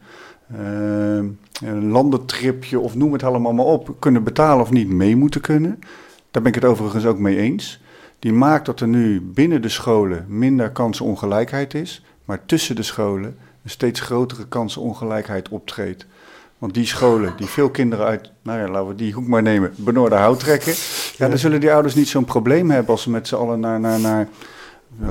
uh, 0.53 1.69
een 1.69 1.87
landentripje 1.89 2.79
of 2.79 2.95
noem 2.95 3.13
het 3.13 3.23
allemaal 3.23 3.53
maar 3.53 3.65
op, 3.65 3.95
kunnen 3.99 4.23
betalen 4.23 4.63
of 4.63 4.71
niet 4.71 4.89
mee 4.89 5.15
moeten 5.15 5.41
kunnen. 5.41 5.79
Daar 6.31 6.41
ben 6.41 6.53
ik 6.53 6.61
het 6.61 6.71
overigens 6.71 7.05
ook 7.05 7.19
mee 7.19 7.37
eens. 7.37 7.81
Die 8.19 8.33
maakt 8.33 8.65
dat 8.65 8.79
er 8.79 8.87
nu 8.87 9.21
binnen 9.21 9.61
de 9.61 9.69
scholen 9.69 10.25
minder 10.27 10.71
kansenongelijkheid 10.71 11.73
is, 11.73 12.03
maar 12.25 12.45
tussen 12.45 12.75
de 12.75 12.83
scholen 12.83 13.37
een 13.63 13.69
steeds 13.69 13.99
grotere 13.99 14.47
kansenongelijkheid 14.47 15.49
optreedt. 15.49 16.05
Want 16.63 16.75
die 16.75 16.85
scholen 16.85 17.33
die 17.37 17.47
veel 17.47 17.69
kinderen 17.69 18.05
uit, 18.05 18.31
nou 18.41 18.59
ja, 18.59 18.67
laten 18.67 18.87
we 18.87 18.95
die 18.95 19.13
hoek 19.13 19.27
maar 19.27 19.41
nemen, 19.41 19.73
benoorde 19.75 20.15
hout 20.15 20.39
trekken. 20.39 20.73
Ja, 21.17 21.27
dan 21.29 21.37
zullen 21.37 21.59
die 21.59 21.73
ouders 21.73 21.95
niet 21.95 22.07
zo'n 22.07 22.25
probleem 22.25 22.69
hebben 22.69 22.91
als 22.91 23.01
ze 23.01 23.09
met 23.09 23.27
z'n 23.27 23.35
allen 23.35 23.59
naar, 23.59 23.79
naar, 23.79 23.99
naar 23.99 24.27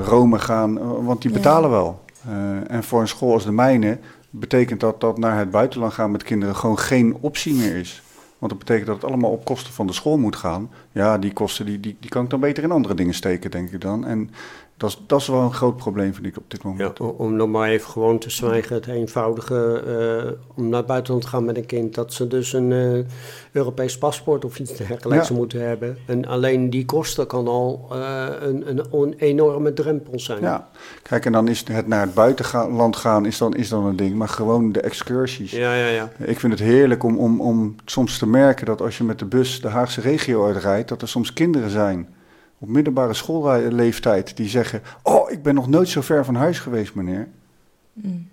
Rome 0.03 0.39
gaan, 0.39 1.03
want 1.05 1.21
die 1.21 1.31
betalen 1.31 1.69
wel. 1.69 2.03
Uh, 2.29 2.71
en 2.71 2.83
voor 2.83 3.01
een 3.01 3.07
school 3.07 3.33
als 3.33 3.43
de 3.43 3.51
mijne 3.51 3.97
betekent 4.29 4.79
dat 4.79 5.01
dat 5.01 5.17
naar 5.17 5.37
het 5.37 5.51
buitenland 5.51 5.93
gaan 5.93 6.11
met 6.11 6.23
kinderen 6.23 6.55
gewoon 6.55 6.79
geen 6.79 7.17
optie 7.19 7.53
meer 7.53 7.75
is. 7.75 8.03
Want 8.37 8.51
dat 8.51 8.59
betekent 8.59 8.87
dat 8.87 8.95
het 8.95 9.05
allemaal 9.05 9.31
op 9.31 9.45
kosten 9.45 9.73
van 9.73 9.87
de 9.87 9.93
school 9.93 10.17
moet 10.17 10.35
gaan. 10.35 10.69
Ja, 10.91 11.17
die 11.17 11.33
kosten 11.33 11.65
die, 11.65 11.79
die, 11.79 11.97
die 11.99 12.09
kan 12.09 12.23
ik 12.23 12.29
dan 12.29 12.39
beter 12.39 12.63
in 12.63 12.71
andere 12.71 12.93
dingen 12.93 13.13
steken, 13.13 13.51
denk 13.51 13.71
ik 13.71 13.81
dan. 13.81 14.05
En 14.05 14.29
dat 14.77 14.89
is, 14.89 15.03
dat 15.07 15.19
is 15.19 15.27
wel 15.27 15.41
een 15.41 15.53
groot 15.53 15.77
probleem, 15.77 16.13
vind 16.13 16.25
ik, 16.25 16.37
op 16.37 16.51
dit 16.51 16.63
moment. 16.63 16.97
Ja, 16.97 17.05
om 17.05 17.35
nog 17.35 17.49
maar 17.49 17.69
even 17.69 17.89
gewoon 17.89 18.19
te 18.19 18.29
zwijgen, 18.29 18.75
het 18.75 18.87
eenvoudige, 18.87 19.83
uh, 20.25 20.31
om 20.55 20.69
naar 20.69 20.77
het 20.77 20.87
buitenland 20.87 21.23
te 21.23 21.29
gaan 21.29 21.45
met 21.45 21.57
een 21.57 21.65
kind, 21.65 21.95
dat 21.95 22.13
ze 22.13 22.27
dus 22.27 22.53
een 22.53 22.71
uh, 22.71 23.05
Europees 23.51 23.97
paspoort 23.97 24.45
of 24.45 24.59
iets 24.59 24.77
dergelijks 24.77 25.27
ja. 25.27 25.35
moeten 25.35 25.67
hebben. 25.67 25.97
En 26.05 26.25
alleen 26.25 26.69
die 26.69 26.85
kosten 26.85 27.27
kan 27.27 27.47
al 27.47 27.89
uh, 27.91 28.25
een, 28.39 28.69
een, 28.69 28.85
een, 28.91 29.13
enorme 29.17 29.73
drempel 29.73 30.19
zijn. 30.19 30.41
Ja, 30.41 30.69
kijk, 31.01 31.25
en 31.25 31.31
dan 31.31 31.47
is 31.47 31.63
het 31.67 31.87
naar 31.87 32.01
het 32.01 32.13
buitenland 32.13 32.95
gaan 32.95 33.25
is 33.25 33.37
dan, 33.37 33.55
is 33.55 33.69
dan 33.69 33.85
een 33.85 33.95
ding, 33.95 34.15
maar 34.15 34.29
gewoon 34.29 34.71
de 34.71 34.81
excursies. 34.81 35.51
Ja, 35.51 35.75
ja, 35.75 35.87
ja. 35.87 36.11
Ik 36.17 36.39
vind 36.39 36.53
het 36.53 36.61
heerlijk 36.61 37.03
om, 37.03 37.17
om, 37.17 37.41
om 37.41 37.75
soms 37.85 38.17
te 38.17 38.27
merken 38.27 38.65
dat 38.65 38.81
als 38.81 38.97
je 38.97 39.03
met 39.03 39.19
de 39.19 39.25
bus 39.25 39.61
de 39.61 39.67
Haagse 39.67 40.01
regio 40.01 40.45
uitrijdt, 40.45 40.89
dat 40.89 41.01
er 41.01 41.07
soms 41.07 41.33
kinderen 41.33 41.69
zijn 41.69 42.07
op 42.63 42.69
middelbare 42.69 43.13
schoolleeftijd 43.13 44.37
die 44.37 44.49
zeggen: 44.49 44.81
Oh, 45.01 45.31
ik 45.31 45.43
ben 45.43 45.55
nog 45.55 45.67
nooit 45.67 45.89
zo 45.89 46.01
ver 46.01 46.25
van 46.25 46.35
huis 46.35 46.59
geweest, 46.59 46.95
meneer. 46.95 47.27
Mm. 47.93 48.27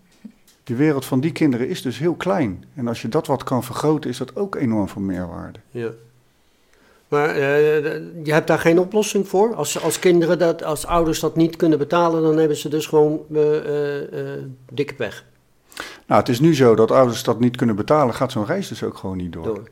De 0.65 0.75
wereld 0.75 1.05
van 1.05 1.21
die 1.21 1.33
kinderen 1.33 1.69
is 1.69 1.83
dus 1.83 1.99
heel 1.99 2.15
klein. 2.15 2.65
En 2.75 2.89
als 2.89 3.03
je 3.03 3.09
dat 3.09 3.27
wat 3.27 3.45
kan 3.45 3.65
vergroten, 3.65 4.11
is 4.11 4.19
dat 4.19 4.37
ook 4.37 4.55
enorm 4.55 4.89
van 4.89 5.07
meerwaarde. 5.07 5.59
Ja. 5.71 5.89
Maar 7.09 7.37
uh, 7.37 7.83
je 8.25 8.33
hebt 8.33 8.47
daar 8.47 8.59
geen 8.59 8.79
oplossing 8.79 9.29
voor? 9.29 9.55
Als, 9.55 9.83
als 9.83 9.99
kinderen 9.99 10.39
dat, 10.39 10.65
als 10.65 10.87
ouders 10.87 11.21
dat 11.21 11.37
niet 11.37 11.57
kunnen 11.57 11.79
betalen, 11.79 12.23
dan 12.23 12.37
hebben 12.37 12.57
ze 12.57 12.69
dus 12.69 12.87
gewoon 12.87 13.21
uh, 13.31 13.55
uh, 13.55 14.43
dikke 14.73 14.95
pech. 14.95 15.25
Nou, 16.07 16.21
het 16.21 16.29
is 16.29 16.41
nu 16.41 16.55
zo 16.55 16.75
dat 16.75 16.91
ouders 16.91 17.23
dat 17.23 17.41
niet 17.41 17.57
kunnen 17.57 17.77
betalen, 17.77 18.15
gaat 18.15 18.33
zo'n 18.33 18.47
reis 18.47 18.69
dus 18.69 18.83
ook 18.83 18.97
gewoon 18.97 19.17
niet 19.17 19.33
door. 19.33 19.45
door. 19.45 19.69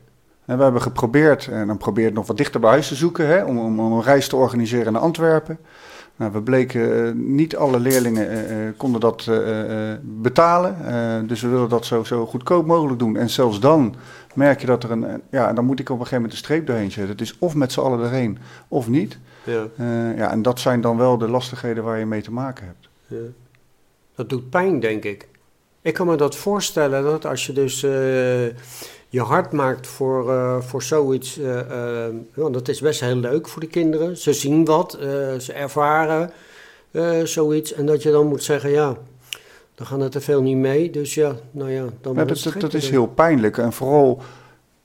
En 0.49 0.57
we 0.57 0.63
hebben 0.63 0.81
geprobeerd, 0.81 1.47
en 1.47 1.67
dan 1.67 1.77
probeer 1.77 2.05
het 2.05 2.13
nog 2.13 2.27
wat 2.27 2.37
dichter 2.37 2.59
bij 2.59 2.69
huis 2.69 2.87
te 2.87 2.95
zoeken, 2.95 3.27
hè, 3.27 3.43
om, 3.43 3.79
om, 3.79 3.91
een 3.91 4.03
reis 4.03 4.27
te 4.27 4.35
organiseren 4.35 4.93
naar 4.93 5.01
Antwerpen. 5.01 5.59
Nou, 6.15 6.31
we 6.31 6.41
bleken, 6.41 7.05
uh, 7.05 7.11
niet 7.13 7.55
alle 7.55 7.79
leerlingen 7.79 8.31
uh, 8.31 8.65
uh, 8.65 8.71
konden 8.77 9.01
dat 9.01 9.31
betalen. 10.01 11.27
dus 11.27 11.41
we 11.41 11.47
willen 11.47 11.69
dat 11.69 11.85
zo, 11.85 12.03
zo 12.03 12.25
goedkoop 12.25 12.65
mogelijk 12.65 12.99
doen. 12.99 13.17
En 13.17 13.29
zelfs 13.29 13.59
dan 13.59 13.95
merk 14.33 14.61
je 14.61 14.67
dat 14.67 14.83
er 14.83 14.91
een. 14.91 15.21
Ja, 15.31 15.53
dan 15.53 15.65
moet 15.65 15.79
ik 15.79 15.89
op 15.89 15.99
een 15.99 16.05
gegeven 16.05 16.21
moment 16.21 16.33
een 16.33 16.45
streep 16.45 16.67
doorheen 16.67 16.91
zetten. 16.91 17.11
Het 17.11 17.21
is 17.21 17.37
of 17.39 17.55
met 17.55 17.71
z'n 17.71 17.79
allen 17.79 17.99
erheen 17.99 18.37
of 18.67 18.87
niet. 18.87 19.17
Ja. 19.43 19.67
ja, 20.15 20.31
en 20.31 20.41
dat 20.41 20.59
zijn 20.59 20.81
dan 20.81 20.97
wel 20.97 21.17
de 21.17 21.27
lastigheden 21.27 21.83
waar 21.83 21.99
je 21.99 22.05
mee 22.05 22.21
te 22.21 22.31
maken 22.31 22.65
hebt. 22.65 22.89
Ja. 23.07 23.31
Dat 24.15 24.29
doet 24.29 24.49
pijn, 24.49 24.79
denk 24.79 25.03
ik. 25.03 25.27
Ik 25.81 25.93
kan 25.93 26.07
me 26.07 26.15
dat 26.15 26.35
voorstellen 26.35 27.03
dat 27.03 27.25
als 27.25 27.45
je 27.45 27.53
dus 27.53 27.85
je 29.09 29.21
hart 29.21 29.51
maakt 29.51 29.87
voor, 29.87 30.29
uh, 30.29 30.61
voor 30.61 30.83
zoiets. 30.83 31.37
Uh, 31.37 31.55
uh, 31.55 32.05
want 32.33 32.53
dat 32.53 32.67
is 32.67 32.81
best 32.81 32.99
heel 32.99 33.15
leuk 33.15 33.47
voor 33.47 33.61
de 33.61 33.67
kinderen. 33.67 34.17
Ze 34.17 34.33
zien 34.33 34.65
wat, 34.65 34.97
ze 35.37 35.53
ervaren 35.53 36.31
zoiets. 37.23 37.73
En 37.73 37.85
dat 37.85 38.03
je 38.03 38.11
dan 38.11 38.27
moet 38.27 38.43
zeggen, 38.43 38.69
ja, 38.69 38.97
dan 39.75 39.87
gaan 39.87 40.01
er 40.01 40.09
te 40.09 40.21
veel 40.21 40.41
niet 40.41 40.57
mee. 40.57 40.89
Dus 40.89 41.13
ja, 41.13 41.35
nou 41.51 41.71
ja, 41.71 41.85
dan 42.01 42.15
ja, 42.15 42.25
dat, 42.25 42.43
dat, 42.43 42.61
dat 42.61 42.73
is 42.73 42.89
heel 42.89 43.07
pijnlijk. 43.07 43.57
En 43.57 43.73
vooral 43.73 44.21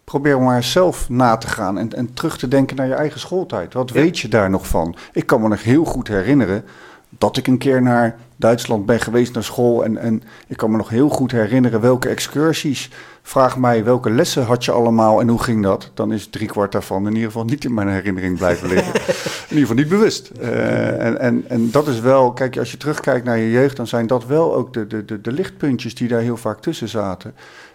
probeer 0.04 0.40
maar 0.40 0.62
zelf 0.62 1.08
na 1.08 1.36
te 1.36 1.46
gaan 1.46 1.78
en, 1.78 1.92
en 1.92 2.14
terug 2.14 2.38
te 2.38 2.48
denken 2.48 2.76
naar 2.76 2.86
je 2.86 2.94
eigen 2.94 3.20
schooltijd. 3.20 3.74
Wat 3.74 3.88
ja. 3.88 3.94
weet 3.94 4.18
je 4.18 4.28
daar 4.28 4.50
nog 4.50 4.66
van? 4.66 4.96
Ik 5.12 5.26
kan 5.26 5.40
me 5.40 5.48
nog 5.48 5.62
heel 5.62 5.84
goed 5.84 6.08
herinneren 6.08 6.64
dat 7.08 7.36
ik 7.36 7.46
een 7.46 7.58
keer 7.58 7.82
naar 7.82 8.18
Duitsland 8.36 8.86
ben 8.86 9.00
geweest 9.00 9.34
naar 9.34 9.44
school. 9.44 9.84
En, 9.84 9.96
en 9.96 10.22
ik 10.46 10.56
kan 10.56 10.70
me 10.70 10.76
nog 10.76 10.88
heel 10.88 11.08
goed 11.08 11.32
herinneren 11.32 11.80
welke 11.80 12.08
excursies. 12.08 12.90
Vraag 13.26 13.58
mij 13.58 13.84
welke 13.84 14.10
lessen 14.10 14.44
had 14.44 14.64
je 14.64 14.72
allemaal 14.72 15.20
en 15.20 15.28
hoe 15.28 15.42
ging 15.42 15.62
dat? 15.62 15.90
Dan 15.94 16.12
is 16.12 16.26
driekwart 16.26 16.72
daarvan 16.72 17.06
in 17.06 17.12
ieder 17.12 17.26
geval 17.26 17.44
niet 17.44 17.64
in 17.64 17.74
mijn 17.74 17.88
herinnering 17.88 18.36
blijven 18.36 18.68
liggen. 18.68 18.94
in 19.50 19.56
ieder 19.56 19.58
geval 19.58 19.76
niet 19.76 19.88
bewust. 19.88 20.30
Uh, 20.40 21.04
en, 21.06 21.20
en, 21.20 21.44
en 21.48 21.70
dat 21.70 21.86
is 21.86 22.00
wel, 22.00 22.32
kijk, 22.32 22.58
als 22.58 22.70
je 22.70 22.76
terugkijkt 22.76 23.24
naar 23.24 23.38
je 23.38 23.50
jeugd, 23.50 23.76
dan 23.76 23.86
zijn 23.86 24.06
dat 24.06 24.26
wel 24.26 24.54
ook 24.54 24.72
de, 24.72 24.86
de, 24.86 25.04
de, 25.04 25.20
de 25.20 25.32
lichtpuntjes 25.32 25.94
die 25.94 26.08
daar 26.08 26.20
heel 26.20 26.36
vaak 26.36 26.60
tussen 26.60 26.88
zaten. 26.88 27.34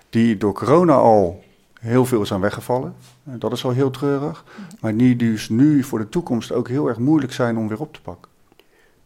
Die 0.10 0.38
door 0.38 0.54
corona 0.54 0.94
al 0.94 1.44
heel 1.80 2.06
veel 2.06 2.26
aan 2.30 2.42
weggevallen. 2.42 2.96
Dat 3.24 3.52
is 3.52 3.66
al 3.66 3.72
heel 3.72 3.92
treurig. 3.92 4.44
Maar 4.80 4.96
die 4.96 5.16
dus 5.16 5.50
nu 5.50 5.84
voor 5.84 6.00
de 6.00 6.10
toekomst 6.10 6.52
ook 6.52 6.68
heel 6.68 6.88
erg 6.88 6.98
moeilijk 6.98 7.34
zijn 7.34 7.58
om 7.58 7.68
weer 7.68 7.80
op 7.80 7.94
te 7.94 8.02
pakken. 8.02 8.29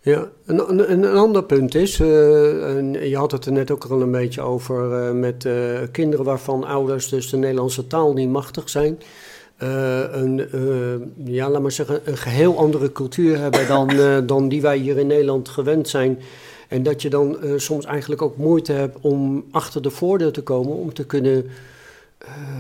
Ja, 0.06 0.30
een, 0.46 0.92
een, 0.92 1.06
ander 1.06 1.44
punt 1.44 1.76
is, 1.76 2.00
uh, 2.00 2.78
en 2.78 3.10
je 3.10 3.18
had 3.18 3.32
het 3.32 3.46
er 3.46 3.52
net 3.52 3.72
ook 3.72 3.86
al 3.86 4.02
een 4.02 4.12
beetje 4.12 4.42
over, 4.42 5.08
uh, 5.08 5.12
met 5.12 5.46
uh, 5.46 5.54
kinderen 5.92 6.26
waarvan 6.26 6.64
ouders 6.64 7.10
dus 7.10 7.30
de 7.30 7.38
Nederlandse 7.38 7.88
taal 7.88 8.14
niet 8.14 8.30
machtig 8.30 8.70
zijn. 8.70 9.00
een, 9.58 10.48
ja, 11.26 11.50
laat 11.50 11.62
maar 11.62 11.72
zeggen, 11.72 12.02
een 12.04 12.18
geheel 12.18 12.58
andere 12.58 12.92
cultuur 12.92 13.38
hebben 13.38 13.68
dan, 13.68 13.90
dan 14.26 14.50
die 14.50 14.62
wij 14.62 14.78
hier 14.78 14.98
in 14.98 15.08
Nederland 15.08 15.50
gewend 15.50 15.90
zijn. 15.90 16.20
En 16.68 16.84
dat 16.84 17.02
je 17.02 17.10
dan 17.10 17.38
soms 17.56 17.86
eigenlijk 17.86 18.22
ook 18.22 18.38
moeite 18.38 18.72
hebt 18.72 18.98
om 19.02 19.46
achter 19.52 19.82
de 19.82 19.90
voordeur 19.90 20.32
te 20.32 20.44
komen, 20.44 20.76
om 20.76 20.94
te 20.94 21.06
kunnen, 21.06 21.46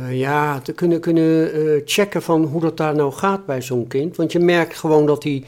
ja, 0.10 0.60
te 0.60 0.74
kunnen, 0.74 1.00
kunnen 1.00 1.52
checken 1.86 2.22
van 2.22 2.44
hoe 2.44 2.62
dat 2.62 2.78
daar 2.78 2.96
nou 2.96 3.12
gaat 3.12 3.46
bij 3.46 3.62
zo'n 3.62 3.88
kind. 3.88 4.16
Want 4.16 4.32
je 4.32 4.40
merkt 4.40 4.78
gewoon 4.78 5.06
dat 5.06 5.24
hij 5.24 5.44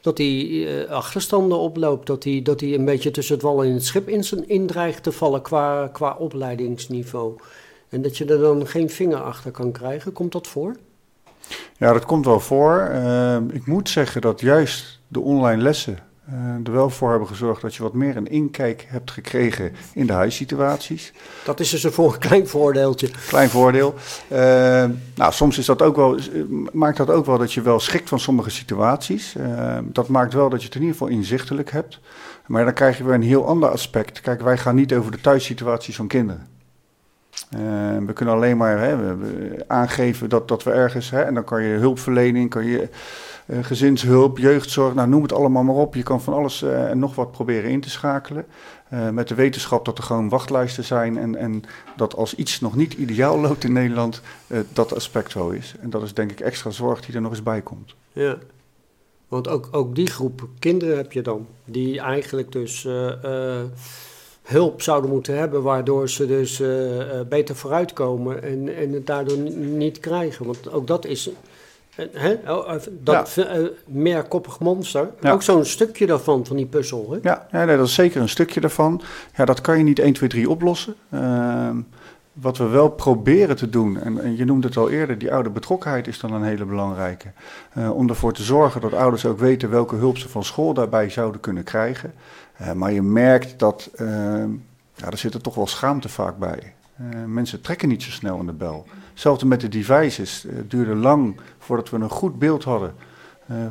dat 0.00 0.18
hij 0.18 0.44
uh, 0.44 0.90
achterstanden 0.90 1.58
oploopt. 1.58 2.06
Dat 2.06 2.24
hij, 2.24 2.40
dat 2.42 2.60
hij 2.60 2.74
een 2.74 2.84
beetje 2.84 3.10
tussen 3.10 3.34
het 3.34 3.44
wal 3.44 3.64
en 3.64 3.72
het 3.72 3.84
schip 3.84 4.08
in, 4.08 4.24
in 4.46 4.66
dreigt 4.66 5.02
te 5.02 5.12
vallen 5.12 5.42
qua, 5.42 5.88
qua 5.92 6.16
opleidingsniveau. 6.18 7.38
En 7.88 8.02
dat 8.02 8.18
je 8.18 8.24
er 8.24 8.38
dan 8.38 8.66
geen 8.66 8.90
vinger 8.90 9.22
achter 9.22 9.50
kan 9.50 9.72
krijgen. 9.72 10.12
Komt 10.12 10.32
dat 10.32 10.46
voor? 10.46 10.76
Ja, 11.78 11.92
dat 11.92 12.04
komt 12.04 12.24
wel 12.24 12.40
voor. 12.40 12.88
Uh, 12.92 13.36
ik 13.52 13.66
moet 13.66 13.88
zeggen 13.88 14.20
dat 14.20 14.40
juist 14.40 15.00
de 15.08 15.20
online 15.20 15.62
lessen 15.62 15.98
er 16.64 16.72
wel 16.72 16.90
voor 16.90 17.10
hebben 17.10 17.28
gezorgd 17.28 17.62
dat 17.62 17.74
je 17.74 17.82
wat 17.82 17.92
meer 17.92 18.16
een 18.16 18.28
inkijk 18.28 18.86
hebt 18.88 19.10
gekregen 19.10 19.72
in 19.94 20.06
de 20.06 20.12
huissituaties. 20.12 21.12
Dat 21.44 21.60
is 21.60 21.70
dus 21.70 21.82
een 21.82 21.92
voor, 21.92 22.18
klein 22.28 22.48
voordeeltje. 22.48 23.10
Klein 23.28 23.48
voordeel. 23.48 23.94
Uh, 24.32 24.38
nou, 25.14 25.32
soms 25.32 25.58
is 25.58 25.66
dat 25.66 25.82
ook 25.82 25.96
wel, 25.96 26.18
maakt 26.72 26.96
dat 26.96 27.10
ook 27.10 27.26
wel 27.26 27.38
dat 27.38 27.52
je 27.52 27.62
wel 27.62 27.80
schikt 27.80 28.08
van 28.08 28.20
sommige 28.20 28.50
situaties. 28.50 29.34
Uh, 29.36 29.78
dat 29.82 30.08
maakt 30.08 30.32
wel 30.32 30.48
dat 30.48 30.60
je 30.60 30.66
het 30.66 30.74
in 30.74 30.80
ieder 30.80 30.96
geval 30.96 31.12
inzichtelijk 31.12 31.70
hebt. 31.70 32.00
Maar 32.46 32.64
dan 32.64 32.74
krijg 32.74 32.98
je 32.98 33.04
weer 33.04 33.14
een 33.14 33.22
heel 33.22 33.46
ander 33.46 33.68
aspect. 33.68 34.20
Kijk, 34.20 34.40
wij 34.40 34.58
gaan 34.58 34.74
niet 34.74 34.94
over 34.94 35.10
de 35.10 35.20
thuissituaties 35.20 35.96
van 35.96 36.06
kinderen. 36.06 36.48
we 38.06 38.12
kunnen 38.14 38.34
alleen 38.34 38.56
maar 38.56 38.78
hè, 38.78 39.14
aangeven 39.66 40.28
dat, 40.28 40.48
dat 40.48 40.62
we 40.62 40.70
ergens, 40.70 41.10
hè, 41.10 41.22
en 41.22 41.34
dan 41.34 41.44
kan 41.44 41.62
je 41.62 41.76
hulpverlening, 41.76 42.50
kan 42.50 42.64
je 42.64 42.88
gezinshulp, 43.60 44.38
jeugdzorg, 44.38 44.94
nou, 44.94 45.08
noem 45.08 45.22
het 45.22 45.32
allemaal 45.32 45.62
maar 45.62 45.74
op. 45.74 45.94
Je 45.94 46.02
kan 46.02 46.22
van 46.22 46.34
alles 46.34 46.62
uh, 46.62 46.90
en 46.90 46.98
nog 46.98 47.14
wat 47.14 47.32
proberen 47.32 47.70
in 47.70 47.80
te 47.80 47.90
schakelen. 47.90 48.46
Uh, 48.92 49.08
met 49.08 49.28
de 49.28 49.34
wetenschap 49.34 49.84
dat 49.84 49.98
er 49.98 50.04
gewoon 50.04 50.28
wachtlijsten 50.28 50.84
zijn 50.84 51.18
en, 51.18 51.36
en 51.36 51.62
dat 51.96 52.16
als 52.16 52.34
iets 52.34 52.60
nog 52.60 52.76
niet 52.76 52.92
ideaal 52.92 53.40
loopt 53.40 53.64
in 53.64 53.72
Nederland, 53.72 54.20
dat 54.72 54.94
aspect 54.94 55.30
zo 55.30 55.48
is. 55.48 55.74
En 55.80 55.90
dat 55.90 56.02
is 56.02 56.14
denk 56.14 56.30
ik 56.30 56.40
extra 56.40 56.70
zorg 56.70 57.00
die 57.00 57.14
er 57.14 57.20
nog 57.20 57.30
eens 57.30 57.42
bij 57.42 57.60
komt. 57.60 57.94
Ja, 58.12 58.38
want 59.28 59.48
ook, 59.48 59.68
ook 59.70 59.94
die 59.94 60.06
groep 60.06 60.48
kinderen 60.58 60.96
heb 60.96 61.12
je 61.12 61.22
dan, 61.22 61.46
die 61.64 62.00
eigenlijk 62.00 62.52
dus 62.52 62.88
hulp 64.42 64.82
zouden 64.82 65.10
moeten 65.10 65.38
hebben, 65.38 65.62
waardoor 65.62 66.08
ze 66.08 66.26
dus 66.26 66.62
beter 67.28 67.56
vooruitkomen 67.56 68.42
en, 68.42 68.76
en 68.76 68.92
het 68.92 69.06
daardoor 69.06 69.38
niet 69.58 70.00
krijgen. 70.00 70.46
Want 70.46 70.72
ook 70.72 70.86
dat 70.86 71.06
is 71.06 71.30
Hè? 72.12 72.52
Oh, 72.52 72.72
dat 72.90 73.32
ja. 73.34 73.56
uh, 73.56 73.66
meerkoppig 73.86 74.58
monster. 74.58 75.10
Ja. 75.20 75.32
Ook 75.32 75.42
zo'n 75.42 75.64
stukje 75.64 76.06
daarvan, 76.06 76.46
van 76.46 76.56
die 76.56 76.66
puzzel. 76.66 77.10
Hè? 77.10 77.18
Ja, 77.22 77.46
ja 77.50 77.64
nee, 77.64 77.76
dat 77.76 77.86
is 77.86 77.94
zeker 77.94 78.20
een 78.20 78.28
stukje 78.28 78.60
daarvan. 78.60 79.02
Ja, 79.36 79.44
dat 79.44 79.60
kan 79.60 79.78
je 79.78 79.84
niet 79.84 79.98
1, 79.98 80.12
2, 80.12 80.28
3 80.28 80.50
oplossen. 80.50 80.94
Uh, 81.10 81.70
wat 82.32 82.56
we 82.56 82.66
wel 82.66 82.88
proberen 82.88 83.56
te 83.56 83.70
doen, 83.70 84.00
en, 84.00 84.20
en, 84.20 84.36
je 84.36 84.44
noemde 84.44 84.66
het 84.66 84.76
al 84.76 84.90
eerder, 84.90 85.18
die 85.18 85.32
oude 85.32 85.50
betrokkenheid 85.50 86.06
is 86.06 86.18
dan 86.20 86.32
een 86.32 86.42
hele 86.42 86.64
belangrijke. 86.64 87.32
Uh, 87.78 87.96
om 87.96 88.08
ervoor 88.08 88.32
te 88.32 88.42
zorgen 88.42 88.80
dat 88.80 88.92
ouders 88.92 89.26
ook 89.26 89.38
weten 89.38 89.70
welke 89.70 89.96
hulp 89.96 90.18
ze 90.18 90.28
van 90.28 90.44
school 90.44 90.74
daarbij 90.74 91.10
zouden 91.10 91.40
kunnen 91.40 91.64
krijgen. 91.64 92.14
Uh, 92.60 92.72
maar 92.72 92.92
je 92.92 93.02
merkt 93.02 93.58
dat 93.58 93.90
uh, 93.94 94.08
ja, 94.94 95.10
er 95.10 95.18
zit 95.18 95.34
er 95.34 95.40
toch 95.40 95.54
wel 95.54 95.66
schaamte 95.66 96.08
vaak 96.08 96.38
bij. 96.38 96.74
mensen 97.26 97.60
trekken 97.60 97.88
niet 97.88 98.02
zo 98.02 98.10
snel 98.10 98.38
in 98.38 98.46
de 98.46 98.52
bel. 98.52 98.86
Hetzelfde 99.10 99.46
met 99.46 99.60
de 99.60 99.68
devices. 99.68 100.46
Het 100.48 100.70
duurde 100.70 100.94
lang 100.94 101.36
voordat 101.70 101.90
we 101.90 101.96
een 101.96 102.10
goed 102.10 102.38
beeld 102.38 102.64
hadden. 102.64 102.94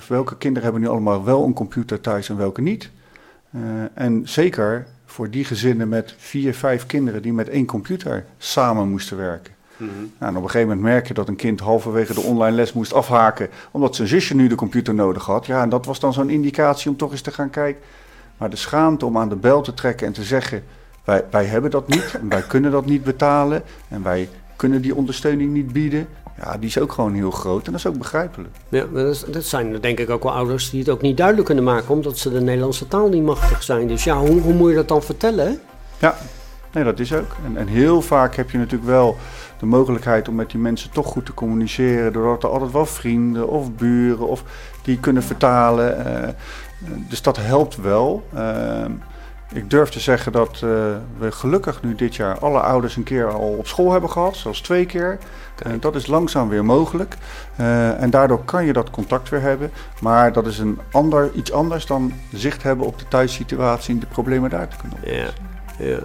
welke 0.08 0.38
kinderen 0.38 0.64
hebben 0.64 0.82
nu 0.82 0.88
allemaal 0.88 1.24
wel 1.24 1.46
een 1.46 1.54
computer 1.54 2.02
thuis 2.02 2.30
en 2.30 2.38
welke 2.38 2.62
niet. 2.62 2.90
en 3.94 4.22
zeker 4.24 4.86
voor 5.06 5.30
die 5.30 5.46
gezinnen 5.46 5.90
met 5.90 6.16
vier, 6.18 6.54
vijf 6.54 6.86
kinderen 6.86 7.22
die 7.22 7.34
met 7.34 7.50
één 7.50 7.66
computer 7.66 8.26
samen 8.38 8.90
moesten 8.90 9.18
werken. 9.18 9.54
Mhm. 9.78 9.92
nou, 9.92 10.32
en 10.32 10.38
op 10.38 10.44
een 10.44 10.50
gegeven 10.50 10.68
moment 10.68 10.88
merk 10.88 11.08
je 11.08 11.14
dat 11.14 11.28
een 11.28 11.36
kind 11.36 11.60
halverwege 11.60 12.14
de 12.14 12.22
online 12.22 12.56
les 12.56 12.74
moest 12.74 12.94
afhaken, 12.94 13.50
omdat 13.72 13.96
zijn 13.96 14.08
zusje 14.08 14.36
nu 14.36 14.48
de 14.48 14.56
computer 14.56 14.94
nodig 14.94 15.26
had. 15.26 15.46
Ja, 15.46 15.62
en 15.62 15.70
dat 15.70 15.86
was 15.86 16.00
dan 16.00 16.14
zo'n 16.14 16.30
indicatie 16.30 16.92
om 16.92 16.98
toch 16.98 17.12
eens 17.12 17.22
te 17.22 17.32
gaan 17.32 17.50
kijken. 17.50 17.82
Maar 18.38 18.50
de 18.50 18.56
schaamte 18.56 19.06
om 19.06 19.18
aan 19.18 19.30
de 19.30 19.36
bel 19.36 19.62
te 19.62 19.74
trekken 19.74 20.08
en 20.08 20.14
te 20.14 20.24
zeggen: 20.24 20.64
wij, 21.04 21.24
wij 21.32 21.46
hebben 21.46 21.72
dat 21.72 21.88
niet, 21.88 22.18
en 22.22 22.30
wij 22.30 22.42
kunnen 22.42 22.72
dat 22.72 22.86
niet 22.86 23.04
betalen, 23.04 23.64
en 23.88 24.04
wij 24.04 24.30
kunnen 24.60 24.82
die 24.82 24.96
ondersteuning 24.96 25.54
niet 25.54 25.74
bieden. 25.74 26.08
Ja, 26.38 26.58
die 26.58 26.70
is 26.70 26.80
ook 26.80 26.92
gewoon 26.92 27.14
heel 27.14 27.32
groot 27.32 27.66
en 27.66 27.72
dat 27.72 27.80
is 27.80 27.88
ook 27.88 27.98
begrijpelijk. 27.98 28.50
Ja, 28.70 28.86
dat, 28.94 29.26
dat 29.32 29.44
zijn 29.44 29.80
denk 29.82 30.00
ik 30.00 30.10
ook 30.10 30.24
wel 30.24 30.32
ouders 30.32 30.70
die 30.70 30.80
het 30.80 30.90
ook 30.90 31.02
niet 31.02 31.18
duidelijk 31.18 31.46
kunnen 31.46 31.64
maken, 31.64 31.90
omdat 31.90 32.18
ze 32.18 32.32
de 32.32 32.42
Nederlandse 32.42 32.88
taal 32.88 33.10
niet 33.10 33.24
machtig 33.24 33.64
zijn. 33.64 33.88
Dus 33.88 34.04
ja, 34.04 34.18
hoe, 34.18 34.40
hoe 34.40 34.54
moet 34.54 34.70
je 34.70 34.76
dat 34.76 34.88
dan 34.88 35.04
vertellen? 35.04 35.60
Ja, 36.00 36.16
nee, 36.74 36.84
dat 36.84 37.00
is 37.00 37.14
ook. 37.14 37.36
En, 37.46 37.58
en 37.58 37.68
heel 37.68 38.02
vaak 38.02 38.36
heb 38.36 38.50
je 38.50 38.58
natuurlijk 38.58 38.90
wel 38.90 39.18
de 39.60 39.66
mogelijkheid 39.66 40.28
om 40.28 40.36
met 40.36 40.52
die 40.52 40.60
mensen 40.60 40.92
toch 40.92 41.08
goed 41.08 41.26
te 41.26 41.34
communiceren, 41.34 42.14
doordat 42.14 42.44
er 42.44 42.50
altijd 42.50 42.72
wel 42.72 42.86
vrienden 42.86 43.48
of 43.48 43.72
buren 43.72 44.28
of 44.28 44.44
die 44.82 45.00
kunnen 45.00 45.24
vertalen. 45.24 45.98
Uh, 45.98 46.30
dus 47.10 47.22
dat 47.22 47.38
helpt 47.38 47.76
wel. 47.76 48.24
Uh, 48.36 48.86
ik 49.54 49.70
durf 49.70 49.90
te 49.90 50.00
zeggen 50.00 50.32
dat 50.32 50.54
uh, 50.54 50.62
we 51.18 51.32
gelukkig 51.32 51.84
nu 51.84 51.96
dit 51.96 52.16
jaar 52.16 52.40
alle 52.40 52.60
ouders 52.60 52.96
een 52.96 53.04
keer 53.04 53.32
al 53.32 53.56
op 53.58 53.68
school 53.68 53.92
hebben 53.92 54.10
gehad, 54.10 54.36
zelfs 54.36 54.62
twee 54.62 54.86
keer. 54.86 55.18
En 55.64 55.80
dat 55.80 55.96
is 55.96 56.08
langzaam 56.08 56.50
weer 56.50 56.66
mogelijk. 56.66 57.16
Uh, 57.60 58.02
en 58.02 58.10
daardoor 58.10 58.44
kan 58.44 58.66
je 58.66 58.74
dat 58.74 58.90
contact 58.90 59.30
weer 59.30 59.42
hebben. 59.42 59.72
Maar 60.02 60.34
dat 60.34 60.48
is 60.48 60.60
een 60.60 60.80
ander, 60.92 61.32
iets 61.34 61.52
anders 61.52 61.86
dan 61.86 62.14
zicht 62.32 62.64
hebben 62.64 62.86
op 62.86 63.00
de 63.00 63.08
thuissituatie 63.08 63.94
en 63.94 64.00
de 64.00 64.06
problemen 64.06 64.50
daar 64.50 64.68
te 64.68 64.76
kunnen 64.78 64.98
oplossen. 64.98 65.36
Ja, 65.78 65.86
ja. 65.86 66.00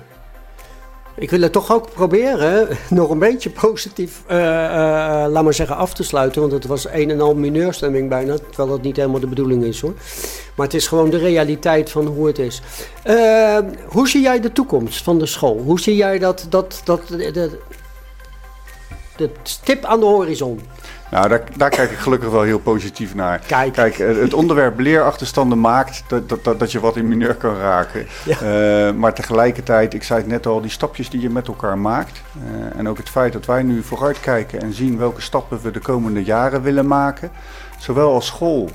Ik 1.17 1.31
wil 1.31 1.41
het 1.41 1.53
toch 1.53 1.73
ook 1.73 1.93
proberen 1.93 2.69
nog 2.91 3.11
een 3.11 3.19
beetje 3.19 3.51
positief, 3.51 4.23
uh, 4.31 4.37
uh, 4.37 4.45
laat 5.29 5.43
maar 5.43 5.55
zeggen, 5.55 5.77
af 5.77 5.95
te 5.95 6.03
sluiten. 6.03 6.41
Want 6.41 6.53
het 6.53 6.67
was 6.67 6.89
een 6.89 7.11
en 7.11 7.21
al 7.21 7.35
mineurstemming 7.35 8.09
bijna. 8.09 8.37
Terwijl 8.37 8.69
dat 8.69 8.83
niet 8.83 8.97
helemaal 8.97 9.21
de 9.21 9.27
bedoeling 9.27 9.65
is 9.65 9.81
hoor. 9.81 9.95
Maar 10.57 10.67
het 10.67 10.75
is 10.75 10.87
gewoon 10.87 11.11
de 11.11 11.19
realiteit 11.19 11.91
van 11.91 12.07
hoe 12.07 12.27
het 12.27 12.39
is. 12.39 12.63
Uh, 13.07 13.59
hoe 13.87 14.09
zie 14.09 14.21
jij 14.21 14.41
de 14.41 14.53
toekomst 14.53 15.03
van 15.03 15.19
de 15.19 15.27
school? 15.27 15.59
Hoe 15.65 15.81
zie 15.81 15.97
jij 15.97 16.19
dat, 16.19 16.47
dat, 16.49 16.81
dat, 16.85 17.03
dat, 17.09 17.51
de 19.17 19.31
stip 19.43 19.85
aan 19.85 20.01
de 20.01 20.07
horizon? 20.07 20.61
Nou, 21.11 21.29
daar, 21.29 21.43
daar, 21.57 21.71
kijk 21.71 21.91
ik 21.91 21.99
gelukkig 21.99 22.31
wel 22.31 22.43
heel 22.43 22.59
positief 22.59 23.15
naar. 23.15 23.39
Kijk, 23.39 23.73
Kijk 23.73 23.97
het 23.97 24.35
onderwerp 24.35 24.79
leerachterstanden 24.79 25.61
maakt 25.61 26.05
dat, 26.07 26.29
dat, 26.29 26.45
dat, 26.45 26.59
dat 26.59 26.73
je 26.73 26.81
wat 26.81 26.97
in 26.97 27.09
mineur 27.09 27.35
kan 27.35 27.57
raken. 27.57 28.07
Ja. 28.25 28.37
Uh, 28.89 28.95
maar 28.95 29.15
tegelijkertijd, 29.15 29.95
ik 29.95 30.03
zei 30.03 30.21
het 30.21 30.29
net 30.29 30.47
al, 30.47 30.61
die 30.61 30.71
stapjes 30.71 31.11
die 31.11 31.21
je 31.21 31.31
met 31.31 31.49
elkaar 31.49 31.79
maakt. 31.79 32.23
Uh, 32.37 32.79
en 32.79 32.89
ook 32.89 32.97
het 32.97 33.09
feit 33.09 33.33
dat 33.33 33.47
wij 33.47 33.63
nu 33.63 33.83
vooruitkijken 33.83 34.61
en 34.61 34.73
zien 34.73 34.99
welke 34.99 35.21
stappen 35.21 35.61
we 35.63 35.71
de 35.71 35.81
komende 35.81 36.25
jaren 36.25 36.63
willen 36.63 36.87
maken. 36.87 37.31
Zowel 37.79 38.13
als 38.13 38.27
school, 38.27 38.71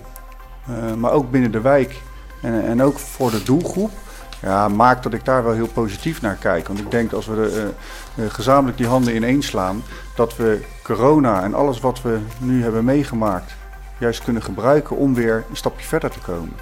uh, 0.69 0.93
maar 0.93 1.11
ook 1.11 1.32
binnen 1.32 1.51
de 1.51 1.61
wijk 1.61 2.01
en, 2.41 2.65
en 2.65 2.84
ook 2.84 2.99
voor 2.99 3.32
de 3.32 3.43
doelgroep 3.43 3.91
ja, 4.41 4.67
maakt 4.67 5.03
dat 5.03 5.13
ik 5.13 5.25
daar 5.25 5.43
wel 5.43 5.53
heel 5.53 5.67
positief 5.67 6.21
naar 6.21 6.36
kijk. 6.36 6.67
Want 6.67 6.80
ik 6.80 6.91
denk 6.91 7.11
als 7.13 7.25
we 7.25 7.36
de, 7.36 7.69
gezamenlijk 8.28 8.78
die 8.78 8.88
handen 8.88 9.15
ineen 9.15 9.43
slaan, 9.43 9.84
dat 10.15 10.36
we 10.36 10.59
corona 10.84 11.43
en 11.43 11.53
alles 11.53 11.80
wat 11.80 12.01
we 12.01 12.20
nu 12.38 12.63
hebben 12.63 12.86
meegemaakt, 12.86 13.55
juist 13.97 14.24
kunnen 14.24 14.43
gebruiken 14.43 14.95
om 14.95 15.13
weer 15.13 15.45
een 15.49 15.57
stapje 15.57 15.86
verder 15.86 16.09
te 16.09 16.20
komen. 16.20 16.53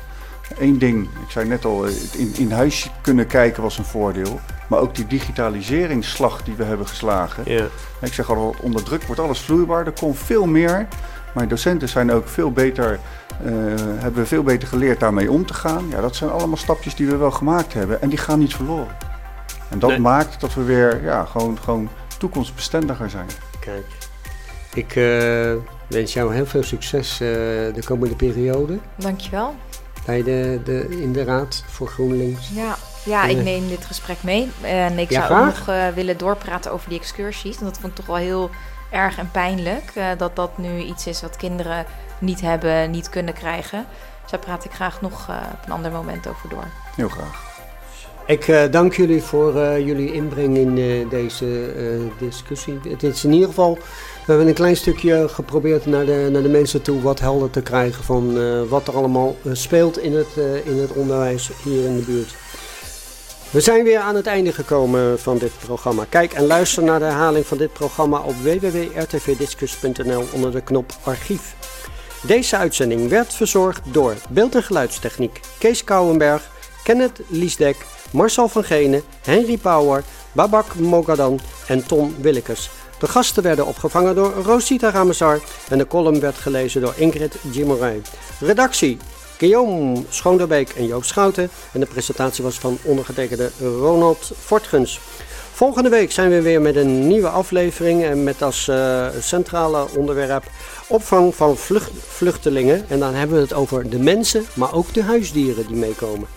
Eén 0.57 0.77
ding, 0.77 1.03
ik 1.03 1.31
zei 1.31 1.47
net 1.47 1.65
al, 1.65 1.85
in, 2.11 2.33
in 2.35 2.51
huis 2.51 2.91
kunnen 3.01 3.27
kijken 3.27 3.63
was 3.63 3.77
een 3.77 3.83
voordeel. 3.83 4.39
Maar 4.67 4.79
ook 4.79 4.95
die 4.95 5.07
digitaliseringsslag 5.07 6.43
die 6.43 6.55
we 6.55 6.63
hebben 6.63 6.87
geslagen. 6.87 7.43
Yeah. 7.45 7.65
Ik 8.01 8.13
zeg 8.13 8.29
al, 8.29 8.55
onder 8.61 8.83
druk 8.83 9.03
wordt 9.03 9.21
alles 9.21 9.39
vloeibaar. 9.39 9.85
Er 9.85 9.91
komt 9.91 10.17
veel 10.17 10.45
meer. 10.45 10.87
Maar 11.33 11.47
docenten 11.47 11.89
zijn 11.89 12.11
ook 12.11 12.27
veel 12.27 12.51
beter 12.51 12.99
uh, 13.45 13.51
hebben 13.77 14.27
veel 14.27 14.43
beter 14.43 14.67
geleerd 14.67 14.99
daarmee 14.99 15.31
om 15.31 15.45
te 15.45 15.53
gaan. 15.53 15.85
Ja, 15.89 16.01
dat 16.01 16.15
zijn 16.15 16.29
allemaal 16.29 16.57
stapjes 16.57 16.95
die 16.95 17.07
we 17.07 17.15
wel 17.15 17.31
gemaakt 17.31 17.73
hebben 17.73 18.01
en 18.01 18.09
die 18.09 18.17
gaan 18.17 18.39
niet 18.39 18.55
verloren. 18.55 19.06
En 19.69 19.79
dat 19.79 19.97
maakt 19.97 20.41
dat 20.41 20.53
we 20.53 20.63
weer 20.63 21.03
ja, 21.03 21.25
gewoon, 21.25 21.57
gewoon 21.63 21.89
toekomstbestendiger 22.17 23.09
zijn. 23.09 23.27
Kijk, 23.59 23.85
ik 24.73 24.95
uh, 24.95 25.53
wens 25.87 26.13
jou 26.13 26.33
heel 26.33 26.45
veel 26.45 26.63
succes 26.63 27.11
uh, 27.11 27.27
de 27.73 27.81
komende 27.85 28.15
periode. 28.15 28.79
Dankjewel. 28.95 29.55
Bij 30.05 30.23
de, 30.23 30.61
de, 30.63 31.01
in 31.01 31.13
de 31.13 31.23
Raad 31.23 31.63
voor 31.67 31.87
GroenLinks. 31.87 32.49
Ja, 32.49 32.75
ja 33.05 33.23
ik 33.23 33.43
neem 33.43 33.67
dit 33.67 33.85
gesprek 33.85 34.23
mee. 34.23 34.51
En 34.61 34.99
ik 34.99 35.09
ja, 35.09 35.27
zou 35.27 35.33
graag. 35.33 35.49
ook 35.49 35.67
nog 35.67 35.75
uh, 35.75 35.87
willen 35.87 36.17
doorpraten 36.17 36.71
over 36.71 36.89
die 36.89 36.99
excursies. 36.99 37.59
Want 37.59 37.71
dat 37.71 37.79
vond 37.79 37.91
ik 37.91 37.97
toch 37.97 38.05
wel 38.05 38.15
heel 38.15 38.49
erg 38.91 39.17
en 39.17 39.31
pijnlijk. 39.31 39.93
dat 40.17 40.35
dat 40.35 40.57
nu 40.57 40.79
iets 40.81 41.07
is 41.07 41.21
wat 41.21 41.35
kinderen 41.35 41.85
niet 42.19 42.41
hebben, 42.41 42.91
niet 42.91 43.09
kunnen 43.09 43.33
krijgen. 43.33 43.85
Dus 44.21 44.31
daar 44.31 44.39
praat 44.39 44.65
ik 44.65 44.71
graag 44.71 45.01
nog 45.01 45.27
uh, 45.29 45.35
op 45.53 45.65
een 45.65 45.71
ander 45.71 45.91
moment 45.91 46.27
over 46.27 46.49
door. 46.49 46.67
Heel 46.95 47.09
graag. 47.09 47.46
Ik 48.27 48.47
uh, 48.47 48.63
dank 48.71 48.93
jullie 48.93 49.23
voor 49.23 49.55
uh, 49.55 49.85
jullie 49.85 50.13
inbreng 50.13 50.57
in 50.57 50.75
deze 51.09 51.73
discussie. 52.19 52.79
Het 52.89 53.03
is 53.03 53.23
in 53.23 53.31
ieder 53.31 53.47
geval, 53.47 53.73
we 53.75 53.81
hebben 54.25 54.47
een 54.47 54.53
klein 54.53 54.75
stukje 54.77 55.27
geprobeerd 55.29 55.85
naar 55.85 56.05
de, 56.05 56.29
naar 56.31 56.41
de 56.41 56.49
mensen 56.49 56.81
toe 56.81 57.01
wat 57.01 57.19
helder 57.19 57.49
te 57.49 57.61
krijgen 57.61 58.03
van 58.03 58.37
wat 58.67 58.87
er 58.87 58.95
allemaal 58.95 59.35
speelt 59.51 59.97
in 59.97 60.15
het, 60.15 60.27
in 60.63 60.77
het 60.77 60.91
onderwijs 60.91 61.49
hier 61.63 61.85
in 61.85 61.95
de 61.95 62.01
buurt. 62.01 62.35
We 63.49 63.61
zijn 63.61 63.83
weer 63.83 63.99
aan 63.99 64.15
het 64.15 64.27
einde 64.27 64.53
gekomen 64.53 65.19
van 65.19 65.37
dit 65.37 65.51
programma. 65.65 66.05
Kijk 66.09 66.33
en 66.33 66.45
luister 66.45 66.83
naar 66.83 66.99
de 66.99 67.05
herhaling 67.05 67.45
van 67.45 67.57
dit 67.57 67.73
programma 67.73 68.19
op 68.19 68.35
www.rtvdiscus.nl 68.43 70.23
onder 70.33 70.51
de 70.51 70.61
knop 70.61 70.91
archief. 71.03 71.55
Deze 72.21 72.57
uitzending 72.57 73.09
werd 73.09 73.33
verzorgd 73.33 73.81
door 73.91 74.15
beeld- 74.29 74.55
en 74.55 74.63
geluidstechniek 74.63 75.39
Kees 75.57 75.83
Kouwenberg, 75.83 76.49
Kenneth 76.83 77.19
Liesdek, 77.27 77.85
Marcel 78.11 78.47
van 78.47 78.63
Genen, 78.63 79.03
Henry 79.21 79.57
Power, 79.57 80.03
Babak 80.31 80.75
Mogadan 80.75 81.39
en 81.67 81.85
Tom 81.85 82.15
Willekes. 82.21 82.69
De 82.99 83.07
gasten 83.07 83.43
werden 83.43 83.65
opgevangen 83.65 84.15
door 84.15 84.33
Rosita 84.33 84.91
Ramazar 84.91 85.39
en 85.69 85.77
de 85.77 85.87
column 85.87 86.19
werd 86.19 86.35
gelezen 86.35 86.81
door 86.81 86.93
Ingrid 86.97 87.35
Gimorij. 87.51 88.01
Redactie 88.39 88.97
Guillaume 89.37 90.03
Schoonderbeek 90.09 90.69
en 90.69 90.87
Joop 90.87 91.03
Schouten 91.03 91.49
en 91.71 91.79
de 91.79 91.85
presentatie 91.85 92.43
was 92.43 92.59
van 92.59 92.77
ondergetekende 92.83 93.51
Ronald 93.59 94.31
Fortgens. 94.39 94.99
Volgende 95.53 95.89
week 95.89 96.11
zijn 96.11 96.29
we 96.29 96.41
weer 96.41 96.61
met 96.61 96.75
een 96.75 97.07
nieuwe 97.07 97.29
aflevering 97.29 98.03
en 98.03 98.23
met 98.23 98.41
als 98.41 98.67
uh, 98.67 99.07
centrale 99.19 99.87
onderwerp 99.95 100.43
opvang 100.87 101.35
van 101.35 101.57
vlucht, 101.57 101.91
vluchtelingen. 102.07 102.85
En 102.89 102.99
dan 102.99 103.13
hebben 103.13 103.35
we 103.35 103.41
het 103.41 103.53
over 103.53 103.89
de 103.89 103.99
mensen, 103.99 104.45
maar 104.53 104.73
ook 104.73 104.93
de 104.93 105.03
huisdieren 105.03 105.67
die 105.67 105.75
meekomen. 105.75 106.27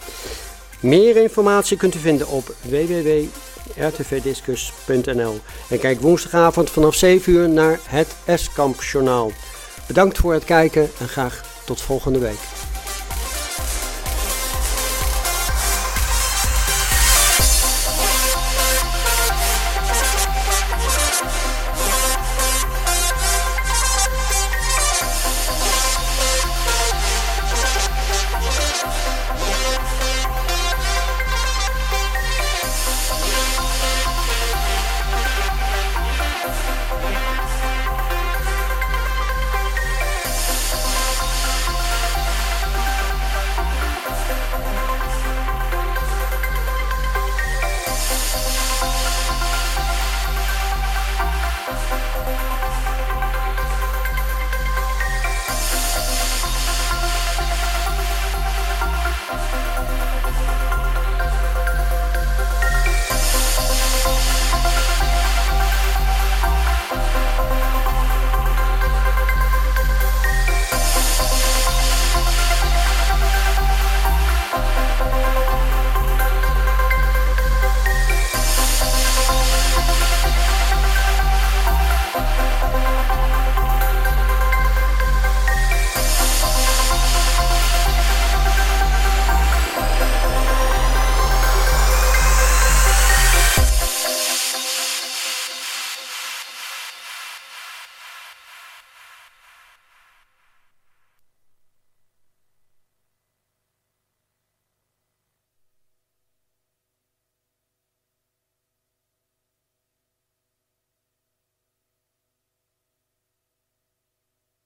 Meer 0.81 1.16
informatie 1.16 1.76
kunt 1.76 1.95
u 1.95 1.99
vinden 1.99 2.28
op 2.28 2.55
www.rtvdiscus.nl. 2.62 5.39
En 5.68 5.78
kijk 5.78 6.01
woensdagavond 6.01 6.70
vanaf 6.70 6.95
7 6.95 7.33
uur 7.33 7.49
naar 7.49 7.81
het 7.85 8.16
S-Kamp 8.35 8.83
Journaal. 8.83 9.33
Bedankt 9.87 10.18
voor 10.18 10.33
het 10.33 10.45
kijken 10.45 10.91
en 11.01 11.09
graag 11.09 11.45
tot 11.64 11.81
volgende 11.81 12.18
week. 12.18 12.60